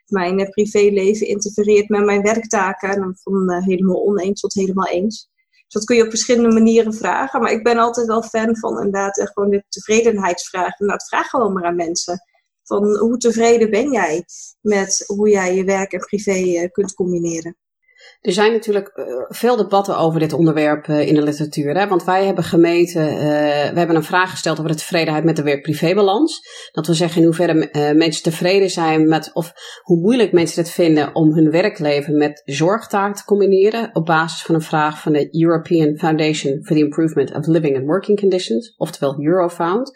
mijn 0.06 0.50
privéleven 0.50 1.26
interfereert 1.26 1.88
met 1.88 2.04
mijn 2.04 2.22
werktaken. 2.22 2.90
En 2.90 3.00
dan 3.00 3.16
van 3.22 3.62
helemaal 3.62 4.06
oneens 4.06 4.40
tot 4.40 4.54
helemaal 4.54 4.88
eens. 4.88 5.31
Dus 5.72 5.80
dat 5.80 5.84
kun 5.84 5.96
je 5.96 6.04
op 6.04 6.10
verschillende 6.10 6.54
manieren 6.54 6.94
vragen. 6.94 7.40
Maar 7.40 7.52
ik 7.52 7.62
ben 7.62 7.78
altijd 7.78 8.06
wel 8.06 8.22
fan 8.22 8.56
van 8.56 8.76
inderdaad 8.76 9.30
gewoon 9.32 9.50
de 9.50 9.64
tevredenheidsvraag. 9.68 10.78
En 10.78 10.86
dat 10.86 11.08
vraag 11.08 11.28
gewoon 11.28 11.52
maar 11.52 11.64
aan 11.64 11.76
mensen. 11.76 12.20
Van 12.62 12.96
hoe 12.98 13.16
tevreden 13.16 13.70
ben 13.70 13.90
jij 13.90 14.24
met 14.60 15.04
hoe 15.06 15.28
jij 15.28 15.54
je 15.54 15.64
werk 15.64 15.92
en 15.92 16.00
privé 16.00 16.30
eh, 16.30 16.70
kunt 16.70 16.94
combineren? 16.94 17.56
Er 18.22 18.32
zijn 18.32 18.52
natuurlijk 18.52 18.92
uh, 18.94 19.04
veel 19.28 19.56
debatten 19.56 19.98
over 19.98 20.20
dit 20.20 20.32
onderwerp 20.32 20.86
uh, 20.86 21.08
in 21.08 21.14
de 21.14 21.22
literatuur. 21.22 21.74
Hè? 21.74 21.88
Want 21.88 22.04
wij 22.04 22.26
hebben 22.26 22.44
gemeten, 22.44 23.12
uh, 23.12 23.18
we 23.72 23.78
hebben 23.78 23.96
een 23.96 24.02
vraag 24.02 24.30
gesteld 24.30 24.58
over 24.58 24.70
de 24.70 24.76
tevredenheid 24.76 25.24
met 25.24 25.36
de 25.36 25.42
werk-privébalans. 25.42 26.40
Dat 26.72 26.86
we 26.86 26.94
zeggen 26.94 27.18
in 27.20 27.26
hoeverre 27.26 27.94
mensen 27.94 28.22
tevreden 28.22 28.70
zijn 28.70 29.08
met, 29.08 29.30
of 29.32 29.52
hoe 29.82 30.00
moeilijk 30.00 30.32
mensen 30.32 30.62
het 30.62 30.72
vinden 30.72 31.14
om 31.14 31.34
hun 31.34 31.50
werkleven 31.50 32.16
met 32.16 32.42
zorgtaak 32.44 33.16
te 33.16 33.24
combineren. 33.24 33.90
Op 33.92 34.06
basis 34.06 34.42
van 34.42 34.54
een 34.54 34.62
vraag 34.62 35.00
van 35.00 35.12
de 35.12 35.42
European 35.42 35.96
Foundation 35.96 36.64
for 36.64 36.76
the 36.76 36.82
Improvement 36.82 37.34
of 37.34 37.46
Living 37.46 37.76
and 37.76 37.86
Working 37.86 38.20
Conditions, 38.20 38.74
oftewel 38.76 39.16
Eurofound. 39.18 39.92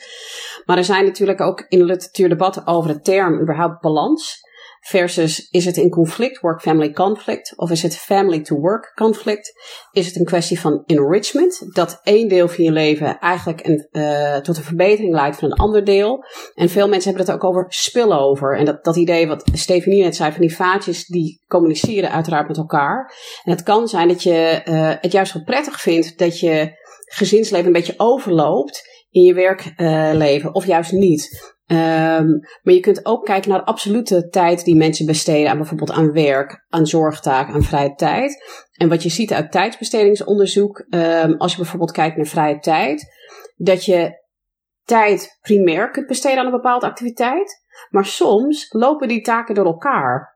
Maar 0.65 0.77
er 0.77 0.85
zijn 0.85 1.05
natuurlijk 1.05 1.41
ook 1.41 1.67
in 1.69 1.79
de 1.79 1.85
literatuur 1.85 2.29
debatten 2.29 2.67
over 2.67 2.93
de 2.93 3.01
term 3.01 3.41
überhaupt 3.41 3.81
balans. 3.81 4.45
Versus 4.87 5.49
is 5.51 5.65
het 5.65 5.77
in 5.77 5.91
conflict, 5.91 6.41
work-family 6.41 6.91
conflict, 6.91 7.53
of 7.57 7.71
is 7.71 7.83
het 7.83 7.97
family-to-work 7.97 8.93
conflict? 8.95 9.53
Is 9.93 10.07
het 10.07 10.17
een 10.17 10.25
kwestie 10.25 10.61
van 10.61 10.83
enrichment, 10.87 11.75
dat 11.75 12.01
één 12.03 12.29
deel 12.29 12.49
van 12.49 12.65
je 12.65 12.73
leven 12.73 13.19
eigenlijk 13.19 13.67
een, 13.67 13.89
uh, 13.93 14.37
tot 14.37 14.57
een 14.57 14.63
verbetering 14.63 15.15
leidt 15.15 15.37
van 15.37 15.51
een 15.51 15.57
ander 15.57 15.85
deel? 15.85 16.25
En 16.55 16.69
veel 16.69 16.89
mensen 16.89 17.09
hebben 17.15 17.27
het 17.27 17.35
ook 17.35 17.51
over 17.51 17.65
spillover. 17.69 18.59
En 18.59 18.65
dat, 18.65 18.85
dat 18.85 18.97
idee 18.97 19.27
wat 19.27 19.51
Stefanie 19.53 20.03
net 20.03 20.17
zei, 20.17 20.33
van 20.33 20.41
die 20.41 20.57
vaatjes 20.57 21.07
die 21.07 21.43
communiceren 21.47 22.11
uiteraard 22.11 22.49
met 22.49 22.57
elkaar. 22.57 23.15
En 23.45 23.53
het 23.53 23.63
kan 23.63 23.89
zijn 23.89 24.09
dat 24.09 24.23
je 24.23 24.63
uh, 24.65 24.93
het 25.01 25.13
juist 25.13 25.33
wel 25.33 25.45
prettig 25.45 25.81
vindt 25.81 26.19
dat 26.19 26.41
je 26.41 26.73
gezinsleven 27.05 27.67
een 27.67 27.73
beetje 27.73 27.95
overloopt 27.97 28.83
in 29.11 29.23
je 29.23 29.35
werkleven, 29.35 30.55
of 30.55 30.67
juist 30.67 30.93
niet. 30.93 31.55
Ehm, 31.67 32.29
maar 32.63 32.75
je 32.75 32.81
kunt 32.81 33.07
ook 33.07 33.25
kijken 33.25 33.51
naar 33.51 33.59
de 33.59 33.65
absolute 33.65 34.29
tijd 34.29 34.65
die 34.65 34.77
mensen 34.77 35.07
besteden 35.07 35.51
aan 35.51 35.57
bijvoorbeeld 35.57 35.93
aan 35.93 36.13
werk, 36.13 36.65
aan 36.69 36.87
zorgtaak, 36.87 37.49
aan 37.49 37.63
vrije 37.63 37.95
tijd. 37.95 38.45
En 38.73 38.89
wat 38.89 39.03
je 39.03 39.09
ziet 39.09 39.33
uit 39.33 39.53
tijdsbestedingsonderzoek, 39.53 40.87
um, 40.91 41.37
als 41.37 41.51
je 41.53 41.59
bijvoorbeeld 41.59 41.93
kijkt 41.93 42.17
naar 42.17 42.27
vrije 42.27 42.59
tijd, 42.59 43.13
dat 43.57 43.85
je 43.85 44.25
tijd 44.85 45.39
primair 45.41 45.91
kunt 45.91 46.07
besteden 46.07 46.39
aan 46.39 46.47
een 46.47 46.51
bepaalde 46.51 46.87
activiteit, 46.87 47.65
maar 47.91 48.05
soms 48.05 48.67
lopen 48.73 49.09
die 49.09 49.21
taken 49.21 49.55
door 49.55 49.67
elkaar. 49.67 50.35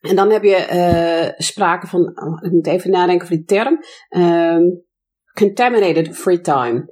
En 0.00 0.16
dan 0.16 0.30
heb 0.30 0.42
je 0.42 0.66
uh, 0.72 1.32
sprake 1.36 1.86
van, 1.86 2.00
oh, 2.00 2.44
ik 2.44 2.50
moet 2.50 2.66
even 2.66 2.90
nadenken 2.90 3.24
over 3.24 3.36
die 3.36 3.44
term, 3.44 3.78
um, 4.08 4.84
contaminated 5.32 6.16
free 6.16 6.40
time. 6.40 6.84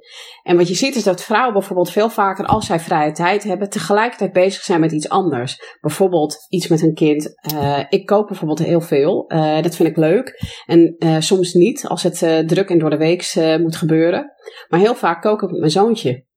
En 0.43 0.57
wat 0.57 0.67
je 0.67 0.73
ziet 0.73 0.95
is 0.95 1.03
dat 1.03 1.23
vrouwen 1.23 1.53
bijvoorbeeld 1.53 1.91
veel 1.91 2.09
vaker, 2.09 2.45
als 2.45 2.65
zij 2.65 2.79
vrije 2.79 3.11
tijd 3.11 3.43
hebben, 3.43 3.69
tegelijkertijd 3.69 4.33
bezig 4.33 4.63
zijn 4.63 4.79
met 4.79 4.91
iets 4.91 5.09
anders. 5.09 5.77
Bijvoorbeeld 5.81 6.37
iets 6.49 6.67
met 6.67 6.81
een 6.81 6.93
kind. 6.93 7.33
Uh, 7.53 7.79
ik 7.89 8.05
kook 8.05 8.27
bijvoorbeeld 8.27 8.59
heel 8.59 8.81
veel. 8.81 9.25
Uh, 9.27 9.61
dat 9.61 9.75
vind 9.75 9.89
ik 9.89 9.97
leuk. 9.97 10.43
En 10.65 10.95
uh, 10.99 11.19
soms 11.19 11.53
niet, 11.53 11.87
als 11.87 12.03
het 12.03 12.47
druk 12.47 12.69
en 12.69 12.79
door 12.79 12.89
de 12.89 12.97
week 12.97 13.33
moet 13.59 13.75
gebeuren. 13.75 14.33
Maar 14.67 14.79
heel 14.79 14.95
vaak 14.95 15.21
kook 15.21 15.41
ik 15.41 15.49
met 15.49 15.59
mijn 15.59 15.71
zoontje. 15.71 16.27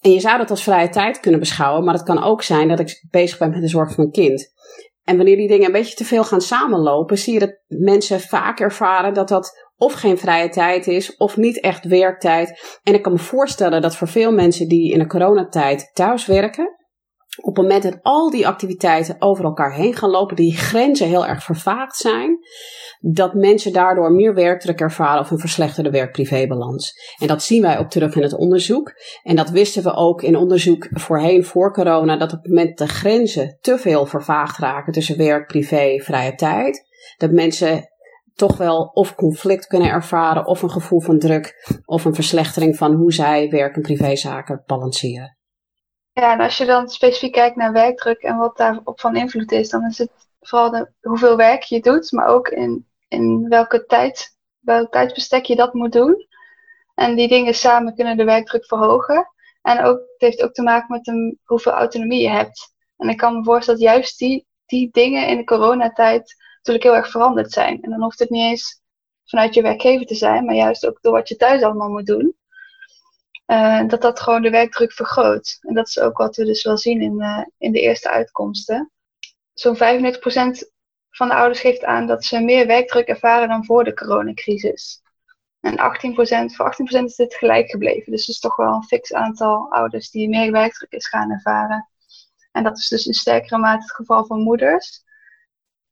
En 0.00 0.10
je 0.10 0.20
zou 0.20 0.38
dat 0.38 0.50
als 0.50 0.62
vrije 0.62 0.88
tijd 0.88 1.20
kunnen 1.20 1.40
beschouwen, 1.40 1.84
maar 1.84 1.94
het 1.94 2.02
kan 2.02 2.22
ook 2.22 2.42
zijn 2.42 2.68
dat 2.68 2.80
ik 2.80 3.06
bezig 3.10 3.38
ben 3.38 3.50
met 3.50 3.60
de 3.60 3.68
zorg 3.68 3.94
van 3.94 4.04
een 4.04 4.10
kind. 4.10 4.52
En 5.04 5.16
wanneer 5.16 5.36
die 5.36 5.48
dingen 5.48 5.66
een 5.66 5.72
beetje 5.72 5.94
te 5.94 6.04
veel 6.04 6.24
gaan 6.24 6.40
samenlopen, 6.40 7.18
zie 7.18 7.32
je 7.32 7.38
dat 7.38 7.58
mensen 7.66 8.20
vaak 8.20 8.60
ervaren 8.60 9.14
dat 9.14 9.28
dat 9.28 9.63
of 9.84 9.92
geen 9.92 10.18
vrije 10.18 10.48
tijd 10.48 10.86
is, 10.86 11.16
of 11.16 11.36
niet 11.36 11.60
echt 11.60 11.84
werktijd. 11.84 12.78
En 12.82 12.94
ik 12.94 13.02
kan 13.02 13.12
me 13.12 13.18
voorstellen 13.18 13.82
dat 13.82 13.96
voor 13.96 14.08
veel 14.08 14.32
mensen 14.32 14.68
die 14.68 14.92
in 14.92 14.98
de 14.98 15.06
coronatijd 15.06 15.90
thuis 15.92 16.26
werken, 16.26 16.82
op 17.36 17.56
het 17.56 17.64
moment 17.64 17.82
dat 17.82 17.98
al 18.02 18.30
die 18.30 18.46
activiteiten 18.46 19.16
over 19.18 19.44
elkaar 19.44 19.74
heen 19.74 19.94
gaan 19.94 20.10
lopen, 20.10 20.36
die 20.36 20.56
grenzen 20.56 21.08
heel 21.08 21.26
erg 21.26 21.42
vervaagd 21.44 21.96
zijn, 21.96 22.38
dat 23.00 23.34
mensen 23.34 23.72
daardoor 23.72 24.12
meer 24.12 24.34
werkdruk 24.34 24.80
ervaren 24.80 25.20
of 25.20 25.30
een 25.30 25.38
verslechterde 25.38 25.90
werk-privébalans. 25.90 26.92
En 27.18 27.26
dat 27.26 27.42
zien 27.42 27.62
wij 27.62 27.78
ook 27.78 27.90
terug 27.90 28.14
in 28.14 28.22
het 28.22 28.34
onderzoek. 28.34 28.92
En 29.22 29.36
dat 29.36 29.50
wisten 29.50 29.82
we 29.82 29.94
ook 29.94 30.22
in 30.22 30.36
onderzoek 30.36 30.88
voorheen, 30.90 31.44
voor 31.44 31.72
corona, 31.72 32.16
dat 32.16 32.32
op 32.32 32.42
het 32.42 32.48
moment 32.48 32.78
de 32.78 32.88
grenzen 32.88 33.58
te 33.60 33.78
veel 33.78 34.06
vervaagd 34.06 34.58
raken 34.58 34.92
tussen 34.92 35.16
werk, 35.16 35.46
privé, 35.46 36.00
vrije 36.00 36.34
tijd, 36.34 36.86
dat 37.16 37.30
mensen 37.30 37.88
toch 38.34 38.56
wel 38.56 38.90
of 38.92 39.14
conflict 39.14 39.66
kunnen 39.66 39.88
ervaren, 39.88 40.46
of 40.46 40.62
een 40.62 40.70
gevoel 40.70 41.00
van 41.00 41.18
druk, 41.18 41.78
of 41.84 42.04
een 42.04 42.14
verslechtering 42.14 42.76
van 42.76 42.94
hoe 42.94 43.12
zij 43.12 43.50
werk- 43.50 43.76
en 43.76 43.82
privézaken 43.82 44.62
balanceren. 44.66 45.38
Ja, 46.12 46.32
en 46.32 46.40
als 46.40 46.58
je 46.58 46.64
dan 46.64 46.88
specifiek 46.88 47.32
kijkt 47.32 47.56
naar 47.56 47.72
werkdruk 47.72 48.22
en 48.22 48.36
wat 48.36 48.56
daarop 48.56 49.00
van 49.00 49.16
invloed 49.16 49.52
is, 49.52 49.68
dan 49.68 49.84
is 49.84 49.98
het 49.98 50.10
vooral 50.40 50.70
de, 50.70 50.92
hoeveel 51.00 51.36
werk 51.36 51.62
je 51.62 51.80
doet, 51.80 52.12
maar 52.12 52.26
ook 52.26 52.48
in, 52.48 52.86
in 53.08 53.48
welke 53.48 53.84
tijd, 53.84 54.36
welk 54.58 54.92
tijdsbestek 54.92 55.44
je 55.44 55.56
dat 55.56 55.74
moet 55.74 55.92
doen. 55.92 56.26
En 56.94 57.16
die 57.16 57.28
dingen 57.28 57.54
samen 57.54 57.94
kunnen 57.94 58.16
de 58.16 58.24
werkdruk 58.24 58.66
verhogen. 58.66 59.28
En 59.62 59.84
ook, 59.84 59.98
het 59.98 60.14
heeft 60.16 60.42
ook 60.42 60.52
te 60.52 60.62
maken 60.62 60.86
met 60.88 61.36
hoeveel 61.44 61.72
autonomie 61.72 62.22
je 62.22 62.30
hebt. 62.30 62.74
En 62.96 63.08
ik 63.08 63.16
kan 63.16 63.36
me 63.36 63.44
voorstellen 63.44 63.80
dat 63.80 63.88
juist 63.88 64.18
die, 64.18 64.46
die 64.66 64.88
dingen 64.92 65.28
in 65.28 65.36
de 65.36 65.44
coronatijd 65.44 66.34
natuurlijk 66.66 66.84
heel 66.84 67.04
erg 67.04 67.10
veranderd 67.10 67.52
zijn. 67.52 67.82
En 67.82 67.90
dan 67.90 68.02
hoeft 68.02 68.18
het 68.18 68.30
niet 68.30 68.42
eens 68.42 68.82
vanuit 69.24 69.54
je 69.54 69.62
werkgever 69.62 70.06
te 70.06 70.14
zijn, 70.14 70.44
maar 70.44 70.54
juist 70.54 70.86
ook 70.86 70.98
door 71.00 71.12
wat 71.12 71.28
je 71.28 71.36
thuis 71.36 71.62
allemaal 71.62 71.88
moet 71.88 72.06
doen. 72.06 72.36
Uh, 73.46 73.86
dat 73.86 74.02
dat 74.02 74.20
gewoon 74.20 74.42
de 74.42 74.50
werkdruk 74.50 74.92
vergroot. 74.92 75.58
En 75.60 75.74
dat 75.74 75.88
is 75.88 75.98
ook 75.98 76.18
wat 76.18 76.36
we 76.36 76.44
dus 76.44 76.64
wel 76.64 76.78
zien 76.78 77.00
in, 77.00 77.20
uh, 77.20 77.44
in 77.58 77.72
de 77.72 77.80
eerste 77.80 78.10
uitkomsten. 78.10 78.90
Zo'n 79.52 79.76
95% 79.76 79.78
van 81.10 81.28
de 81.28 81.34
ouders 81.34 81.60
geeft 81.60 81.84
aan 81.84 82.06
dat 82.06 82.24
ze 82.24 82.40
meer 82.40 82.66
werkdruk 82.66 83.08
ervaren 83.08 83.48
dan 83.48 83.64
voor 83.64 83.84
de 83.84 83.94
coronacrisis. 83.94 85.02
En 85.60 85.78
18%, 85.78 86.54
voor 86.54 86.66
18% 86.66 87.04
is 87.04 87.14
dit 87.14 87.34
gelijk 87.34 87.70
gebleven. 87.70 88.12
Dus 88.12 88.20
het 88.20 88.34
is 88.34 88.40
toch 88.40 88.56
wel 88.56 88.74
een 88.74 88.84
fix 88.84 89.12
aantal 89.12 89.72
ouders 89.72 90.10
die 90.10 90.28
meer 90.28 90.52
werkdruk 90.52 90.92
is 90.92 91.08
gaan 91.08 91.30
ervaren. 91.30 91.88
En 92.52 92.62
dat 92.62 92.78
is 92.78 92.88
dus 92.88 93.06
in 93.06 93.12
sterkere 93.12 93.58
mate 93.58 93.82
het 93.82 93.92
geval 93.92 94.26
van 94.26 94.40
moeders. 94.40 95.04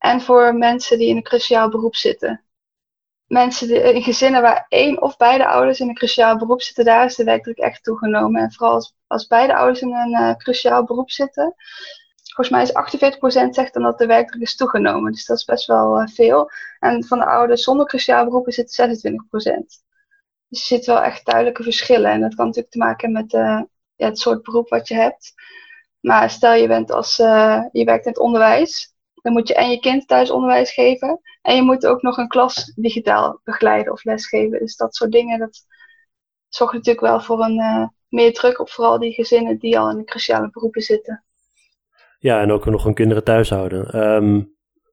En 0.03 0.21
voor 0.21 0.55
mensen 0.55 0.99
die 0.99 1.09
in 1.09 1.17
een 1.17 1.23
cruciaal 1.23 1.69
beroep 1.69 1.97
zitten. 1.97 2.45
Mensen 3.27 3.95
in 3.95 4.03
gezinnen 4.03 4.43
waar 4.43 4.67
één 4.69 5.03
of 5.03 5.17
beide 5.17 5.47
ouders 5.47 5.81
in 5.81 5.89
een 5.89 5.95
cruciaal 5.95 6.39
beroep 6.39 6.63
zitten, 6.63 6.85
daar 6.85 7.05
is 7.05 7.15
de 7.15 7.25
werkdruk 7.25 7.59
echt 7.59 7.83
toegenomen. 7.85 8.43
En 8.43 8.53
vooral 8.53 8.75
als, 8.75 8.95
als 9.07 9.27
beide 9.27 9.55
ouders 9.55 9.81
in 9.81 9.95
een 9.95 10.11
uh, 10.11 10.35
cruciaal 10.35 10.85
beroep 10.85 11.11
zitten, 11.11 11.55
volgens 12.35 12.49
mij 12.49 12.63
is 12.63 13.47
48% 13.47 13.49
zegt 13.51 13.75
dan 13.75 13.83
dat 13.83 13.99
de 13.99 14.07
werkdruk 14.07 14.43
is 14.43 14.57
toegenomen. 14.57 15.13
Dus 15.13 15.27
dat 15.27 15.39
is 15.39 15.45
best 15.45 15.67
wel 15.67 16.01
uh, 16.01 16.07
veel. 16.07 16.51
En 16.79 17.05
van 17.05 17.19
de 17.19 17.27
ouders 17.27 17.63
zonder 17.63 17.87
cruciaal 17.87 18.25
beroep 18.25 18.49
is 18.49 18.57
het 18.57 18.81
26%. 18.81 18.95
Dus 19.29 20.61
er 20.61 20.67
zitten 20.67 20.95
wel 20.95 21.03
echt 21.03 21.27
duidelijke 21.27 21.63
verschillen. 21.63 22.11
En 22.11 22.21
dat 22.21 22.35
kan 22.35 22.47
natuurlijk 22.47 22.73
te 22.73 22.79
maken 22.79 23.15
hebben 23.15 23.23
met 23.31 23.69
ja, 23.97 24.07
het 24.07 24.19
soort 24.19 24.43
beroep 24.43 24.69
wat 24.69 24.89
je 24.89 24.95
hebt. 24.95 25.33
Maar 26.01 26.31
stel 26.31 26.55
je 26.55 26.67
bent 26.67 26.91
als 26.91 27.17
je 27.17 27.85
werkt 27.85 28.05
in 28.05 28.11
het 28.11 28.19
onderwijs, 28.19 28.92
dan 29.23 29.33
moet 29.33 29.49
je 29.49 29.55
en 29.55 29.71
je 29.71 29.79
kind 29.79 30.09
thuis 30.09 30.31
onderwijs 30.31 30.73
geven. 30.73 31.21
En 31.43 31.57
je 31.57 31.63
moet 31.63 31.87
ook 31.87 32.03
nog 32.03 32.17
een 32.17 32.29
klas 32.29 32.73
digitaal 32.75 33.41
begeleiden 33.45 33.93
of 33.93 34.05
lesgeven. 34.05 34.59
Dus 34.59 34.77
dat 34.77 34.95
soort 34.95 35.13
dingen, 35.13 35.39
dat 35.39 35.67
zorgt 36.49 36.75
natuurlijk 36.75 37.07
wel 37.07 37.21
voor 37.21 37.45
een 37.45 37.59
uh, 37.59 37.87
meer 38.09 38.33
druk 38.33 38.61
op 38.61 38.71
vooral 38.71 38.99
die 38.99 39.13
gezinnen 39.13 39.59
die 39.59 39.79
al 39.79 39.91
in 39.91 39.97
de 39.97 40.05
cruciale 40.05 40.51
beroepen 40.51 40.83
zitten. 40.83 41.25
Ja, 42.19 42.41
en 42.41 42.53
ook 42.53 42.65
nog 42.65 42.85
hun 42.85 42.95
kinderen 42.95 43.25
thuis 43.25 43.51
houden. 43.51 44.03
Um, 44.15 44.52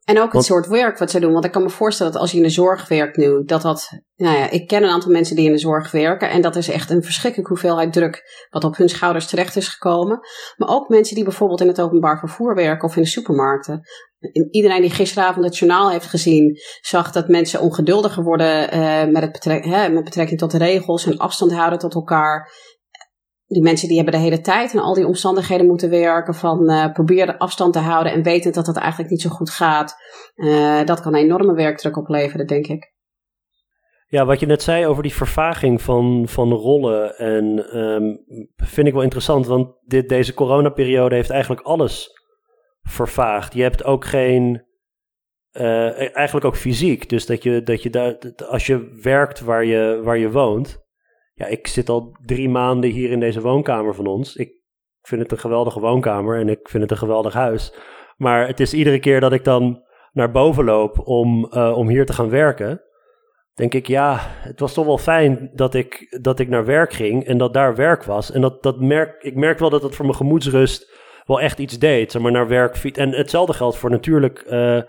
en 0.09 0.21
ook 0.21 0.33
het 0.33 0.43
soort 0.43 0.67
werk 0.67 0.97
wat 0.97 1.11
ze 1.11 1.19
doen. 1.19 1.33
Want 1.33 1.45
ik 1.45 1.51
kan 1.51 1.63
me 1.63 1.69
voorstellen 1.69 2.11
dat 2.11 2.21
als 2.21 2.31
je 2.31 2.37
in 2.37 2.43
de 2.43 2.49
zorg 2.49 2.87
werkt 2.87 3.17
nu, 3.17 3.43
dat 3.45 3.61
dat. 3.61 3.89
Nou 4.15 4.37
ja, 4.37 4.49
ik 4.49 4.67
ken 4.67 4.83
een 4.83 4.89
aantal 4.89 5.11
mensen 5.11 5.35
die 5.35 5.45
in 5.45 5.51
de 5.51 5.57
zorg 5.57 5.91
werken. 5.91 6.29
En 6.29 6.41
dat 6.41 6.55
is 6.55 6.69
echt 6.69 6.89
een 6.89 7.03
verschrikkelijke 7.03 7.53
hoeveelheid 7.53 7.93
druk 7.93 8.47
wat 8.49 8.63
op 8.63 8.77
hun 8.77 8.89
schouders 8.89 9.27
terecht 9.27 9.55
is 9.55 9.67
gekomen. 9.67 10.19
Maar 10.57 10.69
ook 10.69 10.89
mensen 10.89 11.15
die 11.15 11.23
bijvoorbeeld 11.23 11.61
in 11.61 11.67
het 11.67 11.81
openbaar 11.81 12.19
vervoer 12.19 12.55
werken 12.55 12.87
of 12.87 12.95
in 12.95 13.01
de 13.01 13.07
supermarkten. 13.07 13.81
Iedereen 14.51 14.81
die 14.81 14.89
gisteravond 14.89 15.45
het 15.45 15.57
journaal 15.57 15.89
heeft 15.89 16.05
gezien, 16.05 16.59
zag 16.81 17.11
dat 17.11 17.27
mensen 17.27 17.61
ongeduldiger 17.61 18.23
worden 18.23 18.75
uh, 18.75 19.05
met, 19.05 19.21
het 19.21 19.31
betrek, 19.31 19.65
hè, 19.65 19.89
met 19.89 20.03
betrekking 20.03 20.39
tot 20.39 20.51
de 20.51 20.57
regels 20.57 21.05
en 21.05 21.17
afstand 21.17 21.53
houden 21.53 21.79
tot 21.79 21.95
elkaar 21.95 22.51
die 23.49 23.61
mensen 23.61 23.87
die 23.87 23.97
hebben 23.97 24.13
de 24.13 24.19
hele 24.19 24.41
tijd 24.41 24.73
in 24.73 24.79
al 24.79 24.93
die 24.93 25.07
omstandigheden 25.07 25.67
moeten 25.67 25.89
werken 25.89 26.33
van 26.35 26.71
uh, 26.71 26.91
probeer 26.91 27.25
de 27.25 27.39
afstand 27.39 27.73
te 27.73 27.79
houden 27.79 28.13
en 28.13 28.23
wetend 28.23 28.53
dat 28.53 28.65
dat 28.65 28.77
eigenlijk 28.77 29.11
niet 29.11 29.21
zo 29.21 29.29
goed 29.29 29.49
gaat. 29.49 29.95
Uh, 30.35 30.85
dat 30.85 31.01
kan 31.01 31.15
enorme 31.15 31.53
werkdruk 31.53 31.97
opleveren, 31.97 32.47
denk 32.47 32.67
ik. 32.67 32.93
Ja, 34.07 34.25
wat 34.25 34.39
je 34.39 34.45
net 34.45 34.61
zei 34.61 34.85
over 34.85 35.03
die 35.03 35.13
vervaging 35.13 35.81
van, 35.81 36.27
van 36.27 36.51
rollen 36.51 37.17
en 37.17 37.77
um, 37.77 38.23
vind 38.55 38.87
ik 38.87 38.93
wel 38.93 39.01
interessant, 39.01 39.47
want 39.47 39.75
dit, 39.85 40.09
deze 40.09 40.33
coronaperiode 40.33 41.15
heeft 41.15 41.29
eigenlijk 41.29 41.61
alles 41.61 42.09
vervaagd. 42.81 43.53
Je 43.53 43.61
hebt 43.61 43.83
ook 43.83 44.05
geen, 44.05 44.65
uh, 45.53 46.15
eigenlijk 46.15 46.45
ook 46.45 46.55
fysiek, 46.55 47.09
dus 47.09 47.25
dat 47.25 47.43
je, 47.43 47.63
dat 47.63 47.83
je 47.83 47.89
daar, 47.89 48.17
als 48.47 48.65
je 48.65 48.99
werkt 49.01 49.39
waar 49.39 49.65
je, 49.65 50.01
waar 50.03 50.17
je 50.17 50.31
woont, 50.31 50.87
ja, 51.39 51.45
ik 51.45 51.67
zit 51.67 51.89
al 51.89 52.15
drie 52.25 52.49
maanden 52.49 52.89
hier 52.89 53.11
in 53.11 53.19
deze 53.19 53.41
woonkamer 53.41 53.95
van 53.95 54.07
ons. 54.07 54.35
Ik 54.35 54.51
vind 55.01 55.21
het 55.21 55.31
een 55.31 55.37
geweldige 55.37 55.79
woonkamer 55.79 56.39
en 56.39 56.49
ik 56.49 56.69
vind 56.69 56.83
het 56.83 56.91
een 56.91 56.97
geweldig 56.97 57.33
huis. 57.33 57.73
Maar 58.17 58.47
het 58.47 58.59
is 58.59 58.73
iedere 58.73 58.99
keer 58.99 59.19
dat 59.19 59.33
ik 59.33 59.43
dan 59.43 59.83
naar 60.11 60.31
boven 60.31 60.63
loop 60.63 61.07
om, 61.07 61.47
uh, 61.51 61.77
om 61.77 61.87
hier 61.87 62.05
te 62.05 62.13
gaan 62.13 62.29
werken, 62.29 62.81
denk 63.53 63.73
ik, 63.73 63.87
ja, 63.87 64.17
het 64.21 64.59
was 64.59 64.73
toch 64.73 64.85
wel 64.85 64.97
fijn 64.97 65.51
dat 65.53 65.73
ik, 65.73 66.17
dat 66.21 66.39
ik 66.39 66.47
naar 66.47 66.65
werk 66.65 66.93
ging 66.93 67.25
en 67.25 67.37
dat 67.37 67.53
daar 67.53 67.75
werk 67.75 68.03
was. 68.03 68.31
En 68.31 68.41
dat, 68.41 68.63
dat 68.63 68.79
merk, 68.79 69.23
ik 69.23 69.35
merk 69.35 69.59
wel 69.59 69.69
dat 69.69 69.83
het 69.83 69.95
voor 69.95 70.05
mijn 70.05 70.17
gemoedsrust 70.17 70.93
wel 71.25 71.41
echt 71.41 71.59
iets 71.59 71.79
deed. 71.79 72.19
Maar 72.19 72.31
naar 72.31 72.47
werk. 72.47 72.75
En 72.75 73.11
hetzelfde 73.11 73.53
geldt 73.53 73.77
voor 73.77 73.89
natuurlijk 73.89 74.43
uh, 74.47 74.81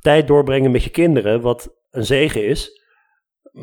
tijd 0.00 0.26
doorbrengen 0.26 0.70
met 0.70 0.84
je 0.84 0.90
kinderen, 0.90 1.40
wat 1.40 1.76
een 1.90 2.04
zegen 2.04 2.44
is. 2.44 2.77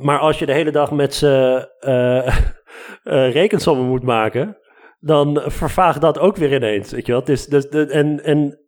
Maar 0.01 0.19
als 0.19 0.39
je 0.39 0.45
de 0.45 0.53
hele 0.53 0.71
dag 0.71 0.91
met 0.91 1.13
ze 1.13 1.67
uh, 1.81 3.31
rekensommen 3.33 3.85
moet 3.85 4.03
maken, 4.03 4.57
dan 4.99 5.41
vervaagt 5.45 6.01
dat 6.01 6.19
ook 6.19 6.35
weer 6.35 6.53
ineens. 6.53 6.91
Weet 6.91 7.05
je 7.05 7.11
wel? 7.11 7.23
Dus, 7.23 7.45
de, 7.47 7.85
en, 7.85 8.23
en 8.23 8.59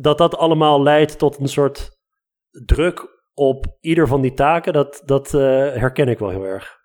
dat 0.00 0.18
dat 0.18 0.36
allemaal 0.36 0.82
leidt 0.82 1.18
tot 1.18 1.38
een 1.38 1.48
soort 1.48 1.90
druk 2.50 3.24
op 3.34 3.76
ieder 3.80 4.06
van 4.06 4.20
die 4.20 4.34
taken, 4.34 4.72
dat, 4.72 5.02
dat 5.04 5.32
uh, 5.32 5.40
herken 5.72 6.08
ik 6.08 6.18
wel 6.18 6.30
heel 6.30 6.44
erg. 6.44 6.75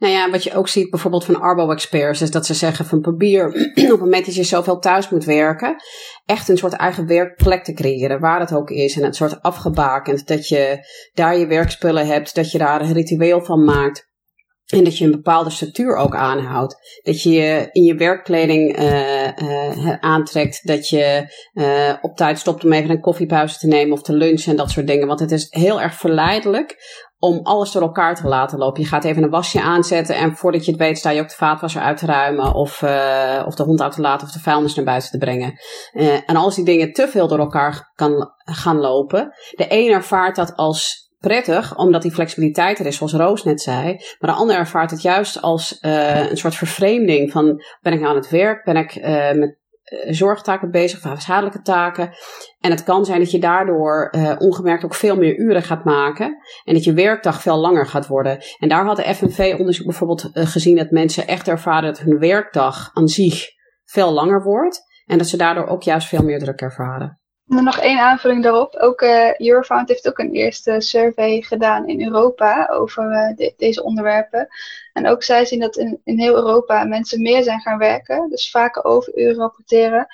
Nou 0.00 0.12
ja, 0.12 0.30
wat 0.30 0.42
je 0.44 0.54
ook 0.54 0.68
ziet 0.68 0.90
bijvoorbeeld 0.90 1.24
van 1.24 1.40
Arbo-experts, 1.40 2.20
is 2.20 2.30
dat 2.30 2.46
ze 2.46 2.54
zeggen 2.54 2.84
van 2.84 3.00
probeer 3.00 3.46
op 3.74 3.74
het 3.74 4.00
moment 4.00 4.26
dat 4.26 4.34
je 4.34 4.42
zoveel 4.42 4.78
thuis 4.78 5.08
moet 5.08 5.24
werken, 5.24 5.76
echt 6.24 6.48
een 6.48 6.56
soort 6.56 6.72
eigen 6.72 7.06
werkplek 7.06 7.64
te 7.64 7.72
creëren, 7.72 8.20
waar 8.20 8.40
het 8.40 8.52
ook 8.52 8.70
is. 8.70 8.96
En 8.96 9.04
een 9.04 9.14
soort 9.14 9.42
afgebakend, 9.42 10.26
dat 10.26 10.48
je 10.48 10.86
daar 11.12 11.38
je 11.38 11.46
werkspullen 11.46 12.06
hebt, 12.06 12.34
dat 12.34 12.50
je 12.50 12.58
daar 12.58 12.80
een 12.80 12.92
ritueel 12.92 13.44
van 13.44 13.64
maakt. 13.64 14.08
En 14.66 14.84
dat 14.84 14.98
je 14.98 15.04
een 15.04 15.10
bepaalde 15.10 15.50
structuur 15.50 15.96
ook 15.96 16.14
aanhoudt. 16.14 17.00
Dat 17.02 17.22
je 17.22 17.68
in 17.72 17.84
je 17.84 17.94
werkkleding 17.94 18.78
uh, 18.78 19.92
aantrekt. 20.00 20.66
Dat 20.66 20.88
je 20.88 21.34
uh, 21.54 21.94
op 22.00 22.16
tijd 22.16 22.38
stopt 22.38 22.64
om 22.64 22.72
even 22.72 22.90
een 22.90 23.00
koffiepauze 23.00 23.58
te 23.58 23.66
nemen 23.66 23.92
of 23.92 24.02
te 24.02 24.12
lunchen 24.12 24.50
en 24.50 24.56
dat 24.56 24.70
soort 24.70 24.86
dingen. 24.86 25.06
Want 25.06 25.20
het 25.20 25.30
is 25.30 25.46
heel 25.50 25.80
erg 25.80 25.94
verleidelijk 25.94 26.76
om 27.20 27.40
alles 27.42 27.70
door 27.70 27.82
elkaar 27.82 28.16
te 28.16 28.28
laten 28.28 28.58
lopen. 28.58 28.82
Je 28.82 28.88
gaat 28.88 29.04
even 29.04 29.22
een 29.22 29.30
wasje 29.30 29.60
aanzetten 29.60 30.16
en 30.16 30.36
voordat 30.36 30.64
je 30.64 30.70
het 30.70 30.80
weet 30.80 30.98
sta 30.98 31.10
je 31.10 31.20
ook 31.20 31.28
de 31.28 31.34
vaatwasser 31.34 31.82
uit 31.82 31.98
te 31.98 32.06
ruimen 32.06 32.54
of, 32.54 32.82
uh, 32.82 33.42
of 33.46 33.54
de 33.54 33.62
hond 33.62 33.82
uit 33.82 33.92
te 33.92 34.00
laten 34.00 34.26
of 34.26 34.32
de 34.32 34.40
vuilnis 34.40 34.74
naar 34.74 34.84
buiten 34.84 35.10
te 35.10 35.18
brengen. 35.18 35.60
Uh, 35.92 36.14
en 36.26 36.36
als 36.36 36.54
die 36.54 36.64
dingen 36.64 36.92
te 36.92 37.08
veel 37.08 37.28
door 37.28 37.38
elkaar 37.38 37.92
kan 37.94 38.32
gaan 38.44 38.78
lopen, 38.78 39.32
de 39.50 39.66
een 39.68 39.92
ervaart 39.92 40.36
dat 40.36 40.56
als 40.56 41.08
prettig, 41.18 41.76
omdat 41.76 42.02
die 42.02 42.12
flexibiliteit 42.12 42.78
er 42.78 42.86
is, 42.86 42.96
zoals 42.96 43.12
Roos 43.12 43.44
net 43.44 43.60
zei. 43.60 43.84
Maar 44.18 44.30
de 44.30 44.36
ander 44.36 44.56
ervaart 44.56 44.90
het 44.90 45.02
juist 45.02 45.42
als 45.42 45.78
uh, 45.80 46.30
een 46.30 46.36
soort 46.36 46.54
vervreemding 46.54 47.30
van 47.30 47.62
ben 47.80 47.92
ik 47.92 48.00
nou 48.00 48.10
aan 48.10 48.20
het 48.20 48.30
werk, 48.30 48.64
ben 48.64 48.76
ik 48.76 48.94
met 48.94 49.04
eh, 49.04 49.59
zorgtaken 50.08 50.70
bezig, 50.70 50.98
of 50.98 51.04
huishoudelijke 51.04 51.62
taken. 51.62 52.10
En 52.60 52.70
het 52.70 52.84
kan 52.84 53.04
zijn 53.04 53.18
dat 53.18 53.30
je 53.30 53.38
daardoor 53.38 54.08
uh, 54.16 54.34
ongemerkt 54.38 54.84
ook 54.84 54.94
veel 54.94 55.16
meer 55.16 55.36
uren 55.36 55.62
gaat 55.62 55.84
maken. 55.84 56.38
En 56.64 56.74
dat 56.74 56.84
je 56.84 56.92
werkdag 56.92 57.42
veel 57.42 57.56
langer 57.56 57.86
gaat 57.86 58.06
worden. 58.06 58.38
En 58.58 58.68
daar 58.68 58.84
had 58.84 58.96
de 58.96 59.14
FNV-onderzoek 59.14 59.86
bijvoorbeeld 59.86 60.30
uh, 60.34 60.46
gezien 60.46 60.76
dat 60.76 60.90
mensen 60.90 61.26
echt 61.26 61.48
ervaren 61.48 61.92
dat 61.92 62.00
hun 62.00 62.18
werkdag 62.18 62.90
aan 62.92 63.08
zich 63.08 63.48
veel 63.84 64.12
langer 64.12 64.42
wordt. 64.42 64.80
En 65.06 65.18
dat 65.18 65.26
ze 65.26 65.36
daardoor 65.36 65.66
ook 65.66 65.82
juist 65.82 66.08
veel 66.08 66.22
meer 66.22 66.38
druk 66.38 66.60
ervaren. 66.60 67.19
Nog 67.50 67.78
één 67.78 67.98
aanvulling 67.98 68.42
daarop. 68.42 68.76
Ook 68.76 69.00
uh, 69.00 69.38
Eurofound 69.38 69.88
heeft 69.88 70.08
ook 70.08 70.18
een 70.18 70.32
eerste 70.32 70.80
survey 70.80 71.40
gedaan 71.40 71.88
in 71.88 72.04
Europa 72.04 72.68
over 72.68 73.34
uh, 73.38 73.50
deze 73.56 73.82
onderwerpen. 73.82 74.48
En 74.92 75.06
ook 75.06 75.22
zij 75.22 75.44
zien 75.44 75.60
dat 75.60 75.76
in, 75.76 76.00
in 76.04 76.18
heel 76.18 76.34
Europa 76.34 76.84
mensen 76.84 77.22
meer 77.22 77.42
zijn 77.42 77.60
gaan 77.60 77.78
werken. 77.78 78.28
Dus 78.28 78.50
vaker 78.50 78.84
overuren 78.84 79.34
rapporteren. 79.34 80.06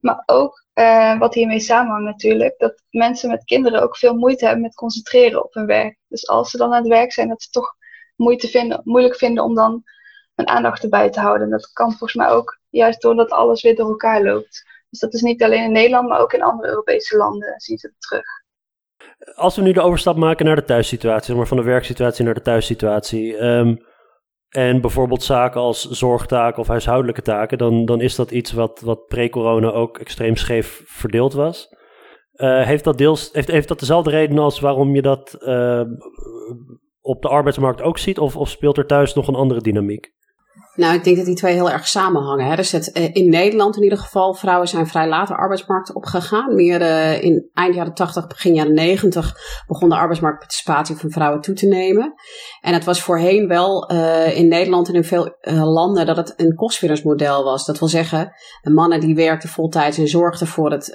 Maar 0.00 0.22
ook, 0.26 0.64
uh, 0.74 1.18
wat 1.18 1.34
hiermee 1.34 1.60
samenhangt 1.60 2.04
natuurlijk, 2.04 2.58
dat 2.58 2.82
mensen 2.90 3.30
met 3.30 3.44
kinderen 3.44 3.82
ook 3.82 3.96
veel 3.96 4.14
moeite 4.14 4.44
hebben 4.44 4.62
met 4.62 4.74
concentreren 4.74 5.44
op 5.44 5.54
hun 5.54 5.66
werk. 5.66 5.98
Dus 6.08 6.28
als 6.28 6.50
ze 6.50 6.56
dan 6.56 6.72
aan 6.72 6.82
het 6.82 6.92
werk 6.92 7.12
zijn, 7.12 7.28
dat 7.28 7.42
ze 7.42 7.50
toch 7.50 7.76
moeite 8.16 8.48
vinden, 8.48 8.80
moeilijk 8.84 9.16
vinden 9.16 9.44
om 9.44 9.54
dan 9.54 9.82
hun 10.34 10.48
aandacht 10.48 10.82
erbij 10.82 11.10
te 11.10 11.20
houden. 11.20 11.44
En 11.44 11.50
dat 11.50 11.72
kan 11.72 11.88
volgens 11.90 12.14
mij 12.14 12.28
ook 12.28 12.58
juist 12.68 13.00
doordat 13.00 13.30
alles 13.30 13.62
weer 13.62 13.76
door 13.76 13.88
elkaar 13.88 14.22
loopt. 14.22 14.73
Dus 14.94 15.02
dat 15.02 15.14
is 15.14 15.22
niet 15.22 15.42
alleen 15.42 15.64
in 15.64 15.72
Nederland, 15.72 16.08
maar 16.08 16.20
ook 16.20 16.32
in 16.32 16.42
andere 16.42 16.68
Europese 16.68 17.16
landen 17.16 17.54
zien 17.56 17.78
ze 17.78 17.86
het 17.86 18.00
terug. 18.00 18.24
Als 19.34 19.56
we 19.56 19.62
nu 19.62 19.72
de 19.72 19.80
overstap 19.80 20.16
maken 20.16 20.46
naar 20.46 20.56
de 20.56 20.64
thuissituatie, 20.64 21.34
maar 21.34 21.46
van 21.46 21.56
de 21.56 21.62
werksituatie 21.62 22.24
naar 22.24 22.34
de 22.34 22.42
thuissituatie. 22.42 23.42
Um, 23.42 23.78
en 24.48 24.80
bijvoorbeeld 24.80 25.22
zaken 25.22 25.60
als 25.60 25.88
zorgtaken 25.90 26.60
of 26.60 26.66
huishoudelijke 26.66 27.22
taken, 27.22 27.58
dan, 27.58 27.84
dan 27.84 28.00
is 28.00 28.14
dat 28.14 28.30
iets 28.30 28.52
wat, 28.52 28.80
wat 28.80 29.06
pre-corona 29.06 29.70
ook 29.70 29.98
extreem 29.98 30.36
scheef 30.36 30.82
verdeeld 30.86 31.32
was. 31.32 31.68
Uh, 32.34 32.64
heeft, 32.64 32.84
dat 32.84 32.98
deels, 32.98 33.32
heeft, 33.32 33.50
heeft 33.50 33.68
dat 33.68 33.78
dezelfde 33.78 34.10
reden 34.10 34.38
als 34.38 34.60
waarom 34.60 34.94
je 34.94 35.02
dat 35.02 35.36
uh, 35.40 35.82
op 37.00 37.22
de 37.22 37.28
arbeidsmarkt 37.28 37.82
ook 37.82 37.98
ziet? 37.98 38.18
Of, 38.18 38.36
of 38.36 38.48
speelt 38.48 38.78
er 38.78 38.86
thuis 38.86 39.14
nog 39.14 39.28
een 39.28 39.34
andere 39.34 39.60
dynamiek? 39.60 40.12
Nou, 40.76 40.94
ik 40.94 41.04
denk 41.04 41.16
dat 41.16 41.26
die 41.26 41.34
twee 41.34 41.54
heel 41.54 41.70
erg 41.70 41.88
samenhangen. 41.88 42.46
Hè. 42.46 42.56
Dus 42.56 42.72
het, 42.72 42.92
eh, 42.92 43.14
in 43.14 43.30
Nederland 43.30 43.76
in 43.76 43.82
ieder 43.82 43.98
geval, 43.98 44.34
vrouwen 44.34 44.68
zijn 44.68 44.86
vrij 44.86 45.08
laat 45.08 45.28
de 45.28 45.36
arbeidsmarkt 45.36 45.94
opgegaan. 45.94 46.54
Meer 46.54 46.80
uh, 46.80 47.22
in 47.22 47.50
eind 47.52 47.74
jaren 47.74 47.94
80, 47.94 48.26
begin 48.26 48.54
jaren 48.54 48.74
90 48.74 49.36
begon 49.66 49.88
de 49.88 49.94
arbeidsmarktparticipatie 49.94 50.96
van 50.96 51.10
vrouwen 51.10 51.40
toe 51.40 51.54
te 51.54 51.66
nemen. 51.66 52.14
En 52.60 52.72
het 52.72 52.84
was 52.84 53.02
voorheen 53.02 53.48
wel 53.48 53.92
uh, 53.92 54.38
in 54.38 54.48
Nederland 54.48 54.88
en 54.88 54.94
in 54.94 55.04
veel 55.04 55.36
landen 55.50 56.06
dat 56.06 56.16
het 56.16 56.34
een 56.36 56.54
kostwinnersmodel 56.54 57.44
was. 57.44 57.66
Dat 57.66 57.78
wil 57.78 57.88
zeggen, 57.88 58.32
mannen 58.62 59.00
die 59.00 59.14
werkten 59.14 59.48
voltijds 59.48 59.98
en 59.98 60.08
zorgden 60.08 60.46
voor, 60.46 60.70
het, 60.70 60.90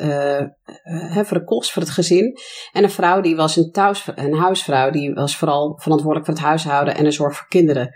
voor 1.11 1.37
de 1.37 1.43
kost, 1.45 1.71
voor 1.71 1.81
het 1.81 1.91
gezin. 1.91 2.37
En 2.71 2.83
een 2.83 2.89
vrouw 2.89 3.21
die 3.21 3.35
was 3.35 3.55
een, 3.55 3.71
thuis, 3.71 4.11
een 4.15 4.33
huisvrouw, 4.33 4.89
die 4.89 5.13
was 5.13 5.37
vooral 5.37 5.79
verantwoordelijk 5.81 6.25
voor 6.25 6.35
het 6.35 6.43
huishouden 6.43 6.95
en 6.95 7.03
de 7.03 7.11
zorg 7.11 7.35
voor 7.35 7.47
kinderen. 7.47 7.89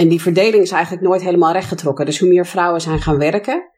En 0.00 0.08
die 0.08 0.22
verdeling 0.22 0.62
is 0.62 0.70
eigenlijk 0.70 1.02
nooit 1.02 1.22
helemaal 1.22 1.52
rechtgetrokken. 1.52 2.06
Dus 2.06 2.18
hoe 2.18 2.28
meer 2.28 2.46
vrouwen 2.46 2.80
zijn 2.80 3.00
gaan 3.00 3.18
werken, 3.18 3.70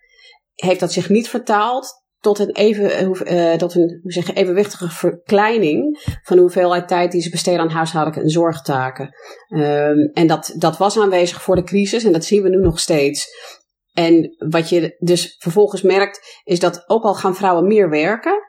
heeft 0.54 0.80
dat 0.80 0.92
zich 0.92 1.08
niet 1.08 1.28
vertaald 1.28 2.02
tot 2.18 2.38
een, 2.38 2.50
even, 2.50 3.10
uh, 3.32 3.54
tot 3.54 3.74
een 3.74 3.98
hoe 4.02 4.12
zeg 4.12 4.34
evenwichtige 4.34 4.88
verkleining 4.88 5.98
van 6.22 6.36
de 6.36 6.42
hoeveelheid 6.42 6.88
tijd 6.88 7.12
die 7.12 7.22
ze 7.22 7.30
besteden 7.30 7.60
aan 7.60 7.70
huishoudelijke 7.70 8.24
en 8.24 8.30
zorgtaken. 8.30 9.14
Um, 9.48 10.10
en 10.12 10.26
dat, 10.26 10.54
dat 10.56 10.76
was 10.76 10.98
aanwezig 10.98 11.42
voor 11.42 11.56
de 11.56 11.62
crisis 11.62 12.04
en 12.04 12.12
dat 12.12 12.24
zien 12.24 12.42
we 12.42 12.48
nu 12.48 12.60
nog 12.60 12.80
steeds. 12.80 13.28
En 13.92 14.34
wat 14.38 14.68
je 14.68 14.96
dus 14.98 15.36
vervolgens 15.38 15.82
merkt, 15.82 16.40
is 16.44 16.58
dat 16.58 16.84
ook 16.86 17.02
al 17.02 17.14
gaan 17.14 17.36
vrouwen 17.36 17.66
meer 17.66 17.90
werken, 17.90 18.41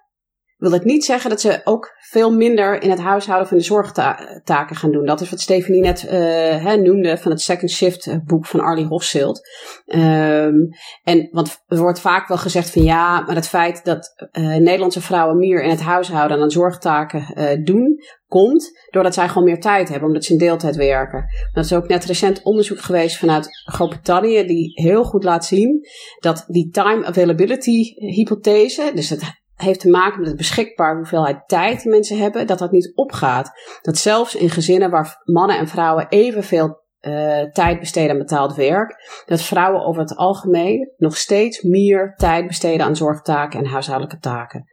wil 0.64 0.72
het 0.72 0.84
niet 0.84 1.06
zeggen 1.06 1.30
dat 1.30 1.42
ze 1.42 1.62
ook 1.64 1.96
veel 2.00 2.32
minder 2.32 2.82
in 2.82 2.90
het 2.90 3.00
huishouden 3.00 3.48
van 3.48 3.58
de 3.58 3.64
zorgtaken 3.64 4.76
gaan 4.76 4.92
doen. 4.92 5.06
Dat 5.06 5.22
is 5.22 5.30
wat 5.30 5.40
Stephanie 5.40 5.82
net 5.82 6.04
uh, 6.04 6.74
noemde 6.74 7.18
van 7.18 7.32
het 7.32 7.42
Second 7.42 7.72
Shift 7.72 8.08
eh, 8.08 8.16
boek 8.26 8.46
van 8.46 8.60
Arlie 8.60 8.86
Hofschild. 8.86 9.42
Um, 9.86 10.70
en 11.04 11.28
want 11.32 11.64
er 11.68 11.78
wordt 11.78 12.00
vaak 12.00 12.28
wel 12.28 12.38
gezegd 12.38 12.70
van 12.70 12.84
ja, 12.84 13.22
maar 13.22 13.36
het 13.36 13.48
feit 13.48 13.86
dat 13.86 14.28
uh, 14.32 14.56
Nederlandse 14.56 15.02
vrouwen 15.02 15.38
meer 15.38 15.64
in 15.64 15.70
het 15.70 15.82
huishouden 15.82 16.42
aan 16.42 16.52
zorgtaken 16.52 17.62
doen, 17.64 18.00
komt 18.28 18.72
doordat 18.90 19.14
zij 19.14 19.28
gewoon 19.28 19.44
meer 19.44 19.60
tijd 19.60 19.90
hebben, 19.90 20.08
omdat 20.08 20.24
ze 20.24 20.32
in 20.32 20.38
deeltijd 20.38 20.76
werken. 20.76 21.26
Dat 21.54 21.66
is 21.66 21.74
ook 21.74 21.88
net 21.88 22.06
recent 22.06 22.44
onderzoek 22.44 22.80
geweest 22.80 23.18
vanuit 23.18 23.48
Groot-Brittannië, 23.66 24.46
die 24.46 24.72
heel 24.74 25.04
goed 25.04 25.24
laat 25.24 25.46
zien 25.46 25.88
dat 26.20 26.46
die 26.48 26.70
time 26.70 27.06
availability 27.06 27.94
hypothese, 27.96 28.92
dus 28.94 29.10
het 29.10 29.42
heeft 29.56 29.80
te 29.80 29.90
maken 29.90 30.20
met 30.20 30.28
het 30.28 30.38
beschikbaar 30.38 30.96
hoeveelheid 30.96 31.48
tijd 31.48 31.82
die 31.82 31.92
mensen 31.92 32.18
hebben, 32.18 32.48
dat 32.48 32.60
dat 32.60 32.72
niet 32.72 32.92
opgaat. 32.96 33.52
Dat 33.82 33.98
zelfs 33.98 34.36
in 34.36 34.50
gezinnen 34.50 34.90
waar 34.90 35.22
mannen 35.24 35.58
en 35.58 35.68
vrouwen 35.68 36.08
evenveel 36.10 36.82
uh, 37.02 37.42
tijd 37.52 37.80
besteden 37.80 38.12
aan 38.12 38.18
betaald 38.18 38.56
werk, 38.56 39.24
dat 39.26 39.42
vrouwen 39.42 39.86
over 39.86 40.02
het 40.02 40.16
algemeen 40.16 40.94
nog 40.98 41.18
steeds 41.18 41.62
meer 41.62 42.14
tijd 42.16 42.48
besteden 42.48 42.86
aan 42.86 42.96
zorgtaken 42.96 43.60
en 43.60 43.66
huishoudelijke 43.66 44.20
taken. 44.20 44.66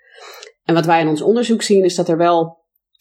En 0.64 0.74
wat 0.74 0.86
wij 0.86 1.00
in 1.00 1.08
ons 1.08 1.22
onderzoek 1.22 1.62
zien 1.62 1.84
is 1.84 1.94
dat 1.94 2.08
er 2.08 2.16
wel 2.16 2.58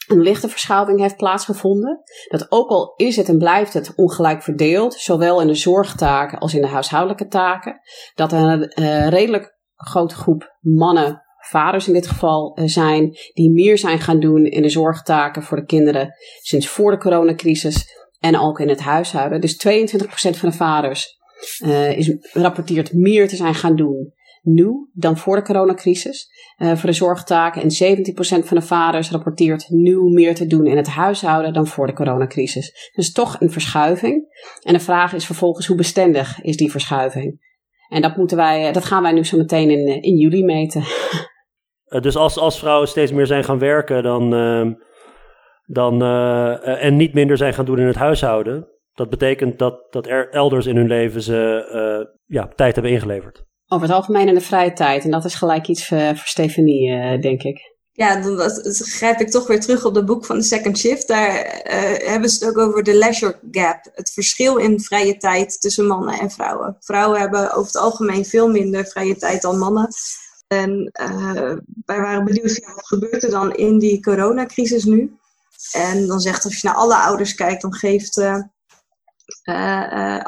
een 0.07 0.21
lichte 0.21 0.49
verschuiving 0.49 0.99
heeft 0.99 1.17
plaatsgevonden. 1.17 2.01
Dat 2.27 2.51
ook 2.51 2.69
al 2.69 2.93
is 2.95 3.15
het 3.15 3.30
en 3.30 3.38
blijft 3.38 3.73
het 3.73 3.95
ongelijk 3.95 4.43
verdeeld, 4.43 4.93
zowel 4.93 5.41
in 5.41 5.47
de 5.47 5.55
zorgtaken 5.55 6.39
als 6.39 6.53
in 6.53 6.61
de 6.61 6.67
huishoudelijke 6.67 7.27
taken, 7.27 7.80
dat 8.15 8.32
een 8.32 8.71
uh, 8.75 9.07
redelijk 9.07 9.57
grote 9.75 10.15
groep 10.15 10.55
mannen 10.59 11.23
vaders 11.40 11.88
in 11.88 11.94
dit 11.94 12.08
geval 12.08 12.56
eh, 12.56 12.66
zijn, 12.66 13.18
die 13.34 13.52
meer 13.52 13.78
zijn 13.78 14.00
gaan 14.00 14.20
doen 14.20 14.46
in 14.46 14.62
de 14.62 14.70
zorgtaken 14.70 15.44
voor 15.44 15.58
de 15.58 15.66
kinderen 15.66 16.14
sinds 16.42 16.68
voor 16.68 16.92
de 16.92 16.98
coronacrisis 16.98 17.98
en 18.20 18.40
ook 18.40 18.60
in 18.60 18.70
het 18.70 18.80
huishouden. 18.80 19.42
Dus 19.42 19.68
22% 19.68 20.02
van 20.12 20.50
de 20.50 20.56
vaders 20.56 21.18
uh, 21.66 21.98
is, 21.98 22.18
rapporteert 22.34 22.94
meer 22.94 23.28
te 23.28 23.36
zijn 23.36 23.56
gaan 23.56 23.76
doen 23.76 24.14
nu 24.42 24.90
dan 24.94 25.18
voor 25.18 25.36
de 25.36 25.42
coronacrisis 25.42 26.30
uh, 26.58 26.76
voor 26.76 26.90
de 26.90 26.96
zorgtaken. 26.96 27.62
En 27.62 27.98
17% 28.44 28.46
van 28.46 28.58
de 28.58 28.66
vaders 28.66 29.12
rapporteert 29.12 29.70
nu 29.70 29.98
meer 29.98 30.36
te 30.36 30.48
doen 30.48 30.66
in 30.66 30.78
het 30.78 30.88
huishouden 30.88 31.54
dan 31.54 31.68
voor 31.68 31.88
de 31.88 31.94
coronacrisis. 31.94 32.92
Dus 32.96 33.12
toch 33.12 33.42
een 33.42 33.52
verschuiving. 33.52 34.28
En 34.62 34.74
de 34.74 34.80
vraag 34.80 35.14
is 35.14 35.26
vervolgens 35.26 35.68
hoe 35.68 35.78
bestendig 35.78 36.42
is 36.42 36.58
die 36.58 36.72
verschuiving? 36.72 37.48
En 37.90 38.02
dat, 38.02 38.16
moeten 38.16 38.38
wij, 38.38 38.72
dat 38.72 38.86
gaan 38.86 39.04
wij 39.04 39.12
nu 39.12 39.24
zo 39.24 39.38
meteen 39.38 39.70
in, 39.70 40.02
in 40.02 40.18
juli 40.18 40.44
meten. 40.44 40.84
Eh, 41.90 42.02
dus 42.02 42.16
als, 42.16 42.38
als 42.38 42.60
vrouwen 42.60 42.88
steeds 42.88 43.12
meer 43.12 43.26
zijn 43.26 43.44
gaan 43.44 43.60
werken 43.60 44.04
dan, 44.04 44.34
uh, 44.34 44.74
dan, 45.66 46.04
uh, 46.04 46.84
en 46.84 46.96
niet 46.96 47.14
minder 47.14 47.38
zijn 47.38 47.54
gaan 47.54 47.66
doen 47.66 47.80
in 47.80 47.86
het 47.86 47.96
huishouden, 47.96 48.68
dat 48.94 49.10
betekent 49.10 49.60
dat, 49.60 49.92
dat 49.92 50.08
er 50.08 50.30
elders 50.30 50.66
in 50.66 50.76
hun 50.76 50.88
leven 50.88 51.22
ze 51.22 52.16
ja, 52.26 52.48
tijd 52.56 52.74
hebben 52.74 52.92
ingeleverd. 52.92 53.44
Over 53.68 53.88
het 53.88 53.96
algemeen 53.96 54.28
in 54.28 54.34
de 54.34 54.42
vrije 54.42 54.74
tijd. 54.74 55.04
En 55.04 55.12
dat 55.12 55.26
is 55.26 55.36
gelijk 55.36 55.68
iets 55.68 55.88
voor, 55.88 55.98
voor 55.98 56.28
Stefanie, 56.28 57.20
denk 57.20 57.44
ik. 57.44 57.78
Ja, 58.00 58.16
dan 58.16 58.36
dat, 58.38 58.78
grijp 58.78 59.20
ik 59.20 59.30
toch 59.30 59.47
weer 59.47 59.60
terug 59.60 59.86
op 59.86 59.95
het 59.95 60.06
boek 60.06 60.26
van 60.26 60.38
de 60.38 60.43
Second 60.43 60.78
Shift. 60.78 61.08
Daar 61.08 61.62
hebben 62.04 62.30
ze 62.30 62.45
het 62.45 62.58
ook 62.58 62.68
over 62.68 62.84
de 62.84 62.93
leisure 62.93 63.39
gap. 63.52 63.89
Het 63.93 64.12
verschil 64.12 64.58
in 64.58 64.80
vrije 64.80 65.18
tijd 65.18 65.62
tussen 65.62 65.88
mannen 65.88 66.20
en 66.20 66.32
vrouwen. 66.32 66.78
Vrouwen 66.80 67.20
hebben 67.20 67.52
over 67.52 67.66
het 67.66 67.82
algemeen 67.82 68.26
veel 68.26 68.50
minder 68.50 68.86
vrije 68.86 69.16
tijd 69.16 69.41
dan 69.41 69.58
mannen. 69.58 69.88
En 70.47 70.91
uh, 71.02 71.54
wij 71.86 72.00
waren 72.00 72.26
benieuwd, 72.26 72.56
ja, 72.56 72.74
wat 72.74 72.88
gebeurt 72.88 73.24
er 73.24 73.30
dan 73.30 73.56
in 73.56 73.80
die 73.80 74.02
coronacrisis 74.02 74.84
nu? 74.84 75.18
En 75.72 76.08
dan 76.08 76.20
zegt, 76.20 76.45
als 76.45 76.62
je 76.62 76.68
naar 76.68 76.78
alle 76.78 76.95
ouders 76.95 77.36
kijkt, 77.36 77.62
dan 77.62 77.74
geeft 77.74 78.18
uh, 78.18 78.41
uh, 79.43 80.20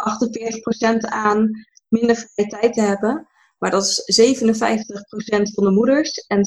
48% 0.98 0.98
aan 1.00 1.66
minder 1.88 2.16
vrije 2.16 2.50
tijd 2.50 2.74
te 2.74 2.82
hebben. 2.82 3.28
Maar 3.62 3.72
dat 3.72 4.04
is 4.06 4.38
57% 4.38 5.54
van 5.54 5.64
de 5.64 5.72
moeders 5.72 6.26
en 6.28 6.38
36% 6.38 6.42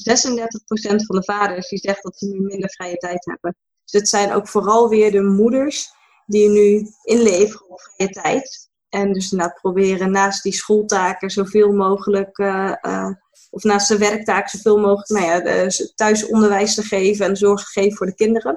van 1.06 1.16
de 1.16 1.24
vaders 1.24 1.68
die 1.68 1.78
zegt 1.78 2.02
dat 2.02 2.18
ze 2.18 2.26
nu 2.26 2.40
minder 2.40 2.70
vrije 2.70 2.96
tijd 2.96 3.24
hebben. 3.24 3.56
Dus 3.84 4.00
het 4.00 4.08
zijn 4.08 4.32
ook 4.32 4.48
vooral 4.48 4.88
weer 4.88 5.10
de 5.10 5.22
moeders 5.22 5.90
die 6.26 6.48
nu 6.48 6.86
inleveren 7.02 7.70
op 7.70 7.80
vrije 7.80 8.10
tijd. 8.10 8.70
En 8.88 9.12
dus 9.12 9.32
inderdaad 9.32 9.60
proberen 9.60 10.10
naast 10.10 10.42
die 10.42 10.52
schooltaken 10.52 11.30
zoveel 11.30 11.72
mogelijk, 11.72 12.38
uh, 12.38 12.74
uh, 12.82 13.10
of 13.50 13.62
naast 13.62 13.88
de 13.88 13.98
werktaken 13.98 14.58
zoveel 14.58 14.80
mogelijk 14.80 15.08
nou 15.08 15.24
ja, 15.24 15.68
thuisonderwijs 15.94 16.74
te 16.74 16.82
geven 16.82 17.26
en 17.26 17.36
zorg 17.36 17.64
te 17.64 17.80
geven 17.80 17.96
voor 17.96 18.06
de 18.06 18.14
kinderen. 18.14 18.56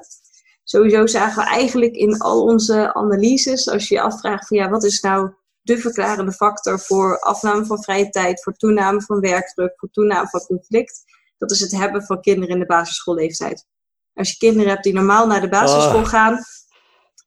Sowieso 0.64 1.06
zagen 1.06 1.44
we 1.44 1.50
eigenlijk 1.50 1.96
in 1.96 2.18
al 2.18 2.44
onze 2.44 2.94
analyses, 2.94 3.70
als 3.70 3.88
je 3.88 3.96
je 3.96 4.02
afvraagt 4.02 4.48
van 4.48 4.58
ja, 4.58 4.70
wat 4.70 4.84
is 4.84 5.00
nou 5.00 5.34
de 5.68 5.78
verklarende 5.78 6.32
factor 6.32 6.80
voor 6.80 7.20
afname 7.20 7.66
van 7.66 7.84
vrije 7.84 8.10
tijd, 8.10 8.44
voor 8.44 8.54
toename 8.54 9.02
van 9.02 9.20
werkdruk, 9.20 9.74
voor 9.76 9.90
toename 9.92 10.28
van 10.30 10.40
conflict, 10.40 11.04
dat 11.38 11.52
is 11.52 11.60
het 11.60 11.72
hebben 11.72 12.04
van 12.04 12.22
kinderen 12.22 12.54
in 12.54 12.60
de 12.60 12.66
basisschoolleeftijd. 12.66 13.66
Als 14.14 14.30
je 14.30 14.38
kinderen 14.38 14.70
hebt 14.70 14.84
die 14.84 14.94
normaal 14.94 15.28
naar 15.28 15.42
de 15.42 15.50
basisschool 15.50 16.00
oh. 16.00 16.08
gaan, 16.08 16.40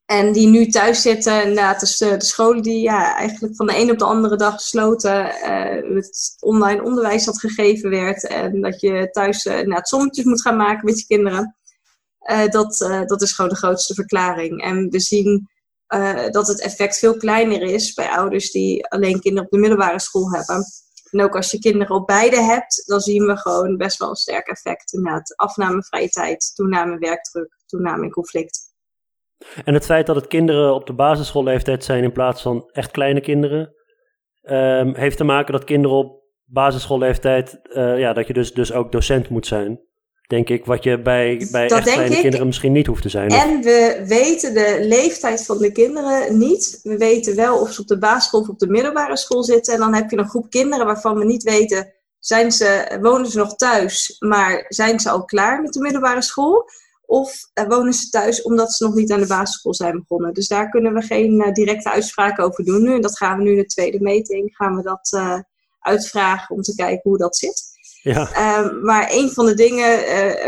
en 0.06 0.32
die 0.32 0.46
nu 0.46 0.66
thuis 0.66 1.02
zitten, 1.02 1.54
dus 1.78 1.98
de, 1.98 2.16
de 2.16 2.24
scholen 2.24 2.62
die 2.62 2.80
ja, 2.80 3.16
eigenlijk 3.16 3.56
van 3.56 3.66
de 3.66 3.76
een 3.76 3.90
op 3.90 3.98
de 3.98 4.04
andere 4.04 4.36
dag 4.36 4.54
gesloten, 4.54 5.26
uh, 5.26 5.94
het 5.94 6.36
online 6.40 6.82
onderwijs 6.82 7.24
dat 7.24 7.40
gegeven 7.40 7.90
werd. 7.90 8.26
En 8.26 8.60
dat 8.60 8.80
je 8.80 9.08
thuis 9.10 9.44
uh, 9.44 9.58
inderdaad 9.58 9.88
sommetjes 9.88 10.24
moet 10.24 10.42
gaan 10.42 10.56
maken 10.56 10.84
met 10.84 10.98
je 10.98 11.06
kinderen. 11.06 11.56
Uh, 12.30 12.46
dat, 12.46 12.76
dat 13.06 13.22
is 13.22 13.32
gewoon 13.32 13.50
de 13.50 13.56
grootste 13.56 13.94
verklaring. 13.94 14.62
En 14.62 14.88
we 14.88 15.00
zien 15.00 15.48
dat 16.30 16.46
het 16.46 16.60
effect 16.60 16.98
veel 16.98 17.16
kleiner 17.16 17.62
is 17.62 17.94
bij 17.94 18.08
ouders 18.08 18.50
die 18.50 18.86
alleen 18.86 19.20
kinderen 19.20 19.44
op 19.44 19.50
de 19.50 19.58
middelbare 19.58 20.00
school 20.00 20.32
hebben. 20.32 20.64
En 21.10 21.22
ook 21.22 21.36
als 21.36 21.50
je 21.50 21.58
kinderen 21.58 21.96
op 21.96 22.06
beide 22.06 22.40
hebt, 22.42 22.82
dan 22.86 23.00
zien 23.00 23.26
we 23.26 23.36
gewoon 23.36 23.76
best 23.76 23.98
wel 23.98 24.08
een 24.08 24.16
sterk 24.16 24.46
effect. 24.46 24.92
Inderdaad, 24.92 25.36
afname 25.36 25.82
vrije 25.82 26.08
tijd, 26.08 26.54
toename 26.54 26.98
werkdruk, 26.98 27.56
toename 27.66 28.04
in 28.04 28.10
conflict. 28.10 28.68
En 29.64 29.74
het 29.74 29.84
feit 29.84 30.06
dat 30.06 30.16
het 30.16 30.26
kinderen 30.26 30.74
op 30.74 30.86
de 30.86 30.92
basisschoolleeftijd 30.92 31.84
zijn 31.84 32.04
in 32.04 32.12
plaats 32.12 32.42
van 32.42 32.68
echt 32.72 32.90
kleine 32.90 33.20
kinderen, 33.20 33.74
um, 34.42 34.94
heeft 34.94 35.16
te 35.16 35.24
maken 35.24 35.52
dat 35.52 35.64
kinderen 35.64 35.96
op 35.96 36.22
basisschoolleeftijd, 36.44 37.60
uh, 37.62 37.98
ja, 37.98 38.12
dat 38.12 38.26
je 38.26 38.32
dus, 38.32 38.52
dus 38.52 38.72
ook 38.72 38.92
docent 38.92 39.28
moet 39.28 39.46
zijn. 39.46 39.80
Denk 40.30 40.48
ik, 40.48 40.64
wat 40.64 40.84
je 40.84 41.00
bij, 41.02 41.48
bij 41.50 41.68
echt 41.68 41.90
kleine 41.90 42.20
kinderen 42.20 42.46
misschien 42.46 42.72
niet 42.72 42.86
hoeft 42.86 43.02
te 43.02 43.08
zijn. 43.08 43.30
En 43.30 43.62
we 43.62 44.04
weten 44.06 44.54
de 44.54 44.78
leeftijd 44.80 45.44
van 45.44 45.58
de 45.58 45.72
kinderen 45.72 46.38
niet. 46.38 46.80
We 46.82 46.96
weten 46.96 47.36
wel 47.36 47.60
of 47.60 47.72
ze 47.72 47.80
op 47.80 47.86
de 47.86 47.98
basisschool 47.98 48.40
of 48.40 48.48
op 48.48 48.58
de 48.58 48.66
middelbare 48.66 49.16
school 49.16 49.42
zitten. 49.42 49.74
En 49.74 49.80
dan 49.80 49.94
heb 49.94 50.10
je 50.10 50.18
een 50.18 50.28
groep 50.28 50.50
kinderen 50.50 50.86
waarvan 50.86 51.18
we 51.18 51.24
niet 51.24 51.42
weten, 51.42 51.92
zijn 52.18 52.52
ze, 52.52 52.98
wonen 53.00 53.30
ze 53.30 53.38
nog 53.38 53.56
thuis, 53.56 54.16
maar 54.18 54.64
zijn 54.68 55.00
ze 55.00 55.10
al 55.10 55.24
klaar 55.24 55.62
met 55.62 55.72
de 55.72 55.80
middelbare 55.80 56.22
school? 56.22 56.70
Of 57.06 57.50
uh, 57.54 57.68
wonen 57.68 57.92
ze 57.92 58.08
thuis 58.08 58.42
omdat 58.42 58.72
ze 58.72 58.84
nog 58.84 58.94
niet 58.94 59.12
aan 59.12 59.20
de 59.20 59.26
basisschool 59.26 59.74
zijn 59.74 59.98
begonnen. 59.98 60.34
Dus 60.34 60.48
daar 60.48 60.70
kunnen 60.70 60.94
we 60.94 61.02
geen 61.02 61.32
uh, 61.46 61.52
directe 61.52 61.90
uitspraken 61.90 62.44
over 62.44 62.64
doen 62.64 62.82
nu. 62.82 62.94
En 62.94 63.00
dat 63.00 63.16
gaan 63.16 63.36
we 63.36 63.42
nu 63.42 63.50
in 63.50 63.56
de 63.56 63.66
tweede 63.66 64.00
meting 64.00 64.56
gaan 64.56 64.76
we 64.76 64.82
dat 64.82 65.12
uh, 65.14 65.38
uitvragen 65.80 66.56
om 66.56 66.62
te 66.62 66.74
kijken 66.74 67.10
hoe 67.10 67.18
dat 67.18 67.36
zit. 67.36 67.78
Ja. 68.02 68.32
Ehm, 68.32 68.84
maar 68.84 69.08
een 69.10 69.30
van 69.30 69.46
de 69.46 69.54
dingen 69.54 70.04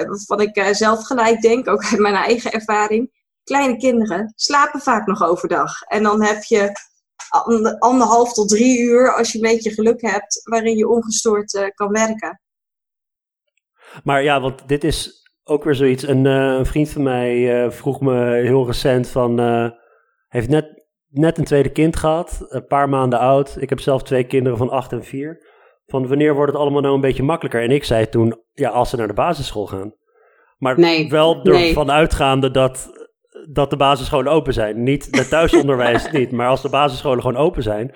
waarvan 0.06 0.40
ik 0.40 0.74
zelf 0.74 1.06
gelijk 1.06 1.40
denk, 1.40 1.68
ook 1.68 1.84
uit 1.84 2.00
mijn 2.00 2.14
eigen 2.14 2.52
ervaring. 2.52 3.20
Kleine 3.44 3.76
kinderen 3.76 4.32
slapen 4.36 4.80
vaak 4.80 5.06
nog 5.06 5.22
overdag. 5.22 5.82
En 5.82 6.02
dan 6.02 6.22
heb 6.22 6.42
je 6.42 6.72
anderhalf 7.78 8.32
tot 8.32 8.48
drie 8.48 8.80
uur, 8.80 9.14
als 9.14 9.32
je 9.32 9.38
een 9.38 9.50
beetje 9.50 9.70
geluk 9.70 10.00
hebt, 10.00 10.40
waarin 10.44 10.76
je 10.76 10.88
ongestoord 10.88 11.72
kan 11.74 11.88
werken. 11.88 12.40
Maar 14.04 14.22
ja, 14.22 14.40
want 14.40 14.68
dit 14.68 14.84
is 14.84 15.22
ook 15.44 15.64
weer 15.64 15.74
zoiets. 15.74 16.08
Een, 16.08 16.24
uh, 16.24 16.32
een 16.32 16.66
vriend 16.66 16.88
van 16.88 17.02
mij 17.02 17.64
uh, 17.64 17.70
vroeg 17.70 18.00
me 18.00 18.34
heel 18.34 18.66
recent 18.66 19.08
van... 19.08 19.40
Uh, 19.40 19.70
heeft 20.28 20.48
net, 20.48 20.84
net 21.08 21.38
een 21.38 21.44
tweede 21.44 21.72
kind 21.72 21.96
gehad, 21.96 22.46
een 22.48 22.66
paar 22.66 22.88
maanden 22.88 23.18
oud. 23.18 23.56
Ik 23.58 23.68
heb 23.68 23.80
zelf 23.80 24.02
twee 24.02 24.24
kinderen 24.24 24.58
van 24.58 24.70
acht 24.70 24.92
en 24.92 25.04
vier. 25.04 25.51
Van 25.92 26.08
wanneer 26.08 26.34
wordt 26.34 26.52
het 26.52 26.60
allemaal 26.60 26.80
nou 26.80 26.94
een 26.94 27.00
beetje 27.00 27.22
makkelijker? 27.22 27.62
En 27.62 27.70
ik 27.70 27.84
zei 27.84 28.08
toen, 28.08 28.40
ja, 28.52 28.70
als 28.70 28.90
ze 28.90 28.96
naar 28.96 29.06
de 29.06 29.12
basisschool 29.12 29.66
gaan. 29.66 29.94
Maar 30.58 30.78
nee, 30.78 31.08
wel 31.08 31.44
ervan 31.44 31.86
nee. 31.86 31.94
uitgaande 31.94 32.50
dat, 32.50 32.90
dat 33.50 33.70
de 33.70 33.76
basisscholen 33.76 34.32
open 34.32 34.52
zijn. 34.52 34.82
Niet 34.82 35.08
het 35.10 35.28
thuisonderwijs 35.28 36.10
niet, 36.12 36.32
maar 36.32 36.48
als 36.48 36.62
de 36.62 36.68
basisscholen 36.68 37.20
gewoon 37.20 37.36
open 37.36 37.62
zijn... 37.62 37.94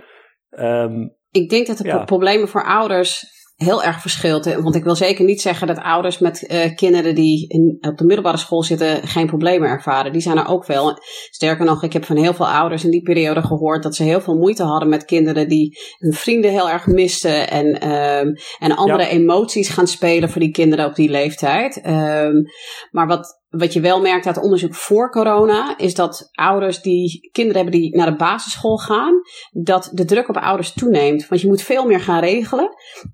Um, 0.51 1.15
ik 1.31 1.49
denk 1.49 1.67
dat 1.67 1.77
de 1.77 1.85
ja. 1.85 2.05
problemen 2.05 2.49
voor 2.49 2.65
ouders 2.65 3.25
heel 3.57 3.83
erg 3.83 4.01
verschilt. 4.01 4.55
Want 4.55 4.75
ik 4.75 4.85
wil 4.85 4.95
zeker 4.95 5.25
niet 5.25 5.41
zeggen 5.41 5.67
dat 5.67 5.79
ouders 5.79 6.19
met 6.19 6.45
uh, 6.49 6.75
kinderen 6.75 7.15
die 7.15 7.49
in, 7.49 7.79
op 7.81 7.99
de 7.99 8.05
middelbare 8.05 8.37
school 8.37 8.63
zitten 8.63 9.09
geen 9.09 9.27
problemen 9.27 9.69
ervaren. 9.69 10.13
Die 10.13 10.21
zijn 10.21 10.39
er 10.39 10.49
ook 10.49 10.67
wel. 10.67 10.99
Sterker 11.31 11.65
nog, 11.65 11.83
ik 11.83 11.93
heb 11.93 12.05
van 12.05 12.17
heel 12.17 12.35
veel 12.35 12.49
ouders 12.49 12.85
in 12.85 12.91
die 12.91 13.03
periode 13.03 13.43
gehoord 13.43 13.83
dat 13.83 13.95
ze 13.95 14.03
heel 14.03 14.21
veel 14.21 14.37
moeite 14.37 14.63
hadden 14.63 14.89
met 14.89 15.05
kinderen 15.05 15.49
die 15.49 15.79
hun 15.99 16.13
vrienden 16.13 16.51
heel 16.51 16.71
erg 16.71 16.87
misten 16.87 17.51
en, 17.51 17.91
um, 17.93 18.35
en 18.59 18.77
andere 18.77 19.03
ja. 19.03 19.09
emoties 19.09 19.69
gaan 19.69 19.87
spelen 19.87 20.31
voor 20.31 20.41
die 20.41 20.51
kinderen 20.51 20.87
op 20.87 20.95
die 20.95 21.11
leeftijd. 21.11 21.77
Um, 21.87 22.45
maar 22.91 23.07
wat, 23.07 23.41
wat 23.59 23.73
je 23.73 23.81
wel 23.81 24.01
merkt 24.01 24.27
uit 24.27 24.41
onderzoek 24.41 24.75
voor 24.75 25.11
corona, 25.11 25.79
is 25.79 25.95
dat 25.95 26.29
ouders 26.33 26.83
die 26.83 27.29
kinderen 27.33 27.63
hebben 27.63 27.81
die 27.81 27.97
naar 27.97 28.11
de 28.11 28.17
basisschool 28.17 28.77
gaan, 28.77 29.21
dat 29.53 29.91
de 29.93 30.05
druk 30.05 30.29
op 30.29 30.37
ouders 30.37 30.73
toeneemt. 30.73 31.29
Want 31.29 31.41
je 31.41 31.47
moet 31.47 31.63
veel 31.63 31.87
meer 31.87 32.01
gaan 32.01 32.21
regelen. 32.21 32.65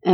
Um, 0.01 0.12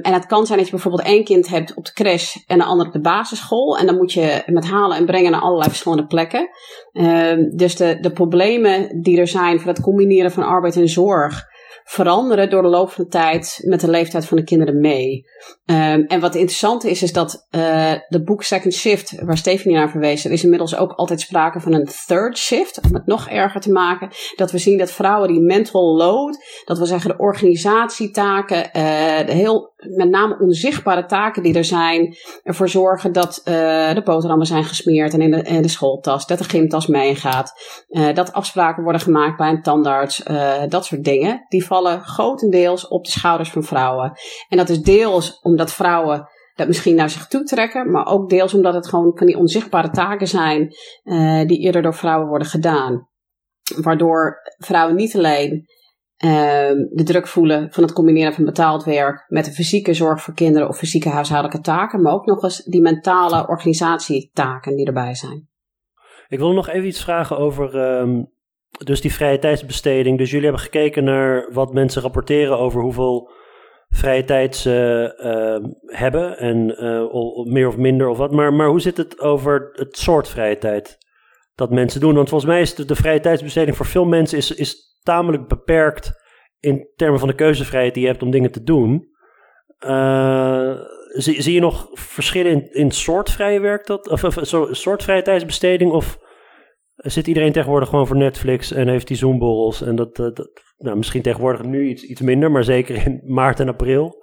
en 0.00 0.12
het 0.12 0.26
kan 0.26 0.46
zijn 0.46 0.58
dat 0.58 0.66
je 0.66 0.74
bijvoorbeeld 0.74 1.08
één 1.08 1.24
kind 1.24 1.48
hebt 1.48 1.74
op 1.74 1.84
de 1.84 1.92
crash 1.92 2.36
en 2.46 2.60
een 2.60 2.66
ander 2.66 2.86
op 2.86 2.92
de 2.92 3.00
basisschool. 3.00 3.78
En 3.78 3.86
dan 3.86 3.96
moet 3.96 4.12
je 4.12 4.42
met 4.46 4.68
halen 4.68 4.96
en 4.96 5.06
brengen 5.06 5.30
naar 5.30 5.40
allerlei 5.40 5.68
verschillende 5.68 6.06
plekken. 6.06 6.48
Um, 6.92 7.56
dus 7.56 7.76
de, 7.76 7.98
de 8.00 8.12
problemen 8.12 9.02
die 9.02 9.18
er 9.18 9.28
zijn 9.28 9.58
voor 9.60 9.70
het 9.70 9.80
combineren 9.80 10.30
van 10.30 10.42
arbeid 10.42 10.76
en 10.76 10.88
zorg 10.88 11.48
veranderen 11.90 12.50
door 12.50 12.62
de 12.62 12.68
loop 12.68 12.90
van 12.90 13.04
de 13.04 13.10
tijd 13.10 13.60
met 13.64 13.80
de 13.80 13.90
leeftijd 13.90 14.26
van 14.26 14.36
de 14.36 14.44
kinderen 14.44 14.80
mee. 14.80 15.24
Um, 15.64 16.06
en 16.06 16.20
wat 16.20 16.34
interessant 16.34 16.84
is, 16.84 17.02
is 17.02 17.12
dat 17.12 17.46
uh, 17.50 17.92
de 18.08 18.22
boek 18.22 18.42
Second 18.42 18.74
Shift, 18.74 19.24
waar 19.24 19.36
Stephanie 19.36 19.76
naar 19.76 19.90
verwees, 19.90 20.24
er 20.24 20.30
is 20.30 20.42
inmiddels 20.42 20.76
ook 20.76 20.92
altijd 20.92 21.20
sprake 21.20 21.60
van 21.60 21.72
een 21.72 21.88
third 22.06 22.38
shift, 22.38 22.80
om 22.84 22.94
het 22.94 23.06
nog 23.06 23.28
erger 23.28 23.60
te 23.60 23.72
maken. 23.72 24.10
Dat 24.36 24.50
we 24.50 24.58
zien 24.58 24.78
dat 24.78 24.90
vrouwen 24.90 25.28
die 25.28 25.40
mental 25.40 25.96
load, 25.96 26.44
dat 26.64 26.78
we 26.78 26.86
zeggen 26.86 27.10
de 27.10 27.18
organisatietaken, 27.18 28.58
uh, 28.58 29.26
de 29.26 29.32
heel 29.32 29.69
met 29.88 30.10
name 30.10 30.38
onzichtbare 30.38 31.06
taken 31.06 31.42
die 31.42 31.54
er 31.54 31.64
zijn, 31.64 32.16
ervoor 32.42 32.68
zorgen 32.68 33.12
dat 33.12 33.38
uh, 33.38 33.94
de 33.94 34.02
boterhammen 34.04 34.46
zijn 34.46 34.64
gesmeerd 34.64 35.14
en 35.14 35.20
in 35.20 35.30
de, 35.30 35.42
in 35.42 35.62
de 35.62 35.68
schooltas, 35.68 36.26
dat 36.26 36.38
de 36.38 36.44
gymtas 36.44 36.86
meegaat, 36.86 37.52
uh, 37.88 38.14
dat 38.14 38.32
afspraken 38.32 38.82
worden 38.82 39.00
gemaakt 39.00 39.36
bij 39.36 39.50
een 39.50 39.62
tandarts, 39.62 40.26
uh, 40.26 40.62
dat 40.68 40.84
soort 40.84 41.04
dingen. 41.04 41.44
Die 41.48 41.66
vallen 41.66 42.00
grotendeels 42.00 42.88
op 42.88 43.04
de 43.04 43.10
schouders 43.10 43.50
van 43.50 43.62
vrouwen. 43.62 44.12
En 44.48 44.56
dat 44.56 44.68
is 44.68 44.82
deels 44.82 45.38
omdat 45.40 45.72
vrouwen 45.72 46.28
dat 46.54 46.66
misschien 46.66 46.94
naar 46.94 47.10
zich 47.10 47.26
toe 47.26 47.42
trekken, 47.44 47.90
maar 47.90 48.06
ook 48.06 48.28
deels 48.28 48.54
omdat 48.54 48.74
het 48.74 48.88
gewoon 48.88 49.12
van 49.14 49.26
die 49.26 49.38
onzichtbare 49.38 49.90
taken 49.90 50.26
zijn 50.26 50.74
die 51.46 51.58
eerder 51.58 51.82
door 51.82 51.94
vrouwen 51.94 52.28
worden 52.28 52.48
gedaan. 52.48 53.08
Waardoor 53.76 54.38
vrouwen 54.58 54.96
niet 54.96 55.16
alleen 55.16 55.66
de 56.20 57.02
druk 57.04 57.26
voelen 57.26 57.72
van 57.72 57.82
het 57.82 57.92
combineren 57.92 58.32
van 58.32 58.44
betaald 58.44 58.84
werk 58.84 59.24
met 59.28 59.44
de 59.44 59.50
fysieke 59.50 59.94
zorg 59.94 60.22
voor 60.22 60.34
kinderen 60.34 60.68
of 60.68 60.76
fysieke 60.78 61.08
huishoudelijke 61.08 61.62
taken, 61.62 62.02
maar 62.02 62.12
ook 62.12 62.26
nog 62.26 62.42
eens 62.42 62.64
die 62.64 62.80
mentale 62.80 63.48
organisatietaken 63.48 64.76
die 64.76 64.86
erbij 64.86 65.14
zijn. 65.14 65.48
Ik 66.28 66.38
wil 66.38 66.52
nog 66.52 66.68
even 66.68 66.86
iets 66.86 67.02
vragen 67.02 67.38
over 67.38 67.74
um, 67.74 68.30
dus 68.84 69.00
die 69.00 69.12
vrije 69.12 69.38
tijdsbesteding. 69.38 70.18
Dus 70.18 70.30
jullie 70.30 70.44
hebben 70.44 70.64
gekeken 70.64 71.04
naar 71.04 71.48
wat 71.52 71.72
mensen 71.72 72.02
rapporteren 72.02 72.58
over 72.58 72.80
hoeveel 72.80 73.30
vrije 73.88 74.24
tijd 74.24 74.56
ze 74.56 75.14
uh, 75.18 75.70
hebben 75.96 76.38
en 76.38 76.84
uh, 76.84 77.52
meer 77.52 77.68
of 77.68 77.76
minder 77.76 78.08
of 78.08 78.18
wat. 78.18 78.32
Maar, 78.32 78.52
maar 78.52 78.68
hoe 78.68 78.80
zit 78.80 78.96
het 78.96 79.20
over 79.20 79.70
het 79.72 79.98
soort 79.98 80.28
vrije 80.28 80.58
tijd 80.58 80.98
dat 81.54 81.70
mensen 81.70 82.00
doen? 82.00 82.14
Want 82.14 82.28
volgens 82.28 82.50
mij 82.50 82.60
is 82.60 82.74
de, 82.74 82.84
de 82.84 82.94
vrije 82.94 83.20
tijdsbesteding 83.20 83.76
voor 83.76 83.86
veel 83.86 84.04
mensen 84.04 84.38
is, 84.38 84.54
is 84.54 84.89
tamelijk 85.02 85.48
beperkt 85.48 86.12
in 86.60 86.88
termen 86.96 87.18
van 87.18 87.28
de 87.28 87.34
keuzevrijheid 87.34 87.94
die 87.94 88.02
je 88.02 88.08
hebt 88.08 88.22
om 88.22 88.30
dingen 88.30 88.50
te 88.50 88.62
doen. 88.62 89.08
Uh, 89.86 90.80
zie, 91.08 91.52
je 91.52 91.60
nog 91.60 91.88
verschillen 91.92 92.52
in, 92.52 92.72
in 92.72 92.90
soort 92.90 93.30
vrije 93.30 93.60
werk 93.60 93.86
dat, 93.86 94.08
of, 94.08 94.24
of 94.24 95.02
vrije 95.02 95.22
tijdsbesteding? 95.22 95.92
Of 95.92 96.18
zit 96.94 97.26
iedereen 97.26 97.52
tegenwoordig 97.52 97.88
gewoon 97.88 98.06
voor 98.06 98.16
Netflix 98.16 98.72
en 98.72 98.88
heeft 98.88 99.06
die 99.06 99.16
Zoomborrels? 99.16 99.82
En 99.82 99.96
dat, 99.96 100.16
dat, 100.16 100.36
dat 100.36 100.50
nou, 100.78 100.96
misschien 100.96 101.22
tegenwoordig 101.22 101.62
nu 101.62 101.88
iets, 101.88 102.02
iets 102.02 102.20
minder, 102.20 102.50
maar 102.50 102.64
zeker 102.64 103.06
in 103.06 103.20
maart 103.34 103.60
en 103.60 103.68
april. 103.68 104.19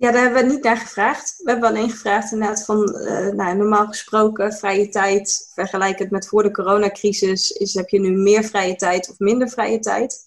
Ja, 0.00 0.12
daar 0.12 0.22
hebben 0.22 0.42
we 0.42 0.48
niet 0.48 0.62
naar 0.62 0.76
gevraagd. 0.76 1.40
We 1.42 1.50
hebben 1.50 1.68
alleen 1.68 1.90
gevraagd 1.90 2.32
inderdaad 2.32 2.64
van, 2.64 2.96
uh, 2.96 3.28
nou, 3.28 3.56
normaal 3.56 3.86
gesproken 3.86 4.52
vrije 4.52 4.88
tijd, 4.88 5.50
vergelijkend 5.54 6.10
met 6.10 6.28
voor 6.28 6.42
de 6.42 6.50
coronacrisis, 6.50 7.50
is, 7.50 7.74
heb 7.74 7.88
je 7.88 8.00
nu 8.00 8.10
meer 8.10 8.44
vrije 8.44 8.76
tijd 8.76 9.10
of 9.10 9.18
minder 9.18 9.48
vrije 9.48 9.78
tijd? 9.78 10.26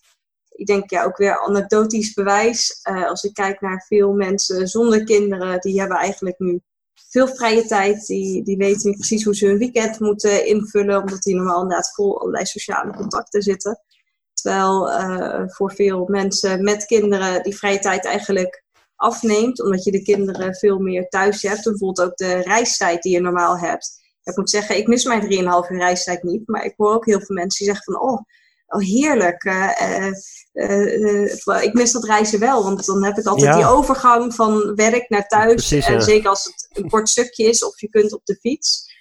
Ik 0.49 0.65
denk 0.65 0.89
ja, 0.89 1.03
ook 1.03 1.17
weer 1.17 1.39
anekdotisch 1.39 2.13
bewijs. 2.13 2.79
Uh, 2.89 3.09
als 3.09 3.23
ik 3.23 3.33
kijk 3.33 3.61
naar 3.61 3.85
veel 3.87 4.11
mensen 4.11 4.67
zonder 4.67 5.03
kinderen, 5.03 5.59
die 5.59 5.79
hebben 5.79 5.97
eigenlijk 5.97 6.39
nu 6.39 6.61
veel 7.09 7.27
vrije 7.27 7.65
tijd. 7.65 8.05
Die, 8.05 8.43
die 8.43 8.57
weten 8.57 8.89
niet 8.89 8.97
precies 8.97 9.23
hoe 9.23 9.35
ze 9.35 9.45
hun 9.45 9.57
weekend 9.57 9.99
moeten 9.99 10.45
invullen, 10.45 11.01
omdat 11.01 11.21
die 11.21 11.35
normaal 11.35 11.61
inderdaad 11.61 11.93
vol 11.93 12.19
allerlei 12.19 12.45
sociale 12.45 12.91
contacten 12.95 13.41
zitten. 13.41 13.79
Terwijl 14.33 14.89
uh, 14.89 15.43
voor 15.47 15.71
veel 15.71 16.05
mensen 16.07 16.63
met 16.63 16.85
kinderen 16.85 17.43
die 17.43 17.57
vrije 17.57 17.79
tijd 17.79 18.05
eigenlijk 18.05 18.62
afneemt, 19.03 19.61
omdat 19.61 19.83
je 19.83 19.91
de 19.91 20.01
kinderen 20.01 20.55
veel 20.55 20.79
meer 20.79 21.07
thuis 21.09 21.41
hebt. 21.41 21.63
Bijvoorbeeld 21.63 22.09
ook 22.09 22.17
de 22.17 22.33
reistijd 22.33 23.01
die 23.01 23.13
je 23.13 23.21
normaal 23.21 23.57
hebt. 23.57 24.01
Ik 24.23 24.37
moet 24.37 24.49
zeggen, 24.49 24.77
ik 24.77 24.87
mis 24.87 25.03
mijn 25.03 25.21
3,5 25.21 25.27
uur 25.71 25.77
reistijd 25.77 26.23
niet, 26.23 26.47
maar 26.47 26.65
ik 26.65 26.73
hoor 26.77 26.93
ook 26.93 27.05
heel 27.05 27.21
veel 27.21 27.35
mensen 27.35 27.65
die 27.65 27.73
zeggen 27.73 27.93
van, 27.93 28.01
oh, 28.01 28.21
oh 28.67 28.81
heerlijk. 28.81 29.43
Uh, 29.43 30.11
uh, 30.53 31.63
ik 31.63 31.73
mis 31.73 31.91
dat 31.91 32.03
reizen 32.03 32.39
wel, 32.39 32.63
want 32.63 32.85
dan 32.85 33.03
heb 33.03 33.17
ik 33.17 33.25
altijd 33.25 33.53
die 33.53 33.65
overgang 33.65 34.35
van 34.35 34.75
werk 34.75 35.09
naar 35.09 35.27
thuis. 35.27 35.71
en 35.71 36.01
zeker 36.01 36.29
als 36.29 36.43
het 36.43 36.69
een 36.83 36.89
kort 36.89 37.09
stukje 37.09 37.45
is 37.45 37.63
of 37.63 37.79
je 37.79 37.89
kunt 37.89 38.13
op 38.13 38.25
de 38.25 38.35
fiets. 38.35 38.91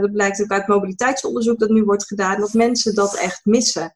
dat 0.00 0.12
blijkt 0.12 0.42
ook 0.42 0.50
uit 0.50 0.66
mobiliteitsonderzoek 0.66 1.58
dat 1.58 1.70
nu 1.70 1.84
wordt 1.84 2.06
gedaan, 2.06 2.40
dat 2.40 2.52
mensen 2.52 2.94
dat 2.94 3.14
echt 3.14 3.40
missen. 3.44 3.94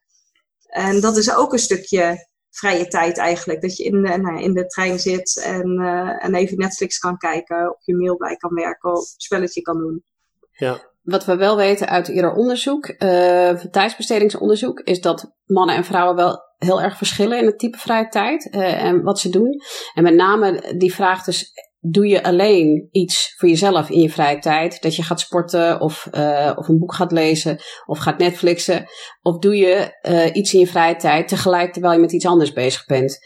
En 0.66 1.00
dat 1.00 1.16
is 1.16 1.34
ook 1.34 1.52
een 1.52 1.58
stukje 1.58 2.28
vrije 2.54 2.86
tijd 2.86 3.18
eigenlijk. 3.18 3.60
Dat 3.60 3.76
je 3.76 3.84
in 3.84 4.02
de, 4.02 4.16
nou, 4.16 4.42
in 4.42 4.52
de 4.52 4.66
trein 4.66 4.98
zit 4.98 5.42
en, 5.44 5.78
en 6.18 6.34
even 6.34 6.58
Netflix 6.58 6.98
kan 6.98 7.16
kijken, 7.16 7.70
op 7.70 7.80
je 7.80 7.96
mail 7.96 8.16
bij 8.16 8.36
kan 8.36 8.54
werken, 8.54 8.90
of 8.90 8.98
een 8.98 9.14
spelletje 9.16 9.62
kan 9.62 9.78
doen. 9.78 10.04
Ja. 10.50 10.92
Wat 11.02 11.24
we 11.24 11.36
wel 11.36 11.56
weten 11.56 11.88
uit 11.88 12.08
ieder 12.08 12.32
onderzoek, 12.32 12.88
uh, 12.88 13.50
tijdsbestedingsonderzoek, 13.50 14.80
is 14.80 15.00
dat 15.00 15.32
mannen 15.44 15.76
en 15.76 15.84
vrouwen 15.84 16.16
wel 16.16 16.42
heel 16.58 16.82
erg 16.82 16.96
verschillen 16.96 17.38
in 17.38 17.46
het 17.46 17.58
type 17.58 17.78
vrije 17.78 18.08
tijd 18.08 18.48
uh, 18.54 18.84
en 18.84 19.02
wat 19.02 19.18
ze 19.18 19.28
doen. 19.28 19.60
En 19.94 20.02
met 20.02 20.14
name 20.14 20.74
die 20.76 20.94
vraag 20.94 21.24
dus, 21.24 21.52
doe 21.86 22.06
je 22.06 22.22
alleen 22.22 22.88
iets 22.90 23.34
voor 23.36 23.48
jezelf 23.48 23.90
in 23.90 24.00
je 24.00 24.10
vrije 24.10 24.38
tijd? 24.38 24.82
Dat 24.82 24.96
je 24.96 25.02
gaat 25.02 25.20
sporten 25.20 25.80
of, 25.80 26.08
uh, 26.12 26.52
of 26.56 26.68
een 26.68 26.78
boek 26.78 26.94
gaat 26.94 27.12
lezen 27.12 27.58
of 27.86 27.98
gaat 27.98 28.18
Netflixen? 28.18 28.84
Of 29.22 29.38
doe 29.38 29.56
je 29.56 30.30
iets 30.32 30.52
in 30.52 30.60
je 30.60 30.66
vrije 30.66 30.96
tijd 30.96 31.28
tegelijk 31.28 31.72
terwijl 31.72 31.94
je 31.94 32.00
met 32.00 32.12
iets 32.12 32.26
anders 32.26 32.52
bezig 32.52 32.86
bent? 32.86 33.18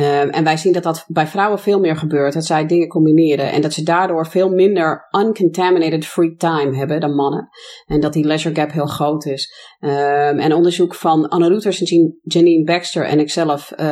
Um, 0.00 0.30
en 0.30 0.44
wij 0.44 0.56
zien 0.56 0.72
dat 0.72 0.82
dat 0.82 1.04
bij 1.08 1.26
vrouwen 1.26 1.58
veel 1.58 1.80
meer 1.80 1.96
gebeurt, 1.96 2.32
dat 2.34 2.44
zij 2.44 2.66
dingen 2.66 2.88
combineren 2.88 3.52
en 3.52 3.60
dat 3.60 3.72
ze 3.72 3.82
daardoor 3.82 4.26
veel 4.26 4.48
minder 4.48 5.08
uncontaminated 5.18 6.06
free 6.06 6.34
time 6.34 6.76
hebben 6.76 7.00
dan 7.00 7.14
mannen. 7.14 7.48
En 7.86 8.00
dat 8.00 8.12
die 8.12 8.24
leisure 8.24 8.54
gap 8.54 8.72
heel 8.72 8.86
groot 8.86 9.24
is. 9.26 9.54
Um, 9.80 9.90
en 10.38 10.54
onderzoek 10.54 10.94
van 10.94 11.28
Anne 11.28 11.48
Routers 11.48 11.82
en 11.82 12.18
Janine 12.22 12.64
Baxter 12.64 13.04
en 13.04 13.20
ikzelf 13.20 13.72
uh, 13.76 13.86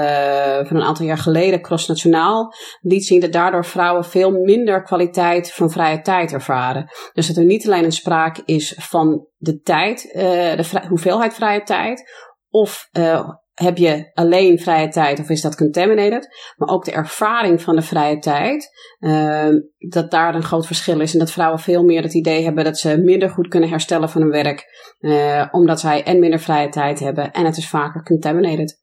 van 0.65 0.77
een 0.77 0.83
aantal 0.83 1.07
jaar 1.07 1.19
geleden, 1.19 1.63
crossnationaal, 1.63 2.55
liet 2.81 3.05
zien 3.05 3.21
dat 3.21 3.33
daardoor 3.33 3.65
vrouwen 3.65 4.05
veel 4.05 4.31
minder 4.31 4.83
kwaliteit 4.83 5.53
van 5.53 5.71
vrije 5.71 6.01
tijd 6.01 6.33
ervaren. 6.33 6.91
Dus 7.13 7.27
dat 7.27 7.37
er 7.37 7.45
niet 7.45 7.67
alleen 7.67 7.85
een 7.85 7.93
sprake 7.93 8.43
is 8.45 8.75
van 8.79 9.27
de 9.37 9.61
tijd, 9.61 10.05
uh, 10.05 10.23
de 10.23 10.87
hoeveelheid 10.89 11.35
vrije 11.35 11.63
tijd, 11.63 12.11
of 12.49 12.89
uh, 12.93 13.29
heb 13.63 13.77
je 13.77 14.11
alleen 14.15 14.59
vrije 14.59 14.89
tijd 14.89 15.21
of 15.21 15.29
is 15.29 15.41
dat 15.41 15.57
contaminated? 15.57 16.53
Maar 16.57 16.69
ook 16.69 16.85
de 16.85 16.93
ervaring 16.93 17.63
van 17.63 17.77
de 17.77 17.83
vrije 17.83 18.19
tijd, 18.19 18.71
uh, 19.01 19.49
dat 19.79 20.11
daar 20.11 20.35
een 20.35 20.43
groot 20.43 20.67
verschil 20.67 21.01
is. 21.01 21.13
En 21.13 21.19
dat 21.19 21.31
vrouwen 21.31 21.59
veel 21.59 21.85
meer 21.85 22.03
het 22.03 22.15
idee 22.15 22.45
hebben 22.45 22.65
dat 22.65 22.79
ze 22.79 22.99
minder 22.99 23.31
goed 23.31 23.49
kunnen 23.49 23.69
herstellen 23.69 24.11
van 24.11 24.21
hun 24.21 24.31
werk, 24.31 24.65
uh, 25.01 25.49
omdat 25.51 25.81
zij 25.81 26.03
en 26.05 26.19
minder 26.19 26.39
vrije 26.39 26.69
tijd 26.69 27.01
hebben 27.01 27.33
en 27.33 27.45
het 27.45 27.57
is 27.57 27.69
vaker 27.69 28.03
contaminated. 28.03 28.81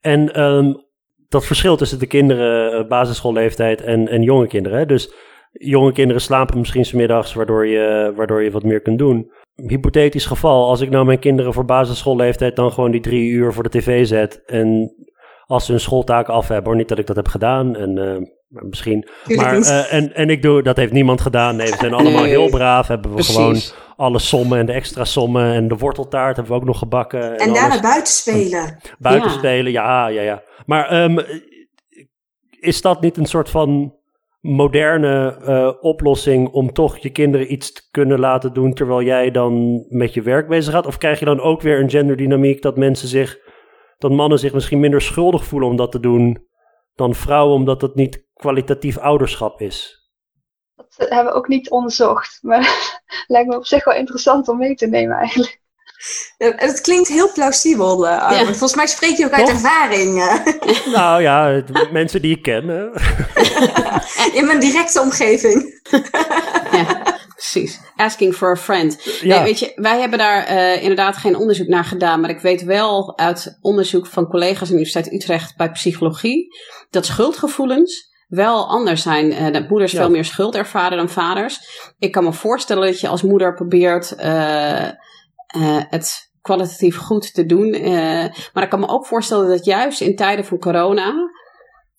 En 0.00 0.40
um, 0.40 0.86
dat 1.28 1.46
verschil 1.46 1.76
tussen 1.76 1.98
de 1.98 2.06
kinderen, 2.06 2.72
eh, 2.72 2.88
basisschoolleeftijd 2.88 3.80
en, 3.80 4.08
en 4.08 4.22
jonge 4.22 4.46
kinderen. 4.46 4.88
Dus 4.88 5.12
jonge 5.52 5.92
kinderen 5.92 6.22
slapen 6.22 6.58
misschien 6.58 6.84
smiddags, 6.84 7.34
waardoor 7.34 7.66
je, 7.66 8.12
waardoor 8.16 8.42
je 8.42 8.50
wat 8.50 8.62
meer 8.62 8.80
kunt 8.80 8.98
doen 8.98 9.30
hypothetisch 9.54 10.26
geval, 10.26 10.68
als 10.68 10.80
ik 10.80 10.90
nou 10.90 11.04
mijn 11.04 11.18
kinderen 11.18 11.52
voor 11.52 11.64
basisschoolleeftijd 11.64 12.56
dan 12.56 12.72
gewoon 12.72 12.90
die 12.90 13.00
drie 13.00 13.30
uur 13.30 13.52
voor 13.52 13.62
de 13.62 13.68
tv 13.68 14.06
zet 14.06 14.42
en 14.46 14.94
als 15.46 15.64
ze 15.64 15.70
hun 15.70 15.80
schooltaken 15.80 16.34
af 16.34 16.48
hebben, 16.48 16.66
hoor, 16.66 16.76
niet 16.76 16.88
dat 16.88 16.98
ik 16.98 17.06
dat 17.06 17.16
heb 17.16 17.28
gedaan 17.28 17.76
en 17.76 17.96
uh, 17.96 18.16
misschien, 18.48 19.08
maar 19.24 19.58
uh, 19.58 19.92
en, 19.92 20.14
en 20.14 20.30
ik 20.30 20.42
doe, 20.42 20.62
dat 20.62 20.76
heeft 20.76 20.92
niemand 20.92 21.20
gedaan, 21.20 21.56
nee, 21.56 21.70
we 21.70 21.76
zijn 21.76 21.94
allemaal 21.94 22.24
heel 22.24 22.48
braaf, 22.48 22.88
hebben 22.88 23.14
we 23.14 23.22
gewoon 23.22 23.60
alle 23.96 24.18
sommen 24.18 24.58
en 24.58 24.66
de 24.66 24.72
extra 24.72 25.04
sommen 25.04 25.52
en 25.52 25.68
de 25.68 25.76
worteltaart 25.76 26.36
hebben 26.36 26.54
we 26.54 26.60
ook 26.60 26.66
nog 26.66 26.78
gebakken. 26.78 27.32
En, 27.32 27.46
en 27.46 27.52
daarna 27.52 27.80
buiten 27.80 28.12
spelen. 28.12 28.78
Buiten 28.98 29.30
ja. 29.30 29.36
spelen, 29.36 29.72
ja, 29.72 30.08
ja, 30.08 30.22
ja. 30.22 30.42
Maar 30.66 31.02
um, 31.02 31.24
is 32.60 32.80
dat 32.80 33.00
niet 33.00 33.16
een 33.16 33.26
soort 33.26 33.50
van 33.50 33.94
moderne 34.42 35.38
uh, 35.40 35.72
oplossing 35.80 36.48
om 36.48 36.72
toch 36.72 36.98
je 36.98 37.10
kinderen 37.10 37.52
iets 37.52 37.72
te 37.72 37.82
kunnen 37.90 38.18
laten 38.18 38.52
doen 38.52 38.74
terwijl 38.74 39.02
jij 39.02 39.30
dan 39.30 39.84
met 39.88 40.14
je 40.14 40.22
werk 40.22 40.48
bezig 40.48 40.72
gaat? 40.72 40.86
Of 40.86 40.98
krijg 40.98 41.18
je 41.18 41.24
dan 41.24 41.40
ook 41.40 41.60
weer 41.60 41.80
een 41.80 41.90
genderdynamiek 41.90 42.62
dat 42.62 42.76
mensen 42.76 43.08
zich, 43.08 43.38
dat 43.98 44.10
mannen 44.10 44.38
zich 44.38 44.52
misschien 44.52 44.80
minder 44.80 45.02
schuldig 45.02 45.44
voelen 45.44 45.68
om 45.68 45.76
dat 45.76 45.92
te 45.92 46.00
doen 46.00 46.46
dan 46.94 47.14
vrouwen, 47.14 47.54
omdat 47.54 47.80
het 47.82 47.94
niet 47.94 48.26
kwalitatief 48.34 48.98
ouderschap 48.98 49.60
is? 49.60 50.00
Dat 50.74 51.08
hebben 51.08 51.32
we 51.32 51.38
ook 51.38 51.48
niet 51.48 51.70
onderzocht, 51.70 52.38
maar 52.42 52.92
lijkt 53.26 53.48
me 53.48 53.56
op 53.56 53.66
zich 53.66 53.84
wel 53.84 53.94
interessant 53.94 54.48
om 54.48 54.58
mee 54.58 54.74
te 54.74 54.86
nemen 54.86 55.16
eigenlijk. 55.16 55.61
Het 56.38 56.80
klinkt 56.80 57.08
heel 57.08 57.32
plausibel, 57.32 58.06
uh, 58.06 58.40
Volgens 58.40 58.74
mij 58.74 58.86
spreek 58.86 59.16
je 59.16 59.24
ook 59.24 59.32
uit 59.32 59.48
ervaring. 59.48 60.14
Nou 60.92 61.22
ja, 61.22 61.62
mensen 61.92 62.22
die 62.22 62.36
ik 62.36 62.42
ken. 62.42 62.64
In 64.38 64.46
mijn 64.46 64.60
directe 64.60 65.00
omgeving. 65.00 65.80
ja, 66.72 67.02
precies. 67.34 67.80
Asking 67.96 68.34
for 68.34 68.50
a 68.50 68.56
friend. 68.56 69.18
Ja. 69.20 69.36
Nee, 69.36 69.44
weet 69.44 69.58
je, 69.58 69.72
wij 69.74 70.00
hebben 70.00 70.18
daar 70.18 70.50
uh, 70.50 70.82
inderdaad 70.82 71.16
geen 71.16 71.36
onderzoek 71.36 71.68
naar 71.68 71.84
gedaan. 71.84 72.20
Maar 72.20 72.30
ik 72.30 72.40
weet 72.40 72.62
wel 72.62 73.18
uit 73.18 73.58
onderzoek 73.60 74.06
van 74.06 74.28
collega's 74.28 74.60
aan 74.60 74.66
de 74.66 74.72
Universiteit 74.72 75.12
Utrecht 75.12 75.56
bij 75.56 75.70
psychologie. 75.70 76.56
dat 76.90 77.06
schuldgevoelens 77.06 78.10
wel 78.28 78.68
anders 78.68 79.02
zijn. 79.02 79.32
Uh, 79.32 79.52
dat 79.52 79.68
moeders 79.68 79.92
ja. 79.92 79.98
veel 79.98 80.10
meer 80.10 80.24
schuld 80.24 80.54
ervaren 80.54 80.96
dan 80.96 81.08
vaders. 81.08 81.60
Ik 81.98 82.12
kan 82.12 82.24
me 82.24 82.32
voorstellen 82.32 82.86
dat 82.86 83.00
je 83.00 83.08
als 83.08 83.22
moeder 83.22 83.54
probeert 83.54 84.14
uh, 85.56 85.82
het 85.88 86.30
kwalitatief 86.40 86.96
goed 86.96 87.34
te 87.34 87.46
doen. 87.46 87.74
Uh, 87.74 88.26
maar 88.52 88.62
ik 88.62 88.68
kan 88.68 88.80
me 88.80 88.88
ook 88.88 89.06
voorstellen 89.06 89.48
dat 89.48 89.64
juist 89.64 90.00
in 90.00 90.16
tijden 90.16 90.44
van 90.44 90.58
corona, 90.58 91.14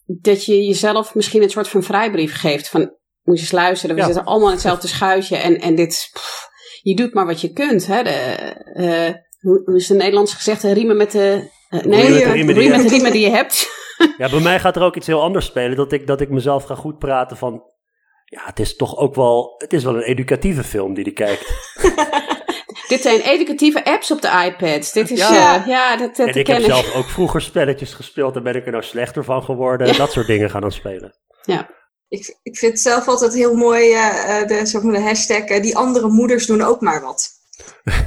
dat 0.06 0.46
je 0.46 0.66
jezelf 0.66 1.16
misschien 1.16 1.44
een 1.44 1.50
soort 1.50 1.68
van 1.68 1.84
vrijbrief 1.84 2.40
geeft. 2.40 2.70
Van, 2.70 2.82
moet 3.24 3.36
je 3.36 3.42
eens 3.42 3.52
luisteren, 3.52 3.96
we 3.96 4.02
ja. 4.02 4.08
zitten 4.08 4.26
allemaal 4.26 4.48
in 4.48 4.54
hetzelfde 4.54 4.88
schuitje 4.88 5.38
en, 5.38 5.60
en 5.60 5.76
dit, 5.76 6.10
pff, 6.14 6.50
je 6.82 6.96
doet 6.96 7.14
maar 7.14 7.26
wat 7.26 7.42
je 7.42 7.54
kunt. 7.54 7.88
Hè? 7.88 8.04
De, 8.04 8.38
uh, 8.76 9.22
hoe 9.40 9.76
is 9.76 9.90
het 9.90 9.98
Nederlands 9.98 10.34
gezegd? 10.34 10.64
Riemen 10.64 10.98
met 10.98 11.12
de, 11.12 11.50
nee, 11.70 11.82
riemen, 11.82 12.32
riemen, 12.32 12.56
riemen, 12.56 12.78
met 12.78 12.90
de 12.90 12.94
riemen 12.94 13.12
die 13.12 13.22
je 13.22 13.30
hebt. 13.30 13.68
Ja, 14.18 14.30
bij 14.30 14.40
mij 14.40 14.60
gaat 14.60 14.76
er 14.76 14.82
ook 14.82 14.96
iets 14.96 15.08
heel 15.08 15.22
anders 15.22 15.46
spelen. 15.46 15.78
Dat 15.78 15.92
ik, 15.92 16.08
dat 16.08 16.22
ik 16.22 16.30
mezelf 16.30 16.64
ga 16.64 16.76
goed 16.76 16.98
praten 16.98 17.38
van, 17.38 17.64
ja, 18.26 18.42
het 18.46 18.60
is 18.60 18.76
toch 18.76 18.98
ook 18.98 19.16
wel, 19.16 19.56
het 19.58 19.74
is 19.74 19.84
wel 19.84 19.96
een 19.96 20.02
educatieve 20.02 20.64
film 20.64 20.94
die 20.94 21.04
die 21.04 21.14
kijkt. 21.14 21.54
Dit 22.88 23.02
zijn 23.02 23.20
educatieve 23.20 23.86
apps 23.86 24.12
op 24.12 24.22
de 24.22 24.44
iPads. 24.46 24.92
Dit 24.92 25.12
is, 25.12 25.20
ja, 25.20 25.60
uh, 25.60 25.68
ja 25.68 25.98
dat, 25.98 26.16
dat 26.16 26.28
En 26.28 26.36
ik 26.36 26.48
heb 26.48 26.60
ik. 26.60 26.66
zelf 26.66 26.94
ook 26.96 27.10
vroeger 27.10 27.42
spelletjes 27.42 27.94
gespeeld. 27.94 28.34
Daar 28.34 28.44
ben 28.44 28.56
ik 28.56 28.66
er 28.66 28.72
nou 28.72 28.84
slechter 28.84 29.24
van 29.24 29.44
geworden. 29.44 29.88
Ja. 29.88 29.94
Dat 29.94 30.12
soort 30.12 30.28
dingen 30.28 30.50
gaan 30.50 30.62
dan 30.62 30.72
spelen. 30.72 31.16
Ja. 31.42 31.70
Ik, 32.08 32.40
ik 32.44 32.58
vind 32.58 32.72
het 32.72 32.82
zelf 32.82 33.08
altijd 33.08 33.34
heel 33.34 33.56
mooi, 33.56 33.92
uh, 33.92 34.48
de, 34.48 34.66
zeg 34.66 34.82
maar 34.82 34.94
de 34.94 35.02
hashtag, 35.02 35.50
uh, 35.50 35.62
die 35.62 35.78
andere 35.78 36.08
moeders 36.08 36.46
doen 36.46 36.62
ook 36.62 36.82
maar 36.82 37.02
wat. 37.02 37.30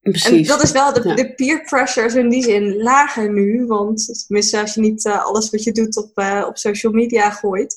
Precies. 0.00 0.30
En 0.30 0.42
dat 0.42 0.62
is 0.62 0.72
wel, 0.72 0.92
de, 0.92 1.08
ja. 1.08 1.14
de 1.14 1.34
peer 1.34 1.62
pressure 1.62 2.06
is 2.06 2.14
in 2.14 2.28
die 2.28 2.42
zin 2.42 2.76
lager 2.82 3.32
nu. 3.32 3.66
Want 3.66 4.24
tenminste, 4.26 4.60
als 4.60 4.74
je 4.74 4.80
niet 4.80 5.06
alles 5.06 5.50
wat 5.50 5.62
je 5.62 5.72
doet 5.72 5.96
op, 5.96 6.18
op 6.46 6.58
social 6.58 6.92
media 6.92 7.30
gooit. 7.30 7.76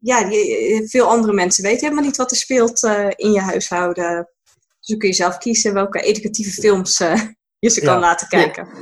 Ja, 0.00 0.28
die, 0.28 0.88
veel 0.88 1.06
andere 1.06 1.32
mensen 1.32 1.64
weten 1.64 1.80
helemaal 1.80 2.04
niet 2.04 2.16
wat 2.16 2.30
er 2.30 2.36
speelt 2.36 2.82
in 3.16 3.32
je 3.32 3.40
huishouden. 3.40 4.28
Dus 4.80 4.88
dan 4.88 4.98
kun 4.98 5.08
je 5.08 5.14
zelf 5.14 5.38
kiezen 5.38 5.74
welke 5.74 6.00
educatieve 6.00 6.60
films 6.60 7.00
uh, 7.00 7.22
je 7.58 7.70
ze 7.70 7.80
kan 7.80 7.94
ja. 7.94 8.00
laten 8.00 8.28
kijken. 8.28 8.66
Ja. 8.66 8.72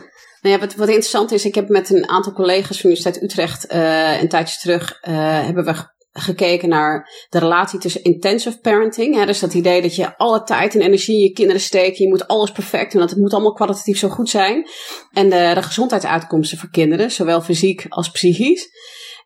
Nou 0.41 0.55
ja, 0.55 0.61
wat, 0.61 0.75
wat 0.75 0.89
interessant 0.89 1.33
is, 1.33 1.45
ik 1.45 1.55
heb 1.55 1.69
met 1.69 1.91
een 1.91 2.09
aantal 2.09 2.33
collega's 2.33 2.81
van 2.81 2.91
de 2.91 2.97
Universiteit 2.97 3.23
Utrecht 3.23 3.73
uh, 3.73 4.21
een 4.21 4.29
tijdje 4.29 4.59
terug 4.59 4.99
uh, 5.03 5.15
hebben 5.45 5.65
we 5.65 5.97
gekeken 6.13 6.69
naar 6.69 7.27
de 7.29 7.39
relatie 7.39 7.79
tussen 7.79 8.03
intensive 8.03 8.59
parenting. 8.59 9.15
Hè, 9.15 9.27
dus 9.27 9.39
dat 9.39 9.55
idee 9.55 9.83
dat 9.83 9.97
je 9.97 10.17
alle 10.17 10.43
tijd 10.43 10.75
en 10.75 10.81
energie 10.81 11.17
in 11.17 11.23
je 11.23 11.33
kinderen 11.33 11.61
steekt. 11.61 11.99
Je 11.99 12.09
moet 12.09 12.27
alles 12.27 12.53
perfect 12.53 12.91
doen, 12.91 13.01
want 13.01 13.11
het 13.11 13.21
moet 13.21 13.33
allemaal 13.33 13.53
kwalitatief 13.53 13.99
zo 13.99 14.09
goed 14.09 14.29
zijn. 14.29 14.69
En 15.13 15.31
de, 15.31 15.51
de 15.55 15.63
gezondheidsuitkomsten 15.63 16.59
voor 16.59 16.71
kinderen, 16.71 17.11
zowel 17.11 17.41
fysiek 17.41 17.87
als 17.89 18.11
psychisch. 18.11 18.69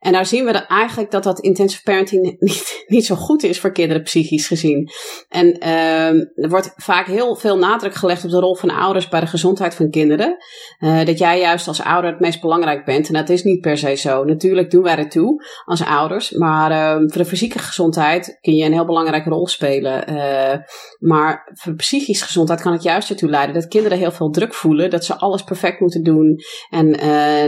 En 0.03 0.13
daar 0.13 0.27
zien 0.27 0.45
we 0.45 0.53
eigenlijk 0.53 1.11
dat 1.11 1.23
dat 1.23 1.41
intensive 1.41 1.83
parenting 1.83 2.37
niet, 2.39 2.85
niet 2.87 3.07
zo 3.07 3.15
goed 3.15 3.43
is 3.43 3.61
voor 3.61 3.73
kinderen 3.73 4.03
psychisch 4.03 4.47
gezien. 4.47 4.91
En 5.29 5.57
uh, 5.63 6.09
er 6.45 6.49
wordt 6.49 6.73
vaak 6.77 7.07
heel 7.07 7.37
veel 7.37 7.59
nadruk 7.59 7.95
gelegd 7.95 8.25
op 8.25 8.31
de 8.31 8.41
rol 8.41 8.55
van 8.55 8.71
ouders 8.71 9.09
bij 9.09 9.21
de 9.21 9.27
gezondheid 9.27 9.75
van 9.75 9.91
kinderen. 9.91 10.37
Uh, 10.81 11.05
dat 11.05 11.19
jij 11.19 11.41
juist 11.41 11.69
als 11.69 11.83
ouder 11.83 12.11
het 12.11 12.21
meest 12.21 12.41
belangrijk 12.41 12.85
bent. 12.85 13.09
En 13.09 13.15
dat 13.15 13.29
is 13.29 13.43
niet 13.43 13.61
per 13.61 13.79
se 13.79 13.95
zo. 13.95 14.25
Natuurlijk 14.25 14.71
doen 14.71 14.83
wij 14.83 14.97
er 14.97 15.09
toe 15.09 15.45
als 15.65 15.85
ouders. 15.85 16.31
Maar 16.31 16.71
uh, 16.71 17.09
voor 17.09 17.23
de 17.23 17.29
fysieke 17.29 17.59
gezondheid 17.59 18.39
kun 18.41 18.55
je 18.55 18.65
een 18.65 18.73
heel 18.73 18.85
belangrijke 18.85 19.29
rol 19.29 19.47
spelen. 19.47 20.11
Uh, 20.11 20.59
maar 20.99 21.53
voor 21.55 21.75
psychische 21.75 22.25
gezondheid 22.25 22.61
kan 22.61 22.73
het 22.73 22.83
juist 22.83 23.11
ertoe 23.11 23.31
leiden 23.31 23.55
dat 23.55 23.69
kinderen 23.69 23.99
heel 23.99 24.13
veel 24.13 24.31
druk 24.31 24.55
voelen. 24.55 24.91
Dat 24.91 25.05
ze 25.05 25.17
alles 25.17 25.43
perfect 25.43 25.81
moeten 25.81 26.03
doen. 26.03 26.41
En 26.71 26.93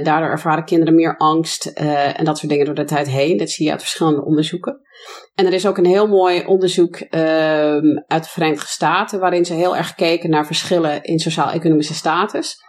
daardoor 0.05 0.31
ervaren 0.31 0.65
kinderen 0.65 0.95
meer 0.95 1.17
angst. 1.17 1.67
en 1.67 2.25
dat 2.25 2.43
dingen 2.49 2.67
door 2.67 2.75
de 2.75 2.85
tijd 2.85 3.09
heen. 3.09 3.37
Dat 3.37 3.51
zie 3.51 3.65
je 3.65 3.73
uit 3.73 3.81
verschillende 3.81 4.25
onderzoeken. 4.25 4.81
En 5.35 5.47
er 5.47 5.53
is 5.53 5.67
ook 5.67 5.79
een 5.79 5.87
heel 5.87 6.07
mooi 6.07 6.45
onderzoek 6.47 7.01
uh, 7.01 7.21
uit 8.07 8.23
de 8.23 8.29
Verenigde 8.29 8.67
Staten, 8.67 9.21
waarin 9.21 9.45
ze 9.45 9.55
heel 9.55 9.77
erg 9.77 9.95
keken 9.95 10.31
naar 10.31 10.47
verschillen 10.47 11.03
in 11.03 11.19
sociaal-economische 11.19 11.95
status. 11.95 12.63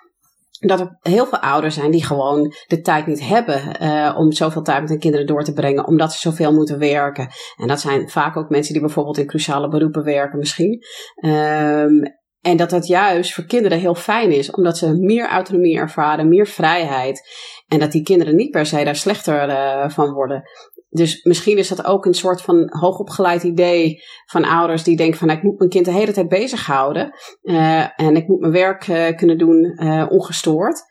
Dat 0.59 0.79
er 0.79 0.97
heel 1.01 1.25
veel 1.25 1.39
ouders 1.39 1.75
zijn 1.75 1.91
die 1.91 2.05
gewoon 2.05 2.53
de 2.67 2.81
tijd 2.81 3.07
niet 3.07 3.21
hebben 3.21 3.75
uh, 3.81 4.15
om 4.17 4.31
zoveel 4.31 4.61
tijd 4.61 4.81
met 4.81 4.89
hun 4.89 4.99
kinderen 4.99 5.27
door 5.27 5.43
te 5.43 5.53
brengen, 5.53 5.87
omdat 5.87 6.13
ze 6.13 6.19
zoveel 6.19 6.53
moeten 6.53 6.79
werken. 6.79 7.27
En 7.57 7.67
dat 7.67 7.79
zijn 7.79 8.09
vaak 8.09 8.37
ook 8.37 8.49
mensen 8.49 8.73
die 8.73 8.81
bijvoorbeeld 8.81 9.17
in 9.17 9.27
cruciale 9.27 9.67
beroepen 9.67 10.03
werken, 10.03 10.39
misschien. 10.39 10.83
Um, 11.25 12.01
en 12.45 12.57
dat 12.57 12.69
dat 12.69 12.87
juist 12.87 13.33
voor 13.33 13.45
kinderen 13.45 13.79
heel 13.79 13.95
fijn 13.95 14.31
is, 14.31 14.51
omdat 14.51 14.77
ze 14.77 14.97
meer 14.99 15.27
autonomie 15.27 15.77
ervaren, 15.77 16.27
meer 16.27 16.47
vrijheid. 16.47 17.29
En 17.67 17.79
dat 17.79 17.91
die 17.91 18.03
kinderen 18.03 18.35
niet 18.35 18.51
per 18.51 18.65
se 18.65 18.83
daar 18.83 18.95
slechter 18.95 19.49
uh, 19.49 19.89
van 19.89 20.13
worden. 20.13 20.43
Dus 20.89 21.23
misschien 21.23 21.57
is 21.57 21.67
dat 21.67 21.85
ook 21.85 22.05
een 22.05 22.13
soort 22.13 22.41
van 22.41 22.69
hoogopgeleid 22.79 23.43
idee 23.43 24.03
van 24.25 24.45
ouders 24.45 24.83
die 24.83 24.97
denken 24.97 25.17
van 25.17 25.27
nou, 25.27 25.39
ik 25.39 25.45
moet 25.45 25.57
mijn 25.57 25.69
kind 25.69 25.85
de 25.85 25.91
hele 25.91 26.11
tijd 26.11 26.27
bezighouden 26.27 27.13
uh, 27.41 27.99
en 27.99 28.15
ik 28.15 28.27
moet 28.27 28.39
mijn 28.39 28.53
werk 28.53 28.87
uh, 28.87 29.15
kunnen 29.15 29.37
doen 29.37 29.79
ongestoord. 30.09 30.83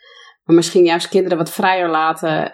Maar 0.43 0.57
misschien 0.57 0.85
juist 0.85 1.09
kinderen 1.09 1.39
wat 1.39 1.51
vrijer 1.51 1.89
laten, 1.89 2.45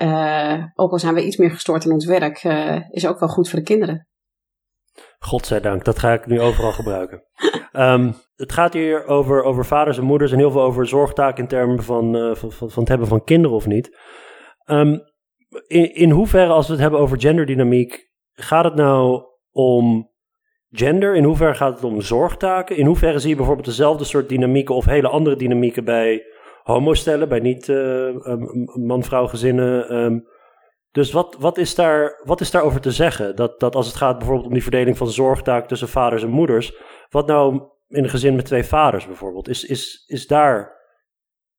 ook 0.75 0.93
al 0.93 0.99
zijn 0.99 1.15
we 1.15 1.25
iets 1.25 1.37
meer 1.37 1.51
gestoord 1.51 1.85
in 1.85 1.93
ons 1.93 2.07
werk, 2.07 2.43
is 2.91 3.07
ook 3.07 3.19
wel 3.19 3.29
goed 3.29 3.49
voor 3.49 3.59
de 3.59 3.65
kinderen. 3.65 4.09
Godzijdank, 5.19 5.85
dat 5.85 5.99
ga 5.99 6.13
ik 6.13 6.27
nu 6.27 6.41
overal 6.41 6.73
gebruiken. 6.73 7.25
um, 7.73 8.15
het 8.41 8.53
gaat 8.53 8.73
hier 8.73 9.07
over, 9.07 9.43
over 9.43 9.67
vaders 9.67 9.99
en 9.99 10.05
moeders 10.05 10.33
en 10.33 10.39
heel 10.39 10.51
veel 10.51 10.63
over 10.63 10.87
zorgtaken 10.87 11.43
in 11.43 11.49
termen 11.49 11.83
van, 11.83 12.37
van, 12.37 12.53
van, 12.53 12.69
het 12.75 12.89
hebben 12.89 13.07
van 13.07 13.25
kinderen 13.25 13.57
of 13.57 13.67
niet. 13.67 13.99
Um, 14.67 15.03
in, 15.67 15.95
in 15.95 16.11
hoeverre, 16.11 16.53
als 16.53 16.67
we 16.67 16.73
het 16.73 16.83
hebben 16.83 17.01
over 17.01 17.21
genderdynamiek, 17.21 18.11
gaat 18.33 18.65
het 18.65 18.75
nou 18.75 19.23
om 19.53 20.11
gender? 20.71 21.17
In 21.17 21.25
hoeverre 21.25 21.55
gaat 21.55 21.75
het 21.75 21.85
om 21.85 22.01
zorgtaken? 22.01 22.77
In 22.77 22.87
hoeverre 22.87 23.19
zie 23.19 23.31
je 23.31 23.37
bijvoorbeeld 23.37 23.67
dezelfde 23.67 24.05
soort 24.05 24.29
dynamieken 24.29 24.75
of 24.75 24.85
hele 24.85 25.09
andere 25.09 25.37
dynamieken 25.37 25.85
bij 25.85 26.23
homostellen, 26.63 27.29
bij 27.29 27.41
niet 27.41 27.69
uh, 27.69 28.15
man-vrouw 28.75 29.27
gezinnen? 29.27 29.97
Um, 29.97 30.27
dus 30.91 31.13
wat, 31.13 31.37
wat, 31.39 31.59
is 31.59 31.75
daar, 31.75 32.21
wat 32.25 32.41
is 32.41 32.51
daarover 32.51 32.81
te 32.81 32.91
zeggen? 32.91 33.37
Dat, 33.37 33.61
dat 33.61 33.75
als 33.75 33.87
het 33.87 33.97
gaat 33.97 34.19
bijvoorbeeld 34.19 34.47
om 34.47 34.53
die 34.53 34.63
verdeling 34.63 34.97
van 34.97 35.09
zorgtaak 35.09 35.69
tussen 35.69 35.89
vaders 35.89 36.23
en 36.23 36.31
moeders, 36.31 36.77
wat 37.09 37.27
nou 37.27 37.63
in 37.91 38.05
een 38.05 38.11
gezin 38.11 38.37
met 38.37 38.45
twee 38.45 38.65
vaders 38.65 39.07
bijvoorbeeld? 39.07 39.49
Is, 39.49 39.65
is, 39.65 40.05
is 40.07 40.27
daar 40.27 40.73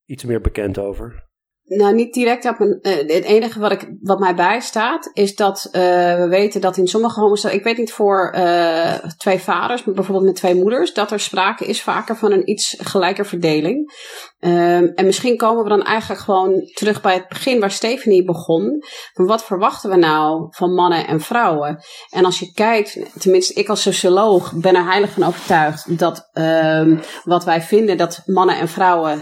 iets 0.04 0.24
meer 0.24 0.40
bekend 0.40 0.78
over? 0.78 1.30
Nou, 1.64 1.94
niet 1.94 2.14
direct 2.14 2.44
op. 2.44 2.60
Uh, 2.60 2.96
het 2.96 3.24
enige 3.24 3.60
wat, 3.60 3.72
ik, 3.72 3.88
wat 4.00 4.18
mij 4.18 4.34
bijstaat 4.34 5.10
is 5.12 5.34
dat 5.34 5.66
uh, 5.66 5.72
we 6.16 6.26
weten 6.28 6.60
dat 6.60 6.76
in 6.76 6.86
sommige 6.86 7.20
homostellen. 7.20 7.56
Ik 7.56 7.64
weet 7.64 7.76
niet 7.76 7.92
voor 7.92 8.34
uh, 8.36 8.94
twee 8.94 9.38
vaders, 9.38 9.84
maar 9.84 9.94
bijvoorbeeld 9.94 10.26
met 10.26 10.36
twee 10.36 10.54
moeders, 10.54 10.94
dat 10.94 11.10
er 11.10 11.20
sprake 11.20 11.64
is 11.64 11.82
vaker 11.82 12.16
van 12.16 12.32
een 12.32 12.50
iets 12.50 12.76
gelijker 12.78 13.26
verdeling. 13.26 13.92
Um, 14.44 14.92
en 14.94 15.06
misschien 15.06 15.36
komen 15.36 15.62
we 15.62 15.68
dan 15.68 15.82
eigenlijk 15.82 16.20
gewoon 16.20 16.70
terug 16.74 17.00
bij 17.00 17.14
het 17.14 17.28
begin 17.28 17.60
waar 17.60 17.70
Stephanie 17.70 18.24
begon. 18.24 18.84
Van 19.12 19.26
wat 19.26 19.44
verwachten 19.44 19.90
we 19.90 19.96
nou 19.96 20.46
van 20.50 20.74
mannen 20.74 21.06
en 21.06 21.20
vrouwen? 21.20 21.78
En 22.10 22.24
als 22.24 22.38
je 22.38 22.52
kijkt, 22.52 22.98
tenminste, 23.18 23.54
ik 23.54 23.68
als 23.68 23.82
socioloog 23.82 24.52
ben 24.54 24.74
er 24.74 24.84
heilig 24.84 25.10
van 25.10 25.22
overtuigd 25.22 25.98
dat 25.98 26.30
um, 26.32 27.00
wat 27.24 27.44
wij 27.44 27.62
vinden 27.62 27.96
dat 27.96 28.22
mannen 28.26 28.58
en 28.58 28.68
vrouwen 28.68 29.18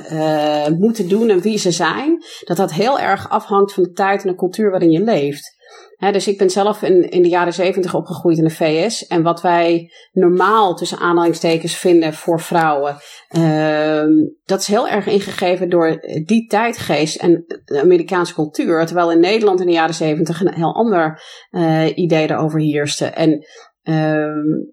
moeten 0.78 1.08
doen 1.08 1.28
en 1.28 1.40
wie 1.40 1.58
ze 1.58 1.70
zijn 1.70 2.24
dat 2.44 2.56
dat 2.56 2.72
heel 2.72 2.98
erg 2.98 3.30
afhangt 3.30 3.72
van 3.72 3.82
de 3.82 3.92
tijd 3.92 4.22
en 4.22 4.30
de 4.30 4.36
cultuur 4.36 4.70
waarin 4.70 4.90
je 4.90 5.02
leeft. 5.02 5.58
Dus 6.00 6.28
ik 6.28 6.38
ben 6.38 6.50
zelf 6.50 6.82
in, 6.82 7.10
in 7.10 7.22
de 7.22 7.28
jaren 7.28 7.52
zeventig 7.52 7.94
opgegroeid 7.94 8.38
in 8.38 8.44
de 8.44 8.50
VS. 8.50 9.06
En 9.06 9.22
wat 9.22 9.42
wij 9.42 9.92
normaal 10.12 10.74
tussen 10.74 10.98
aanhalingstekens 10.98 11.76
vinden 11.76 12.14
voor 12.14 12.40
vrouwen, 12.40 12.96
uh, 13.30 14.04
dat 14.44 14.60
is 14.60 14.66
heel 14.66 14.88
erg 14.88 15.06
ingegeven 15.06 15.68
door 15.68 16.00
die 16.24 16.46
tijdgeest 16.46 17.16
en 17.16 17.44
de 17.64 17.80
Amerikaanse 17.80 18.34
cultuur. 18.34 18.86
Terwijl 18.86 19.12
in 19.12 19.20
Nederland 19.20 19.60
in 19.60 19.66
de 19.66 19.72
jaren 19.72 19.94
zeventig 19.94 20.40
een 20.40 20.54
heel 20.54 20.74
ander 20.74 21.22
uh, 21.50 21.96
idee 21.96 22.30
erover 22.30 22.60
heerste. 22.60 23.06
En 23.06 23.46
uh, 23.84 24.68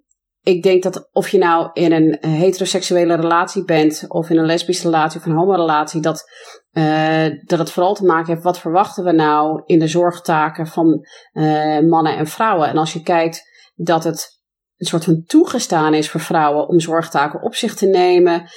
ik 0.48 0.64
denk 0.64 0.84
dat 0.84 1.10
of 1.12 1.30
je 1.30 1.38
nou 1.38 1.70
in 1.74 1.92
een 1.92 2.18
heteroseksuele 2.30 3.16
relatie 3.16 3.64
bent, 3.64 4.06
of 4.08 4.30
in 4.30 4.38
een 4.38 4.46
lesbische 4.46 4.84
relatie 4.84 5.20
of 5.20 5.26
een 5.26 5.36
homorelatie, 5.36 6.02
dat, 6.02 6.24
uh, 6.72 7.26
dat 7.46 7.60
het 7.60 7.72
vooral 7.72 7.94
te 7.94 8.06
maken 8.06 8.32
heeft 8.32 8.44
wat 8.44 8.60
verwachten 8.60 9.04
we 9.04 9.12
nou 9.12 9.62
in 9.66 9.80
de 9.80 9.88
zorgtaken 9.88 10.68
van 10.68 11.06
uh, 11.34 11.80
mannen 11.80 12.18
en 12.18 12.28
vrouwen. 12.28 12.68
En 12.70 12.78
als 12.78 12.94
je 12.94 13.02
kijkt 13.02 13.42
dat 13.76 14.04
het 14.04 14.42
een 14.78 14.86
soort 14.86 15.04
van 15.04 15.24
toegestaan 15.26 15.94
is 15.94 16.10
voor 16.10 16.20
vrouwen 16.20 16.68
om 16.68 16.80
zorgtaken 16.80 17.42
op 17.42 17.56
zich 17.56 17.76
te 17.76 17.86
nemen 17.86 18.50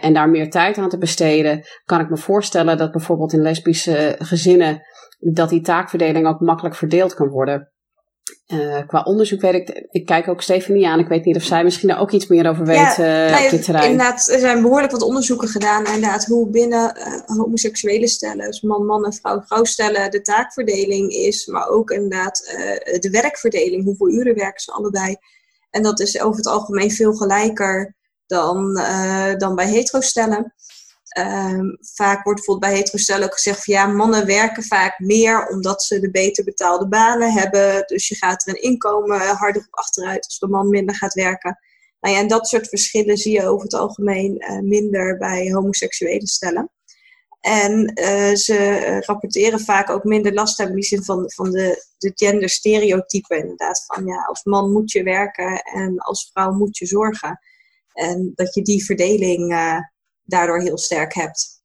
en 0.00 0.12
daar 0.12 0.28
meer 0.28 0.50
tijd 0.50 0.78
aan 0.78 0.88
te 0.88 0.98
besteden, 0.98 1.64
kan 1.84 2.00
ik 2.00 2.10
me 2.10 2.16
voorstellen 2.16 2.76
dat 2.76 2.92
bijvoorbeeld 2.92 3.32
in 3.32 3.42
lesbische 3.42 4.14
gezinnen 4.18 4.80
dat 5.18 5.48
die 5.48 5.60
taakverdeling 5.60 6.26
ook 6.26 6.40
makkelijk 6.40 6.74
verdeeld 6.74 7.14
kan 7.14 7.28
worden. 7.28 7.72
Uh, 8.46 8.86
qua 8.86 9.02
onderzoek 9.02 9.40
weet 9.40 9.54
ik, 9.54 9.86
ik 9.90 10.06
kijk 10.06 10.28
ook 10.28 10.42
Stefanie 10.42 10.86
aan. 10.86 10.98
Ik 10.98 11.08
weet 11.08 11.24
niet 11.24 11.36
of 11.36 11.42
zij 11.42 11.64
misschien 11.64 11.88
daar 11.88 12.00
ook 12.00 12.10
iets 12.10 12.26
meer 12.26 12.48
over 12.48 12.64
weet 12.64 12.76
ja, 12.76 13.30
uh, 13.30 13.44
op 13.44 13.50
dit 13.50 13.64
terrein. 13.64 13.90
Inderdaad, 13.90 14.28
er 14.28 14.38
zijn 14.38 14.62
behoorlijk 14.62 14.92
wat 14.92 15.02
onderzoeken 15.02 15.48
gedaan. 15.48 15.86
Inderdaad, 15.86 16.24
hoe 16.24 16.50
binnen 16.50 16.96
uh, 16.98 17.36
homoseksuele 17.36 18.08
stellen, 18.08 18.46
dus 18.46 18.60
man, 18.60 18.86
man 18.86 19.04
en 19.04 19.12
vrouw, 19.12 19.42
vrouw 19.42 19.64
stellen, 19.64 20.10
de 20.10 20.20
taakverdeling 20.20 21.10
is. 21.12 21.46
Maar 21.46 21.68
ook 21.68 21.90
inderdaad 21.90 22.38
de 23.00 23.08
werkverdeling. 23.10 23.84
Hoeveel 23.84 24.08
uren 24.08 24.34
werken 24.34 24.60
ze 24.60 24.72
allebei? 24.72 25.16
En 25.70 25.82
dat 25.82 26.00
is 26.00 26.20
over 26.20 26.36
het 26.36 26.46
algemeen 26.46 26.90
veel 26.90 27.12
gelijker 27.12 27.96
dan, 28.26 28.74
dan 29.38 29.54
bij 29.54 29.68
hetero-stellen. 29.68 30.54
Um, 31.18 31.78
vaak 31.80 32.24
wordt 32.24 32.38
bijvoorbeeld 32.38 32.72
bij 32.72 32.80
heterostellen 32.80 33.26
ook 33.26 33.34
gezegd 33.34 33.64
van 33.64 33.74
ja, 33.74 33.86
mannen 33.86 34.26
werken 34.26 34.62
vaak 34.62 34.98
meer 34.98 35.48
omdat 35.48 35.82
ze 35.82 36.00
de 36.00 36.10
beter 36.10 36.44
betaalde 36.44 36.88
banen 36.88 37.32
hebben. 37.32 37.86
Dus 37.86 38.08
je 38.08 38.16
gaat 38.16 38.46
er 38.46 38.54
een 38.54 38.62
inkomen 38.62 39.20
harder 39.20 39.62
op 39.62 39.74
achteruit 39.74 40.24
als 40.24 40.38
de 40.38 40.48
man 40.48 40.68
minder 40.68 40.94
gaat 40.94 41.14
werken. 41.14 41.58
Nou 42.00 42.14
ja, 42.14 42.20
en 42.20 42.28
dat 42.28 42.48
soort 42.48 42.68
verschillen 42.68 43.16
zie 43.16 43.32
je 43.32 43.46
over 43.46 43.62
het 43.62 43.74
algemeen 43.74 44.44
uh, 44.48 44.58
minder 44.58 45.18
bij 45.18 45.52
homoseksuele 45.52 46.28
stellen. 46.28 46.70
En 47.40 47.92
uh, 48.00 48.34
ze 48.34 48.96
rapporteren 49.06 49.60
vaak 49.60 49.90
ook 49.90 50.04
minder 50.04 50.32
last 50.32 50.56
hebben 50.56 50.76
in 50.76 50.80
die 50.80 50.90
zin 50.90 51.04
van, 51.04 51.30
van 51.34 51.50
de, 51.50 51.84
de 51.98 52.12
genderstereotypen 52.14 53.38
inderdaad. 53.38 53.84
Van 53.86 54.06
ja, 54.06 54.24
als 54.24 54.44
man 54.44 54.72
moet 54.72 54.90
je 54.90 55.02
werken 55.02 55.62
en 55.62 55.98
als 55.98 56.30
vrouw 56.32 56.52
moet 56.52 56.76
je 56.78 56.86
zorgen. 56.86 57.40
En 57.92 58.32
dat 58.34 58.54
je 58.54 58.62
die 58.62 58.84
verdeling 58.84 59.52
uh, 59.52 59.78
daardoor 60.22 60.60
heel 60.60 60.78
sterk 60.78 61.14
hebt. 61.14 61.62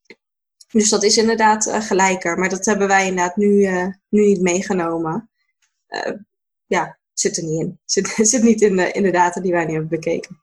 Dus 0.71 0.89
dat 0.89 1.03
is 1.03 1.17
inderdaad 1.17 1.67
uh, 1.67 1.81
gelijker. 1.81 2.37
Maar 2.37 2.49
dat 2.49 2.65
hebben 2.65 2.87
wij 2.87 3.07
inderdaad 3.07 3.35
nu, 3.35 3.47
uh, 3.47 3.87
nu 4.09 4.21
niet 4.21 4.41
meegenomen. 4.41 5.29
Uh, 5.87 6.13
ja, 6.65 6.99
zit 7.13 7.37
er 7.37 7.43
niet 7.43 7.61
in. 7.61 7.79
Zit, 7.85 8.07
zit 8.07 8.43
niet 8.43 8.61
in 8.61 8.75
de, 8.75 8.91
in 8.91 9.03
de 9.03 9.11
data 9.11 9.41
die 9.41 9.51
wij 9.51 9.65
nu 9.65 9.71
hebben 9.71 9.89
bekeken. 9.89 10.41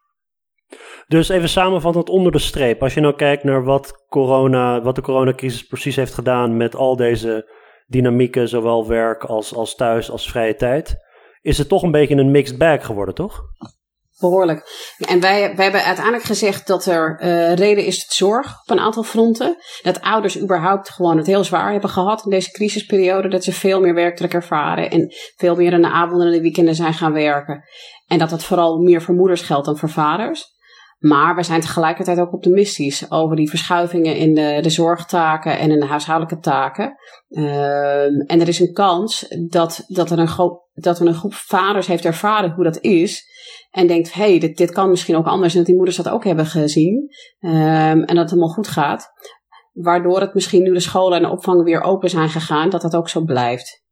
Dus 1.07 1.29
even 1.29 1.49
samenvattend 1.49 2.09
onder 2.09 2.33
de 2.33 2.39
streep. 2.39 2.83
Als 2.83 2.95
je 2.95 3.01
nou 3.01 3.15
kijkt 3.15 3.45
naar 3.45 3.65
wat, 3.65 4.05
corona, 4.09 4.83
wat 4.83 4.95
de 4.95 5.03
coronacrisis 5.03 5.67
precies 5.67 5.97
heeft 5.97 6.15
gedaan 6.15 6.57
met 6.57 6.75
al 6.75 6.97
deze 6.97 7.53
dynamieken, 7.87 8.49
zowel 8.49 8.89
werk 8.89 9.25
als, 9.25 9.55
als 9.55 9.75
thuis 9.75 10.11
als 10.11 10.31
vrije 10.31 10.57
tijd, 10.57 10.97
is 11.41 11.59
het 11.59 11.69
toch 11.69 11.83
een 11.83 11.91
beetje 11.91 12.17
een 12.17 12.31
mixed 12.31 12.59
bag 12.59 12.87
geworden, 12.87 13.15
toch? 13.15 13.43
En 14.99 15.21
wij, 15.21 15.55
wij 15.55 15.65
hebben 15.65 15.85
uiteindelijk 15.85 16.25
gezegd 16.25 16.67
dat 16.67 16.87
er 16.87 17.21
uh, 17.23 17.55
reden 17.55 17.85
is 17.85 17.99
tot 17.99 18.13
zorg 18.13 18.47
op 18.47 18.71
een 18.71 18.83
aantal 18.83 19.03
fronten. 19.03 19.57
Dat 19.83 20.01
ouders 20.01 20.41
überhaupt 20.41 20.91
gewoon 20.91 21.17
het 21.17 21.27
heel 21.27 21.45
zwaar 21.45 21.73
hebben 21.73 21.91
gehad 21.91 22.25
in 22.25 22.31
deze 22.31 22.51
crisisperiode. 22.51 23.29
Dat 23.29 23.45
ze 23.45 23.53
veel 23.53 23.81
meer 23.81 23.95
werkdruk 23.95 24.35
ervaren 24.35 24.91
en 24.91 25.13
veel 25.37 25.55
meer 25.55 25.73
in 25.73 25.83
de 25.83 25.91
avonden 25.91 26.27
en 26.27 26.33
de 26.33 26.41
weekenden 26.41 26.75
zijn 26.75 26.95
gaan 26.95 27.13
werken. 27.13 27.65
En 28.07 28.19
dat 28.19 28.31
dat 28.31 28.45
vooral 28.45 28.79
meer 28.79 29.03
voor 29.03 29.15
moeders 29.15 29.43
geldt 29.43 29.67
dan 29.67 29.79
voor 29.79 29.91
vaders. 29.91 30.53
Maar 31.05 31.35
we 31.35 31.43
zijn 31.43 31.61
tegelijkertijd 31.61 32.19
ook 32.19 32.33
optimistisch 32.33 33.11
over 33.11 33.37
die 33.37 33.49
verschuivingen 33.49 34.17
in 34.17 34.35
de, 34.35 34.59
de 34.63 34.71
zorgtaken 34.71 35.59
en 35.59 35.71
in 35.71 35.81
de 35.81 35.87
huishoudelijke 35.87 36.39
taken. 36.41 36.95
Ehm, 37.29 38.21
en 38.27 38.41
er 38.41 38.49
is 38.49 38.61
een 38.61 38.73
kans 38.73 39.27
dat, 39.49 39.85
dat, 39.89 40.11
er 40.11 40.19
een 40.19 40.59
dat 40.75 41.01
er 41.01 41.07
een 41.07 41.15
groep 41.15 41.35
vaders 41.35 41.87
heeft 41.87 42.05
ervaren 42.05 42.51
hoe 42.51 42.65
dat 42.65 42.79
is. 42.81 43.33
En 43.75 43.87
denkt, 43.87 44.13
hé, 44.13 44.29
hey, 44.31 44.39
dit, 44.39 44.57
dit 44.57 44.73
kan 44.73 44.91
misschien 44.91 45.17
ook 45.17 45.27
anders. 45.27 45.53
En 45.53 45.59
dat 45.59 45.67
die 45.67 45.77
moeders 45.77 45.97
dat 45.97 46.09
ook 46.09 46.25
hebben 46.25 46.47
gezien. 46.47 47.15
Ehm, 47.41 48.01
en 48.01 48.15
dat 48.15 48.17
het 48.17 48.31
allemaal 48.31 48.49
goed 48.49 48.69
gaat. 48.69 49.13
Waardoor 49.73 50.21
het 50.21 50.35
misschien 50.35 50.63
nu 50.63 50.73
de 50.73 50.81
scholen 50.81 51.17
en 51.17 51.23
de 51.23 51.31
opvang 51.31 51.63
weer 51.63 51.83
open 51.83 52.11
zijn 52.11 52.29
gegaan, 52.29 52.71
dat 52.71 52.83
dat 52.83 52.95
ook 52.95 53.09
zo 53.09 53.21
blijft. 53.21 53.83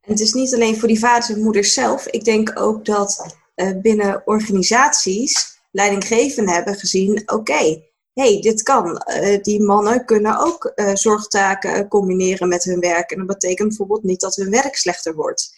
En 0.00 0.12
het 0.12 0.20
is 0.20 0.32
niet 0.32 0.54
alleen 0.54 0.76
voor 0.76 0.88
die 0.88 0.98
vaders 0.98 1.30
en 1.30 1.42
moeders 1.42 1.72
zelf. 1.72 2.06
Ik 2.06 2.24
denk 2.24 2.60
ook 2.60 2.84
dat 2.84 3.36
uh, 3.56 3.80
binnen 3.80 4.22
organisaties 4.24 5.60
leidinggevenden 5.70 6.54
hebben 6.54 6.74
gezien, 6.74 7.22
oké, 7.26 7.82
hey, 8.12 8.40
dit 8.40 8.62
kan. 8.62 9.04
Uh, 9.06 9.42
die 9.42 9.62
mannen 9.62 10.04
kunnen 10.04 10.38
ook 10.38 10.72
uh, 10.74 10.94
zorgtaken 10.94 11.88
combineren 11.88 12.48
met 12.48 12.64
hun 12.64 12.80
werk. 12.80 13.10
En 13.10 13.18
dat 13.18 13.26
betekent 13.26 13.68
bijvoorbeeld 13.68 14.02
niet 14.02 14.20
dat 14.20 14.36
hun 14.36 14.50
werk 14.50 14.76
slechter 14.76 15.14
wordt. 15.14 15.57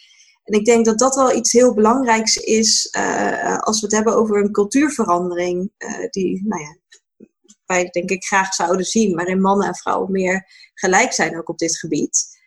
En 0.50 0.58
ik 0.58 0.64
denk 0.64 0.84
dat 0.84 0.98
dat 0.98 1.14
wel 1.14 1.34
iets 1.34 1.52
heel 1.52 1.74
belangrijks 1.74 2.36
is 2.36 2.94
uh, 2.98 3.58
als 3.58 3.80
we 3.80 3.86
het 3.86 3.94
hebben 3.94 4.16
over 4.16 4.36
een 4.36 4.52
cultuurverandering, 4.52 5.72
die 6.10 6.42
nou 6.46 6.62
ja, 6.62 6.76
wij 7.66 7.88
denk 7.90 8.10
ik 8.10 8.24
graag 8.24 8.54
zouden 8.54 8.86
zien, 8.86 9.14
waarin 9.14 9.40
mannen 9.40 9.66
en 9.66 9.74
vrouwen 9.74 10.12
meer 10.12 10.46
gelijk 10.74 11.12
zijn 11.12 11.38
ook 11.38 11.48
op 11.48 11.58
dit 11.58 11.78
gebied. 11.78 12.38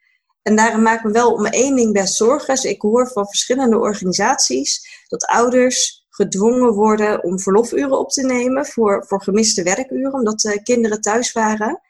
En 0.41 0.55
daarom 0.55 0.81
maakt 0.81 1.03
me 1.03 1.11
wel 1.11 1.33
om 1.33 1.45
één 1.45 1.75
ding 1.75 1.93
best 1.93 2.15
zorgen. 2.15 2.55
Dus 2.55 2.63
ik 2.63 2.81
hoor 2.81 3.07
van 3.07 3.27
verschillende 3.27 3.79
organisaties 3.79 5.03
dat 5.07 5.25
ouders 5.25 6.05
gedwongen 6.09 6.73
worden 6.73 7.23
om 7.23 7.39
verlofuren 7.39 7.99
op 7.99 8.09
te 8.09 8.25
nemen 8.25 8.65
voor, 8.65 9.05
voor 9.07 9.23
gemiste 9.23 9.63
werkuren, 9.63 10.13
omdat 10.13 10.39
de 10.39 10.63
kinderen 10.63 11.01
thuis 11.01 11.31
waren. 11.31 11.81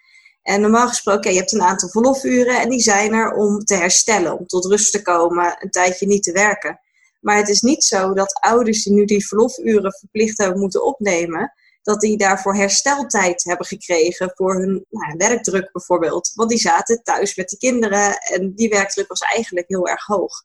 En 0.43 0.61
normaal 0.61 0.87
gesproken, 0.87 1.31
je 1.31 1.37
hebt 1.37 1.53
een 1.53 1.61
aantal 1.61 1.89
verlofuren 1.89 2.61
en 2.61 2.69
die 2.69 2.79
zijn 2.79 3.13
er 3.13 3.33
om 3.33 3.59
te 3.59 3.75
herstellen, 3.75 4.37
om 4.39 4.45
tot 4.45 4.65
rust 4.65 4.91
te 4.91 5.01
komen, 5.01 5.55
een 5.59 5.69
tijdje 5.69 6.07
niet 6.07 6.23
te 6.23 6.31
werken. 6.31 6.79
Maar 7.19 7.37
het 7.37 7.49
is 7.49 7.61
niet 7.61 7.83
zo 7.83 8.13
dat 8.13 8.39
ouders 8.39 8.83
die 8.83 8.93
nu 8.93 9.05
die 9.05 9.27
verlofuren 9.27 9.93
verplicht 9.93 10.37
hebben 10.37 10.59
moeten 10.59 10.85
opnemen, 10.85 11.53
dat 11.81 12.01
die 12.01 12.17
daarvoor 12.17 12.55
hersteltijd 12.55 13.43
hebben 13.43 13.65
gekregen 13.65 14.31
voor 14.35 14.55
hun 14.55 14.85
nou, 14.89 15.13
werkdruk 15.17 15.71
bijvoorbeeld. 15.71 16.31
Want 16.33 16.49
die 16.49 16.59
zaten 16.59 17.03
thuis 17.03 17.35
met 17.35 17.49
de 17.49 17.57
kinderen 17.57 18.17
en 18.17 18.53
die 18.55 18.69
werkdruk 18.69 19.07
was 19.07 19.19
eigenlijk 19.19 19.67
heel 19.67 19.87
erg 19.87 20.05
hoog. 20.05 20.43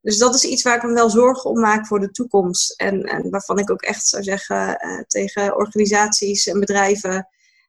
Dus 0.00 0.18
dat 0.18 0.34
is 0.34 0.44
iets 0.44 0.62
waar 0.62 0.76
ik 0.76 0.82
me 0.82 0.92
wel 0.92 1.10
zorgen 1.10 1.50
om 1.50 1.60
maak 1.60 1.86
voor 1.86 2.00
de 2.00 2.10
toekomst. 2.10 2.80
En, 2.80 3.02
en 3.02 3.30
waarvan 3.30 3.58
ik 3.58 3.70
ook 3.70 3.82
echt 3.82 4.06
zou 4.06 4.22
zeggen 4.22 4.86
uh, 4.86 5.00
tegen 5.06 5.56
organisaties 5.56 6.46
en 6.46 6.60
bedrijven 6.60 7.28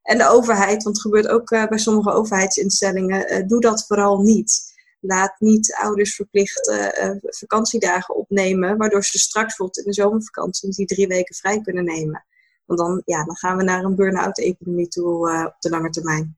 en 0.09 0.17
de 0.17 0.29
overheid, 0.29 0.83
want 0.83 0.95
het 0.95 1.01
gebeurt 1.01 1.27
ook 1.27 1.51
uh, 1.51 1.67
bij 1.67 1.77
sommige 1.77 2.11
overheidsinstellingen, 2.11 3.33
uh, 3.33 3.47
doe 3.47 3.61
dat 3.61 3.85
vooral 3.87 4.17
niet. 4.17 4.77
Laat 5.01 5.35
niet 5.39 5.75
ouders 5.81 6.15
verplicht 6.15 6.71
vakantiedagen 7.21 8.15
opnemen, 8.15 8.77
waardoor 8.77 9.03
ze 9.03 9.19
straks 9.19 9.47
bijvoorbeeld 9.47 9.77
in 9.77 9.83
de 9.83 9.93
zomervakantie 9.93 10.69
die 10.69 10.85
drie 10.85 11.07
weken 11.07 11.35
vrij 11.35 11.61
kunnen 11.61 11.83
nemen. 11.83 12.25
Want 12.65 12.79
dan, 12.79 13.01
ja, 13.05 13.23
dan 13.25 13.37
gaan 13.37 13.57
we 13.57 13.63
naar 13.63 13.83
een 13.83 13.95
burn-out-economie 13.95 14.87
toe 14.87 15.45
op 15.45 15.55
de 15.59 15.69
lange 15.69 15.89
termijn. 15.89 16.37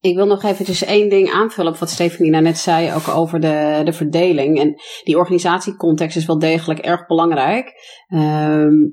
Ik 0.00 0.16
wil 0.16 0.26
nog 0.26 0.42
eventjes 0.42 0.84
één 0.84 1.08
ding 1.08 1.30
aanvullen 1.30 1.72
op 1.72 1.78
wat 1.78 1.90
Stefanie 1.90 2.30
nou 2.30 2.42
net 2.42 2.58
zei, 2.58 2.94
ook 2.94 3.08
over 3.08 3.40
de, 3.40 3.80
de 3.84 3.92
verdeling. 3.92 4.60
En 4.60 4.74
die 5.04 5.18
organisatiecontext 5.18 6.16
is 6.16 6.26
wel 6.26 6.38
degelijk 6.38 6.80
erg 6.80 7.06
belangrijk. 7.06 7.72
Um, 8.08 8.92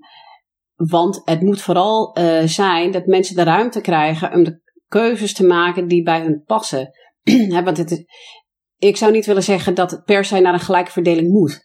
want 0.76 1.22
het 1.24 1.42
moet 1.42 1.62
vooral 1.62 2.18
uh, 2.20 2.44
zijn 2.44 2.92
dat 2.92 3.06
mensen 3.06 3.36
de 3.36 3.44
ruimte 3.44 3.82
krijgen 3.82 4.34
om 4.34 4.44
de 4.44 4.62
keuzes 4.88 5.34
te 5.34 5.46
maken 5.46 5.88
die 5.88 6.04
bij 6.04 6.22
hun 6.22 6.44
passen. 6.46 6.90
want 7.64 7.78
het 7.78 7.92
is, 7.92 8.06
ik 8.78 8.98
zou 8.98 9.12
niet 9.12 9.26
willen 9.26 9.44
zeggen 9.44 9.76
dat 9.76 9.92
het 9.92 10.04
per 10.04 10.26
se 10.26 10.40
naar 10.40 10.54
een 10.54 10.60
gelijke 10.60 10.92
verdeling 10.92 11.30
moet 11.30 11.65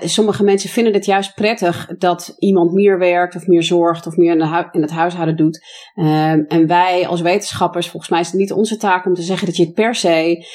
sommige 0.00 0.44
mensen 0.44 0.70
vinden 0.70 0.92
het 0.92 1.04
juist 1.04 1.34
prettig 1.34 1.86
dat 1.98 2.34
iemand 2.38 2.72
meer 2.72 2.98
werkt 2.98 3.36
of 3.36 3.46
meer 3.46 3.62
zorgt 3.62 4.06
of 4.06 4.16
meer 4.16 4.32
in, 4.32 4.68
in 4.72 4.82
het 4.82 4.90
huishouden 4.90 5.36
doet. 5.36 5.64
Um, 5.94 6.44
en 6.48 6.66
wij 6.66 7.06
als 7.06 7.20
wetenschappers, 7.20 7.88
volgens 7.88 8.10
mij 8.10 8.20
is 8.20 8.26
het 8.26 8.36
niet 8.36 8.52
onze 8.52 8.76
taak 8.76 9.06
om 9.06 9.14
te 9.14 9.22
zeggen 9.22 9.46
dat 9.46 9.56
je 9.56 9.64
het 9.64 9.74
per 9.74 9.94
se 9.94 10.46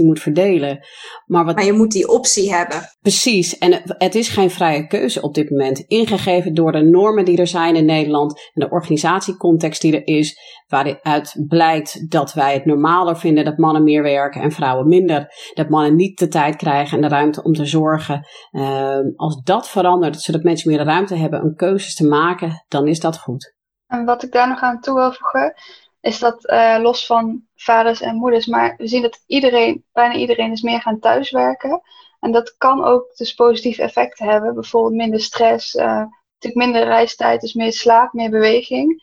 50-50 0.00 0.04
moet 0.04 0.20
verdelen. 0.20 0.86
Maar, 1.26 1.44
wat, 1.44 1.54
maar 1.54 1.64
je 1.64 1.72
moet 1.72 1.92
die 1.92 2.08
optie 2.08 2.54
hebben. 2.54 2.80
Precies. 3.00 3.58
En 3.58 3.82
het 3.84 4.14
is 4.14 4.28
geen 4.28 4.50
vrije 4.50 4.86
keuze 4.86 5.20
op 5.20 5.34
dit 5.34 5.50
moment. 5.50 5.84
Ingegeven 5.86 6.54
door 6.54 6.72
de 6.72 6.82
normen 6.82 7.24
die 7.24 7.38
er 7.38 7.46
zijn 7.46 7.76
in 7.76 7.84
Nederland 7.84 8.32
en 8.54 8.66
de 8.66 8.70
organisatiecontext 8.70 9.80
die 9.80 10.00
er 10.00 10.06
is, 10.16 10.38
waaruit 10.68 11.44
blijkt 11.48 12.10
dat 12.10 12.32
wij 12.32 12.54
het 12.54 12.64
normaler 12.64 13.16
vinden 13.16 13.44
dat 13.44 13.58
mannen 13.58 13.82
meer 13.82 14.02
werken 14.02 14.40
en 14.40 14.52
vrouwen 14.52 14.88
minder. 14.88 15.50
Dat 15.54 15.68
mannen 15.68 15.94
niet 15.94 16.18
de 16.18 16.28
tijd 16.28 16.56
krijgen 16.56 16.96
en 16.96 17.02
de 17.02 17.14
ruimte 17.14 17.42
om 17.42 17.52
te 17.52 17.66
zorgen. 17.66 18.26
Uh, 18.50 18.98
als 19.16 19.42
dat 19.42 19.68
verandert, 19.68 20.20
zodat 20.20 20.42
mensen 20.42 20.70
meer 20.70 20.84
ruimte 20.84 21.14
hebben 21.14 21.42
om 21.42 21.54
keuzes 21.54 21.94
te 21.94 22.06
maken, 22.06 22.64
dan 22.68 22.86
is 22.86 23.00
dat 23.00 23.18
goed. 23.18 23.54
En 23.86 24.04
wat 24.04 24.22
ik 24.22 24.32
daar 24.32 24.48
nog 24.48 24.60
aan 24.60 24.80
toe 24.80 24.94
wil 24.94 25.12
voegen, 25.12 25.54
is 26.00 26.18
dat 26.18 26.50
uh, 26.50 26.76
los 26.80 27.06
van 27.06 27.42
vaders 27.54 28.00
en 28.00 28.16
moeders, 28.16 28.46
maar 28.46 28.74
we 28.76 28.86
zien 28.86 29.02
dat 29.02 29.22
iedereen, 29.26 29.84
bijna 29.92 30.14
iedereen 30.14 30.52
is 30.52 30.62
meer 30.62 30.80
gaan 30.80 30.98
thuiswerken. 30.98 31.80
En 32.20 32.32
dat 32.32 32.56
kan 32.56 32.84
ook 32.84 33.16
dus 33.16 33.34
positieve 33.34 33.82
effecten 33.82 34.26
hebben. 34.26 34.54
Bijvoorbeeld 34.54 34.94
minder 34.94 35.20
stress, 35.20 35.74
uh, 35.74 35.84
natuurlijk 35.84 36.54
minder 36.54 36.84
reistijd, 36.84 37.40
dus 37.40 37.54
meer 37.54 37.72
slaap, 37.72 38.12
meer 38.12 38.30
beweging. 38.30 39.02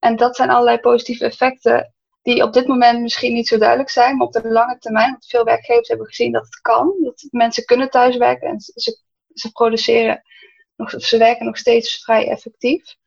En 0.00 0.16
dat 0.16 0.36
zijn 0.36 0.50
allerlei 0.50 0.78
positieve 0.78 1.24
effecten 1.24 1.92
die 2.22 2.42
op 2.42 2.52
dit 2.52 2.66
moment 2.66 3.00
misschien 3.00 3.32
niet 3.32 3.48
zo 3.48 3.58
duidelijk 3.58 3.90
zijn, 3.90 4.16
maar 4.16 4.26
op 4.26 4.32
de 4.32 4.50
lange 4.50 4.78
termijn, 4.78 5.10
want 5.10 5.26
veel 5.26 5.44
werkgevers 5.44 5.88
hebben 5.88 6.06
gezien 6.06 6.32
dat 6.32 6.44
het 6.44 6.60
kan. 6.60 6.94
Dat 7.02 7.26
mensen 7.30 7.64
kunnen 7.64 7.90
thuiswerken 7.90 8.48
en 8.48 8.60
ze, 8.60 8.98
ze 9.34 9.52
produceren, 9.52 10.22
nog, 10.76 10.90
ze 10.90 11.18
werken 11.18 11.46
nog 11.46 11.56
steeds 11.56 12.02
vrij 12.02 12.28
effectief. 12.28 12.98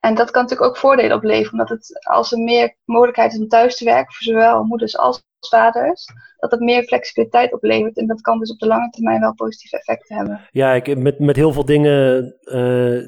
En 0.00 0.14
dat 0.14 0.30
kan 0.30 0.42
natuurlijk 0.42 0.70
ook 0.70 0.76
voordelen 0.76 1.16
opleveren, 1.16 1.52
omdat 1.52 1.68
het, 1.68 2.06
als 2.06 2.32
er 2.32 2.38
meer 2.38 2.76
mogelijkheid 2.84 3.32
is 3.32 3.38
om 3.38 3.48
thuis 3.48 3.76
te 3.76 3.84
werken, 3.84 4.14
voor 4.14 4.22
zowel 4.22 4.64
moeders 4.64 4.98
als 4.98 5.22
vaders, 5.48 6.06
dat 6.36 6.50
het 6.50 6.60
meer 6.60 6.82
flexibiliteit 6.82 7.52
oplevert. 7.52 7.96
En 7.96 8.06
dat 8.06 8.20
kan 8.20 8.38
dus 8.38 8.50
op 8.50 8.58
de 8.58 8.66
lange 8.66 8.90
termijn 8.90 9.20
wel 9.20 9.34
positieve 9.34 9.76
effecten 9.76 10.16
hebben. 10.16 10.48
Ja, 10.50 10.74
ik, 10.74 10.98
met, 10.98 11.18
met 11.18 11.36
heel 11.36 11.52
veel 11.52 11.64
dingen 11.64 12.34
uh, 12.44 13.06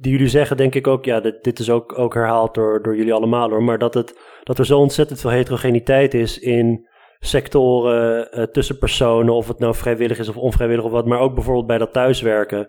die 0.00 0.12
jullie 0.12 0.28
zeggen, 0.28 0.56
denk 0.56 0.74
ik 0.74 0.86
ook, 0.86 1.04
ja, 1.04 1.20
dit, 1.20 1.58
is 1.58 1.70
ook, 1.70 1.98
ook 1.98 2.14
herhaald 2.14 2.54
door, 2.54 2.82
door 2.82 2.96
jullie 2.96 3.12
allemaal 3.12 3.50
hoor, 3.50 3.62
maar 3.62 3.78
dat, 3.78 3.94
het, 3.94 4.18
dat 4.42 4.58
er 4.58 4.66
zo 4.66 4.78
ontzettend 4.78 5.20
veel 5.20 5.30
heterogeniteit 5.30 6.14
is 6.14 6.38
in 6.38 6.88
sectoren, 7.18 8.28
uh, 8.38 8.42
tussen 8.44 8.78
personen, 8.78 9.34
of 9.34 9.48
het 9.48 9.58
nou 9.58 9.74
vrijwillig 9.74 10.18
is 10.18 10.28
of 10.28 10.36
onvrijwillig 10.36 10.84
of 10.84 10.90
wat, 10.90 11.06
maar 11.06 11.20
ook 11.20 11.34
bijvoorbeeld 11.34 11.66
bij 11.66 11.78
dat 11.78 11.92
thuiswerken. 11.92 12.68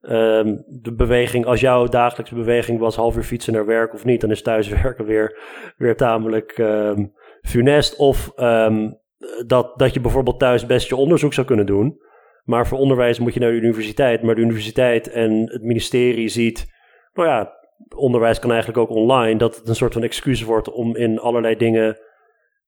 Um, 0.00 0.64
de 0.66 0.94
beweging, 0.94 1.46
als 1.46 1.60
jouw 1.60 1.86
dagelijkse 1.86 2.34
beweging 2.34 2.78
was 2.78 2.96
half 2.96 3.16
uur 3.16 3.22
fietsen 3.22 3.52
naar 3.52 3.66
werk 3.66 3.94
of 3.94 4.04
niet, 4.04 4.20
dan 4.20 4.30
is 4.30 4.42
thuiswerken 4.42 5.04
weer, 5.04 5.38
weer 5.76 5.96
tamelijk 5.96 6.58
um, 6.58 7.12
funest. 7.40 7.96
Of 7.96 8.32
um, 8.36 8.98
dat, 9.46 9.78
dat 9.78 9.94
je 9.94 10.00
bijvoorbeeld 10.00 10.38
thuis 10.38 10.66
best 10.66 10.88
je 10.88 10.96
onderzoek 10.96 11.32
zou 11.32 11.46
kunnen 11.46 11.66
doen. 11.66 12.00
Maar 12.46 12.66
voor 12.66 12.78
onderwijs 12.78 13.18
moet 13.18 13.34
je 13.34 13.40
naar 13.40 13.50
de 13.50 13.56
universiteit. 13.56 14.22
Maar 14.22 14.34
de 14.34 14.40
universiteit 14.40 15.10
en 15.10 15.50
het 15.52 15.62
ministerie 15.62 16.28
ziet, 16.28 16.66
nou 17.14 17.28
ja, 17.28 17.52
onderwijs 17.96 18.38
kan 18.38 18.50
eigenlijk 18.50 18.80
ook 18.80 18.96
online. 18.96 19.38
Dat 19.38 19.56
het 19.56 19.68
een 19.68 19.74
soort 19.74 19.92
van 19.92 20.02
excuus 20.02 20.42
wordt 20.42 20.70
om 20.70 20.96
in 20.96 21.18
allerlei 21.18 21.56
dingen 21.56 21.98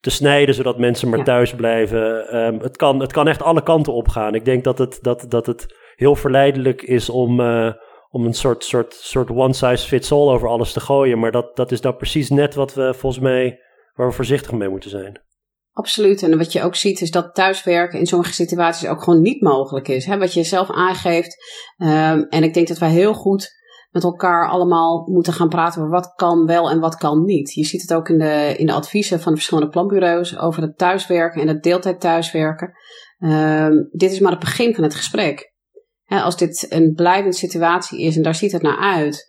te 0.01 0.11
snijden, 0.11 0.55
zodat 0.55 0.79
mensen 0.79 1.09
maar 1.09 1.24
thuis 1.24 1.55
blijven. 1.55 2.37
Um, 2.37 2.61
het, 2.61 2.76
kan, 2.76 3.01
het 3.01 3.12
kan 3.12 3.29
echt 3.29 3.43
alle 3.43 3.62
kanten 3.62 3.93
opgaan. 3.93 4.35
Ik 4.35 4.45
denk 4.45 4.64
dat 4.64 4.79
het, 4.79 4.99
dat, 5.03 5.26
dat 5.29 5.47
het 5.47 5.76
heel 5.95 6.14
verleidelijk 6.14 6.83
is 6.83 7.11
om, 7.11 7.41
uh, 7.41 7.72
om 8.11 8.26
een 8.26 8.35
soort, 8.35 8.64
soort, 8.64 8.95
soort 8.95 9.31
one 9.31 9.53
size 9.53 9.87
fits 9.87 10.12
all 10.12 10.29
over 10.29 10.49
alles 10.49 10.72
te 10.72 10.81
gooien. 10.81 11.18
Maar 11.18 11.31
dat, 11.33 11.57
dat 11.57 11.72
is 11.72 11.81
dan 11.81 11.97
precies 11.97 12.31
net 12.31 12.55
wat 12.55 12.74
we 12.74 12.95
volgens 12.95 13.22
mij, 13.22 13.61
waar 13.95 14.07
we 14.07 14.12
voorzichtig 14.12 14.53
mee 14.53 14.68
moeten 14.68 14.91
zijn. 14.91 15.20
Absoluut. 15.79 16.22
En 16.22 16.39
wat 16.39 16.53
je 16.53 16.62
ook 16.62 16.74
ziet 16.74 17.01
is 17.01 17.11
dat 17.11 17.35
thuiswerken 17.35 17.99
in 17.99 18.07
sommige 18.07 18.33
situaties 18.33 18.89
ook 18.89 19.03
gewoon 19.03 19.20
niet 19.20 19.43
mogelijk 19.43 19.89
is. 19.89 20.05
Hè? 20.07 20.18
Wat 20.18 20.33
je 20.33 20.43
zelf 20.43 20.70
aangeeft. 20.70 21.37
Um, 21.76 22.22
en 22.29 22.43
ik 22.43 22.55
denk 22.55 22.68
dat 22.68 22.79
wij 22.79 22.91
heel 22.91 23.14
goed 23.14 23.57
met 23.91 24.05
elkaar 24.05 24.49
allemaal 24.49 25.09
moeten 25.11 25.33
gaan 25.33 25.49
praten 25.49 25.81
over 25.81 25.93
wat 25.93 26.12
kan 26.14 26.47
wel 26.47 26.70
en 26.70 26.81
wat 26.81 26.97
kan 26.97 27.24
niet. 27.24 27.53
Je 27.53 27.64
ziet 27.64 27.83
het 27.83 27.95
ook 27.95 28.09
in 28.09 28.18
de, 28.18 28.55
in 28.57 28.66
de 28.66 28.72
adviezen 28.72 29.20
van 29.20 29.33
de 29.33 29.39
verschillende 29.39 29.70
planbureaus 29.70 30.39
over 30.39 30.62
het 30.62 30.79
thuiswerken 30.79 31.41
en 31.41 31.49
het 31.49 31.62
deeltijd 31.62 32.01
thuiswerken. 32.01 32.72
Um, 33.18 33.89
dit 33.91 34.12
is 34.12 34.20
maar 34.20 34.31
het 34.31 34.41
begin 34.41 34.74
van 34.74 34.85
het 34.85 34.95
gesprek. 34.95 35.53
als 36.07 36.37
dit 36.37 36.66
een 36.68 36.93
blijvende 36.95 37.37
situatie 37.37 38.01
is 38.03 38.16
en 38.16 38.22
daar 38.22 38.35
ziet 38.35 38.53
het 38.53 38.62
naar 38.62 38.79
uit, 38.79 39.28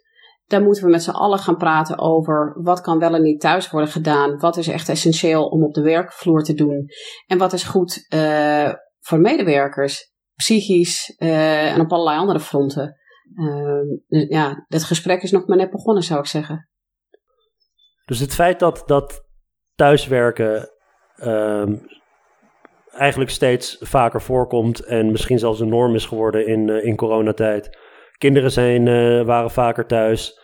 dan 0.49 0.63
moeten 0.63 0.83
we 0.83 0.89
met 0.89 1.03
z'n 1.03 1.09
allen 1.09 1.39
gaan 1.39 1.57
praten 1.57 1.97
over 1.97 2.55
wat 2.61 2.81
kan 2.81 2.99
wel 2.99 3.15
en 3.15 3.21
niet 3.21 3.41
thuis 3.41 3.69
worden 3.69 3.89
gedaan. 3.89 4.37
Wat 4.37 4.57
is 4.57 4.67
echt 4.67 4.89
essentieel 4.89 5.47
om 5.47 5.63
op 5.63 5.73
de 5.73 5.81
werkvloer 5.81 6.43
te 6.43 6.53
doen. 6.53 6.89
En 7.27 7.37
wat 7.37 7.53
is 7.53 7.63
goed 7.63 8.05
uh, 8.13 8.73
voor 8.99 9.19
medewerkers, 9.19 10.13
psychisch 10.35 11.15
uh, 11.17 11.73
en 11.73 11.81
op 11.81 11.91
allerlei 11.91 12.17
andere 12.17 12.39
fronten. 12.39 12.97
dus 14.07 14.25
ja, 14.27 14.65
het 14.67 14.83
gesprek 14.83 15.21
is 15.21 15.31
nog 15.31 15.47
maar 15.47 15.57
net 15.57 15.71
begonnen, 15.71 16.03
zou 16.03 16.19
ik 16.19 16.25
zeggen. 16.25 16.69
Dus 18.05 18.19
het 18.19 18.33
feit 18.33 18.59
dat, 18.59 18.83
dat 18.85 19.25
thuiswerken 19.75 20.69
ehm, 21.15 21.75
eigenlijk 22.91 23.31
steeds 23.31 23.77
vaker 23.79 24.21
voorkomt 24.21 24.85
en 24.85 25.11
misschien 25.11 25.39
zelfs 25.39 25.59
een 25.59 25.69
norm 25.69 25.95
is 25.95 26.05
geworden 26.05 26.47
in, 26.47 26.67
uh, 26.67 26.85
in 26.85 26.95
coronatijd. 26.95 27.77
Kinderen 28.17 28.51
zijn, 28.51 28.85
waren 29.25 29.51
vaker 29.51 29.85
thuis. 29.85 30.38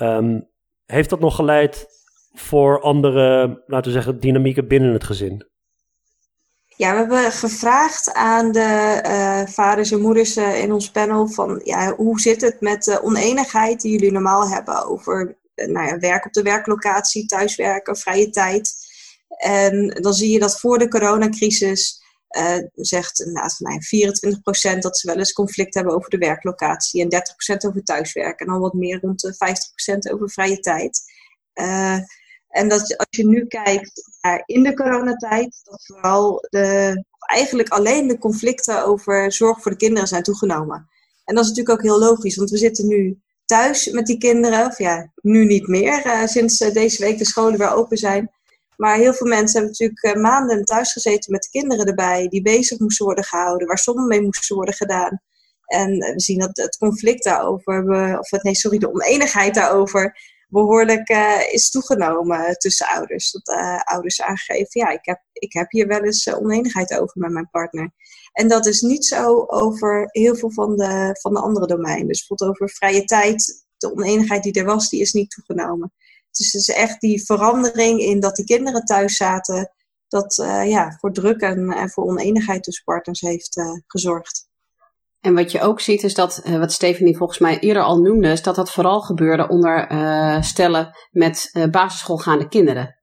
Um, 0.00 0.48
heeft 0.86 1.10
dat 1.10 1.20
nog 1.20 1.36
geleid 1.36 1.86
voor 2.32 2.80
andere, 2.80 3.62
laten 3.66 3.86
we 3.86 3.96
zeggen, 3.96 4.20
dynamieken 4.20 4.68
binnen 4.68 4.92
het 4.92 5.04
gezin? 5.04 5.46
Ja, 6.76 6.92
we 6.92 6.96
hebben 6.96 7.32
gevraagd 7.32 8.12
aan 8.12 8.52
de 8.52 9.00
uh, 9.06 9.46
vaders 9.52 9.90
en 9.90 10.00
moeders 10.00 10.36
uh, 10.36 10.62
in 10.62 10.72
ons 10.72 10.90
panel 10.90 11.28
van 11.28 11.60
ja, 11.64 11.94
hoe 11.94 12.20
zit 12.20 12.40
het 12.40 12.60
met 12.60 12.84
de 12.84 13.02
oneenigheid 13.02 13.80
die 13.80 13.92
jullie 13.92 14.12
normaal 14.12 14.48
hebben 14.48 14.86
over 14.86 15.38
uh, 15.54 15.66
nou 15.66 15.86
ja, 15.86 15.98
werk 15.98 16.26
op 16.26 16.32
de 16.32 16.42
werklocatie, 16.42 17.26
thuiswerken, 17.26 17.96
vrije 17.96 18.30
tijd. 18.30 18.72
En 19.36 19.88
dan 19.88 20.12
zie 20.12 20.32
je 20.32 20.38
dat 20.38 20.60
voor 20.60 20.78
de 20.78 20.88
coronacrisis 20.88 22.03
zegt 22.74 23.20
inderdaad 23.20 23.56
van 23.56 23.66
nou, 23.66 24.76
24% 24.76 24.78
dat 24.78 24.98
ze 24.98 25.06
wel 25.06 25.18
eens 25.18 25.32
conflict 25.32 25.74
hebben 25.74 25.94
over 25.94 26.10
de 26.10 26.18
werklocatie 26.18 27.02
en 27.02 27.24
30% 27.54 27.68
over 27.68 27.82
thuiswerken 27.82 28.46
en 28.46 28.52
dan 28.52 28.60
wat 28.60 28.72
meer 28.72 29.00
rond 29.00 29.20
de 29.20 29.34
50% 30.08 30.12
over 30.12 30.30
vrije 30.30 30.58
tijd. 30.58 31.02
En 32.48 32.68
dat 32.68 32.96
als 32.96 33.08
je 33.10 33.26
nu 33.26 33.46
kijkt 33.46 34.02
naar 34.20 34.42
in 34.46 34.62
de 34.62 34.74
coronatijd, 34.74 35.60
dat 35.64 35.86
vooral 35.86 36.46
de, 36.50 37.04
eigenlijk 37.18 37.68
alleen 37.68 38.08
de 38.08 38.18
conflicten 38.18 38.86
over 38.86 39.32
zorg 39.32 39.62
voor 39.62 39.70
de 39.70 39.76
kinderen 39.76 40.08
zijn 40.08 40.22
toegenomen. 40.22 40.88
En 41.24 41.34
dat 41.34 41.44
is 41.44 41.50
natuurlijk 41.50 41.78
ook 41.78 41.86
heel 41.86 41.98
logisch, 41.98 42.36
want 42.36 42.50
we 42.50 42.56
zitten 42.56 42.86
nu 42.86 43.18
thuis 43.44 43.90
met 43.90 44.06
die 44.06 44.18
kinderen. 44.18 44.66
Of 44.66 44.78
ja, 44.78 45.12
nu 45.14 45.44
niet 45.44 45.66
meer, 45.66 46.06
uh, 46.06 46.26
sinds 46.26 46.58
deze 46.58 47.02
week 47.02 47.18
de 47.18 47.26
scholen 47.26 47.58
weer 47.58 47.74
open 47.74 47.96
zijn. 47.96 48.30
Maar 48.76 48.96
heel 48.96 49.14
veel 49.14 49.26
mensen 49.26 49.60
hebben 49.60 49.70
natuurlijk 49.78 50.16
uh, 50.16 50.22
maanden 50.22 50.64
thuis 50.64 50.92
gezeten 50.92 51.32
met 51.32 51.42
de 51.42 51.58
kinderen 51.58 51.86
erbij, 51.86 52.28
die 52.28 52.42
bezig 52.42 52.78
moesten 52.78 53.04
worden 53.04 53.24
gehouden, 53.24 53.66
waar 53.66 53.78
sommen 53.78 54.06
mee 54.06 54.22
moesten 54.22 54.56
worden 54.56 54.74
gedaan. 54.74 55.20
En 55.64 55.90
we 55.98 56.20
zien 56.20 56.38
dat 56.38 56.56
het 56.56 56.76
conflict 56.76 57.24
daarover, 57.24 57.84
of 58.18 58.30
het, 58.30 58.42
nee, 58.42 58.54
sorry, 58.54 58.78
de 58.78 58.92
oneenigheid 58.92 59.54
daarover, 59.54 60.16
behoorlijk 60.48 61.08
is 61.52 61.70
toegenomen 61.70 62.56
tussen 62.58 62.86
ouders. 62.86 63.30
Dat 63.30 63.56
uh, 63.56 63.80
ouders 63.80 64.22
aangeven, 64.22 64.80
ja, 64.80 64.88
ik 64.88 65.04
heb, 65.04 65.20
ik 65.32 65.52
heb 65.52 65.70
hier 65.70 65.86
wel 65.86 66.02
eens 66.02 66.34
oneenigheid 66.34 66.98
over 66.98 67.20
met 67.20 67.30
mijn 67.30 67.50
partner. 67.50 67.92
En 68.32 68.48
dat 68.48 68.66
is 68.66 68.80
niet 68.80 69.04
zo 69.06 69.44
over 69.46 70.08
heel 70.10 70.36
veel 70.36 70.52
van 70.52 70.76
de, 70.76 71.18
van 71.20 71.34
de 71.34 71.40
andere 71.40 71.66
domeinen. 71.66 72.06
Dus 72.06 72.26
bijvoorbeeld 72.26 72.50
over 72.50 72.74
vrije 72.74 73.04
tijd, 73.04 73.66
de 73.76 73.92
oneenigheid 73.92 74.42
die 74.42 74.52
er 74.52 74.64
was, 74.64 74.88
die 74.88 75.00
is 75.00 75.12
niet 75.12 75.30
toegenomen. 75.30 75.92
Dus 76.38 76.52
het 76.52 76.60
is 76.60 76.70
echt 76.70 77.00
die 77.00 77.24
verandering 77.24 78.00
in 78.00 78.20
dat 78.20 78.36
die 78.36 78.44
kinderen 78.44 78.84
thuis 78.84 79.16
zaten, 79.16 79.72
dat 80.08 80.34
ja, 80.66 80.96
voor 80.98 81.12
druk 81.12 81.40
en, 81.40 81.68
en 81.70 81.90
voor 81.90 82.04
oneenigheid 82.04 82.62
tussen 82.62 82.84
partners 82.84 83.20
heeft 83.20 83.60
gezorgd. 83.86 84.48
En 85.20 85.34
wat 85.34 85.52
je 85.52 85.60
ook 85.60 85.80
ziet 85.80 86.02
is 86.02 86.14
dat, 86.14 86.42
uh, 86.44 86.58
wat 86.58 86.72
Stephanie 86.72 87.16
volgens 87.16 87.38
mij 87.38 87.58
eerder 87.58 87.82
al 87.82 88.00
noemde, 88.00 88.28
is 88.28 88.42
dat 88.42 88.54
dat 88.54 88.72
vooral 88.72 89.00
gebeurde 89.00 89.48
onder 89.48 89.86
stellen 90.44 90.96
met 91.10 91.68
basisschoolgaande 91.70 92.48
kinderen. 92.48 92.98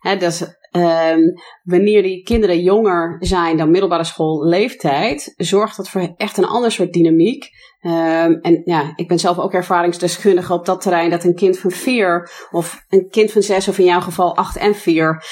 Hè, 0.00 0.16
dus 0.16 0.44
ehm, 0.70 1.20
wanneer 1.62 2.02
die 2.02 2.22
kinderen 2.22 2.60
jonger 2.60 3.16
zijn 3.20 3.56
dan 3.56 3.70
middelbare 3.70 4.04
schoolleeftijd, 4.04 5.34
zorgt 5.36 5.76
dat 5.76 5.88
voor 5.88 6.14
echt 6.16 6.36
een 6.36 6.46
ander 6.46 6.72
soort 6.72 6.92
dynamiek. 6.92 7.48
Um, 7.86 8.40
en 8.40 8.62
ja, 8.64 8.92
ik 8.96 9.08
ben 9.08 9.18
zelf 9.18 9.38
ook 9.38 9.52
ervaringsdeskundige 9.52 10.52
op 10.52 10.66
dat 10.66 10.80
terrein 10.80 11.10
dat 11.10 11.24
een 11.24 11.34
kind 11.34 11.58
van 11.58 11.70
vier 11.70 12.30
of 12.50 12.84
een 12.88 13.08
kind 13.10 13.32
van 13.32 13.42
zes 13.42 13.68
of 13.68 13.78
in 13.78 13.84
jouw 13.84 14.00
geval 14.00 14.36
acht 14.36 14.56
en 14.56 14.74
vier 14.74 15.24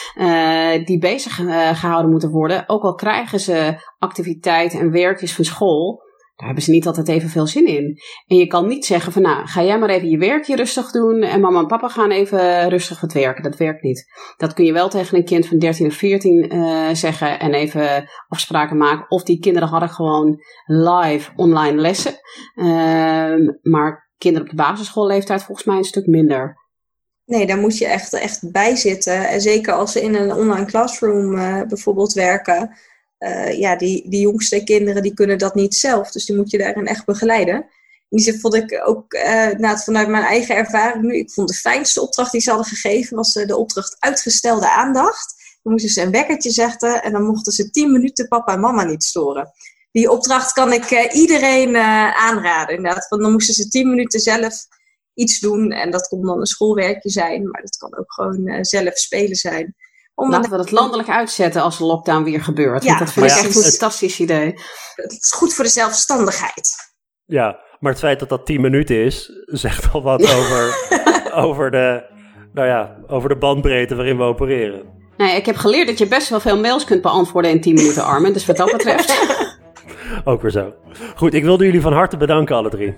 die 0.85 0.99
bezig 0.99 1.35
gehouden 1.79 2.11
moeten 2.11 2.31
worden, 2.31 2.65
ook 2.67 2.83
al 2.83 2.95
krijgen 2.95 3.41
ze 3.41 3.75
activiteiten 3.99 4.81
en 4.81 4.91
werkjes 4.91 5.35
van 5.35 5.45
school, 5.45 6.04
daar 6.37 6.47
hebben 6.47 6.65
ze 6.65 6.71
niet 6.71 6.87
altijd 6.87 7.09
even 7.09 7.29
veel 7.29 7.47
zin 7.47 7.67
in. 7.67 7.99
En 8.27 8.37
je 8.37 8.47
kan 8.47 8.67
niet 8.67 8.85
zeggen 8.85 9.13
van 9.13 9.23
nou, 9.23 9.47
ga 9.47 9.63
jij 9.63 9.79
maar 9.79 9.89
even 9.89 10.09
je 10.09 10.19
werkje 10.19 10.57
rustig 10.57 10.91
doen 10.91 11.23
en 11.23 11.41
mama 11.41 11.59
en 11.59 11.67
papa 11.67 11.89
gaan 11.89 12.11
even 12.11 12.69
rustig 12.69 13.01
wat 13.01 13.13
werken. 13.13 13.43
Dat 13.43 13.57
werkt 13.57 13.83
niet. 13.83 14.05
Dat 14.37 14.55
kun 14.55 14.65
je 14.65 14.73
wel 14.73 14.89
tegen 14.89 15.17
een 15.17 15.25
kind 15.25 15.47
van 15.47 15.59
13 15.59 15.87
of 15.87 15.95
14 15.95 16.55
uh, 16.55 16.89
zeggen 16.93 17.41
en 17.41 17.55
even 17.55 18.09
afspraken 18.29 18.77
maken. 18.77 19.11
Of 19.11 19.23
die 19.23 19.39
kinderen 19.39 19.69
hadden 19.69 19.89
gewoon 19.89 20.39
live 20.67 21.31
online 21.37 21.81
lessen. 21.81 22.13
Uh, 22.55 22.67
maar 23.63 24.11
kinderen 24.19 24.49
op 24.49 24.57
de 24.57 24.63
basisschoolleeftijd 24.63 25.43
volgens 25.43 25.67
mij 25.67 25.77
een 25.77 25.85
stuk 25.85 26.07
minder. 26.07 26.63
Nee, 27.25 27.47
daar 27.47 27.59
moet 27.59 27.79
je 27.79 27.87
echt, 27.87 28.13
echt 28.13 28.53
bij 28.53 28.77
zitten. 28.77 29.29
En 29.29 29.41
zeker 29.41 29.73
als 29.73 29.93
ze 29.93 30.03
in 30.03 30.15
een 30.15 30.33
online 30.33 30.65
classroom 30.65 31.35
uh, 31.35 31.63
bijvoorbeeld 31.63 32.13
werken 32.13 32.77
uh, 33.19 33.59
ja, 33.59 33.77
die, 33.77 34.09
die 34.09 34.21
jongste 34.21 34.65
kinderen 34.65 35.03
die 35.03 35.15
kunnen 35.15 35.39
dat 35.39 35.55
niet 35.55 35.75
zelf. 35.75 36.11
Dus 36.11 36.25
die 36.25 36.37
moet 36.37 36.51
je 36.51 36.59
daarin 36.59 36.87
echt 36.87 37.05
begeleiden. 37.05 37.55
En 37.55 38.21
die 38.21 38.41
vond 38.41 38.55
ik 38.55 38.83
ook 38.85 39.13
uh, 39.15 39.77
vanuit 39.77 40.09
mijn 40.09 40.25
eigen 40.25 40.57
ervaring 40.57 41.05
nu. 41.05 41.17
Ik 41.17 41.31
vond 41.31 41.49
de 41.49 41.55
fijnste 41.55 42.01
opdracht 42.01 42.33
die 42.33 42.41
ze 42.41 42.51
hadden 42.51 42.69
gegeven 42.69 43.17
was 43.17 43.35
uh, 43.35 43.47
de 43.47 43.57
opdracht 43.57 43.97
uitgestelde 43.99 44.71
aandacht. 44.71 45.35
Dan 45.63 45.73
moesten 45.73 45.91
ze 45.91 46.03
een 46.03 46.11
wekkertje 46.11 46.51
zetten 46.51 47.03
en 47.03 47.13
dan 47.13 47.23
mochten 47.23 47.53
ze 47.53 47.71
tien 47.71 47.93
minuten 47.93 48.29
papa 48.29 48.53
en 48.53 48.61
mama 48.61 48.85
niet 48.85 49.05
storen. 49.05 49.51
Die 49.91 50.11
opdracht 50.11 50.53
kan 50.53 50.73
ik 50.73 51.13
iedereen 51.13 51.77
aanraden. 52.17 52.77
Inderdaad. 52.77 53.09
Want 53.09 53.23
dan 53.23 53.33
moesten 53.33 53.55
ze 53.55 53.69
tien 53.69 53.89
minuten 53.89 54.21
zelf 54.21 54.55
iets 55.15 55.41
doen. 55.41 55.71
En 55.71 55.91
dat 55.91 56.09
kon 56.09 56.23
dan 56.23 56.41
een 56.41 56.47
schoolwerkje 56.47 57.11
zijn, 57.11 57.51
maar 57.51 57.61
dat 57.61 57.77
kan 57.77 57.99
ook 57.99 58.13
gewoon 58.13 58.65
zelf 58.65 58.99
spelen 58.99 59.37
zijn. 59.37 59.75
Om 60.15 60.31
Laten 60.31 60.51
we 60.51 60.57
dat 60.57 60.71
landelijk 60.71 61.09
uitzetten 61.09 61.63
als 61.63 61.79
de 61.79 61.85
lockdown 61.85 62.23
weer 62.23 62.43
gebeurt. 62.43 62.83
Ja, 62.83 62.89
want 62.89 62.99
dat 62.99 63.13
vind 63.13 63.27
ik 63.27 63.33
echt 63.33 63.57
een 63.57 63.63
fantastisch 63.63 64.21
idee. 64.21 64.55
Het 64.95 65.13
is 65.13 65.33
goed 65.37 65.55
voor 65.55 65.65
de 65.65 65.71
zelfstandigheid. 65.71 66.93
Ja, 67.25 67.59
maar 67.81 67.93
het 67.93 68.01
feit 68.01 68.19
dat 68.19 68.29
dat 68.29 68.47
10 68.47 68.61
minuten 68.61 68.97
is, 68.97 69.31
zegt 69.45 69.93
al 69.93 70.03
wat 70.03 70.23
over, 70.37 70.75
over, 71.35 71.71
de, 71.71 72.05
nou 72.53 72.69
ja, 72.69 72.97
over 73.07 73.29
de 73.29 73.37
bandbreedte 73.37 73.95
waarin 73.95 74.17
we 74.17 74.23
opereren. 74.23 74.83
Nee, 75.17 75.37
ik 75.37 75.47
heb 75.47 75.57
geleerd 75.57 75.87
dat 75.87 75.99
je 75.99 76.07
best 76.07 76.29
wel 76.29 76.41
veel 76.41 76.61
mails 76.61 76.85
kunt 76.85 77.03
beantwoorden 77.03 77.51
in 77.51 77.61
10 77.61 77.75
minuten, 77.75 78.05
Armen. 78.05 78.33
Dus 78.33 78.47
wat 78.47 78.57
dat 78.57 78.73
betreft. 78.73 79.23
Ook 80.25 80.43
weer 80.43 80.51
zo. 80.51 80.75
Goed, 81.17 81.35
ik 81.35 81.43
wilde 81.43 81.65
jullie 81.65 81.81
van 81.81 81.93
harte 81.93 82.17
bedanken, 82.17 82.57
alle 82.57 82.71
drie. 82.71 82.97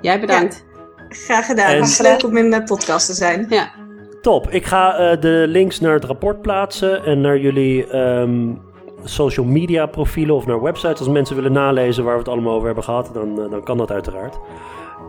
Jij 0.00 0.20
bedankt. 0.20 0.64
Ja, 0.66 1.04
graag 1.08 1.46
gedaan. 1.46 1.70
En... 1.70 1.82
Het 1.82 1.98
leuk 1.98 2.24
om 2.24 2.36
in 2.36 2.50
de 2.50 2.62
podcast 2.62 3.06
te 3.06 3.14
zijn. 3.14 3.46
Ja. 3.48 3.86
Top. 4.28 4.50
Ik 4.50 4.66
ga 4.66 5.12
uh, 5.12 5.20
de 5.20 5.44
links 5.46 5.80
naar 5.80 5.92
het 5.92 6.04
rapport 6.04 6.42
plaatsen 6.42 7.04
en 7.04 7.20
naar 7.20 7.38
jullie 7.38 7.96
um, 7.96 8.60
social 9.04 9.46
media 9.46 9.86
profielen 9.86 10.34
of 10.34 10.46
naar 10.46 10.62
websites. 10.62 10.98
Als 10.98 11.08
mensen 11.08 11.36
willen 11.36 11.52
nalezen 11.52 12.04
waar 12.04 12.12
we 12.12 12.18
het 12.18 12.28
allemaal 12.28 12.54
over 12.54 12.66
hebben 12.66 12.84
gehad, 12.84 13.10
dan, 13.12 13.40
uh, 13.40 13.50
dan 13.50 13.62
kan 13.62 13.76
dat 13.78 13.90
uiteraard. 13.90 14.38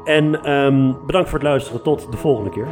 En 0.03 0.51
um, 0.51 0.97
bedankt 1.05 1.29
voor 1.29 1.39
het 1.39 1.47
luisteren. 1.47 1.81
Tot 1.81 2.11
de 2.11 2.17
volgende 2.17 2.49
keer. 2.49 2.67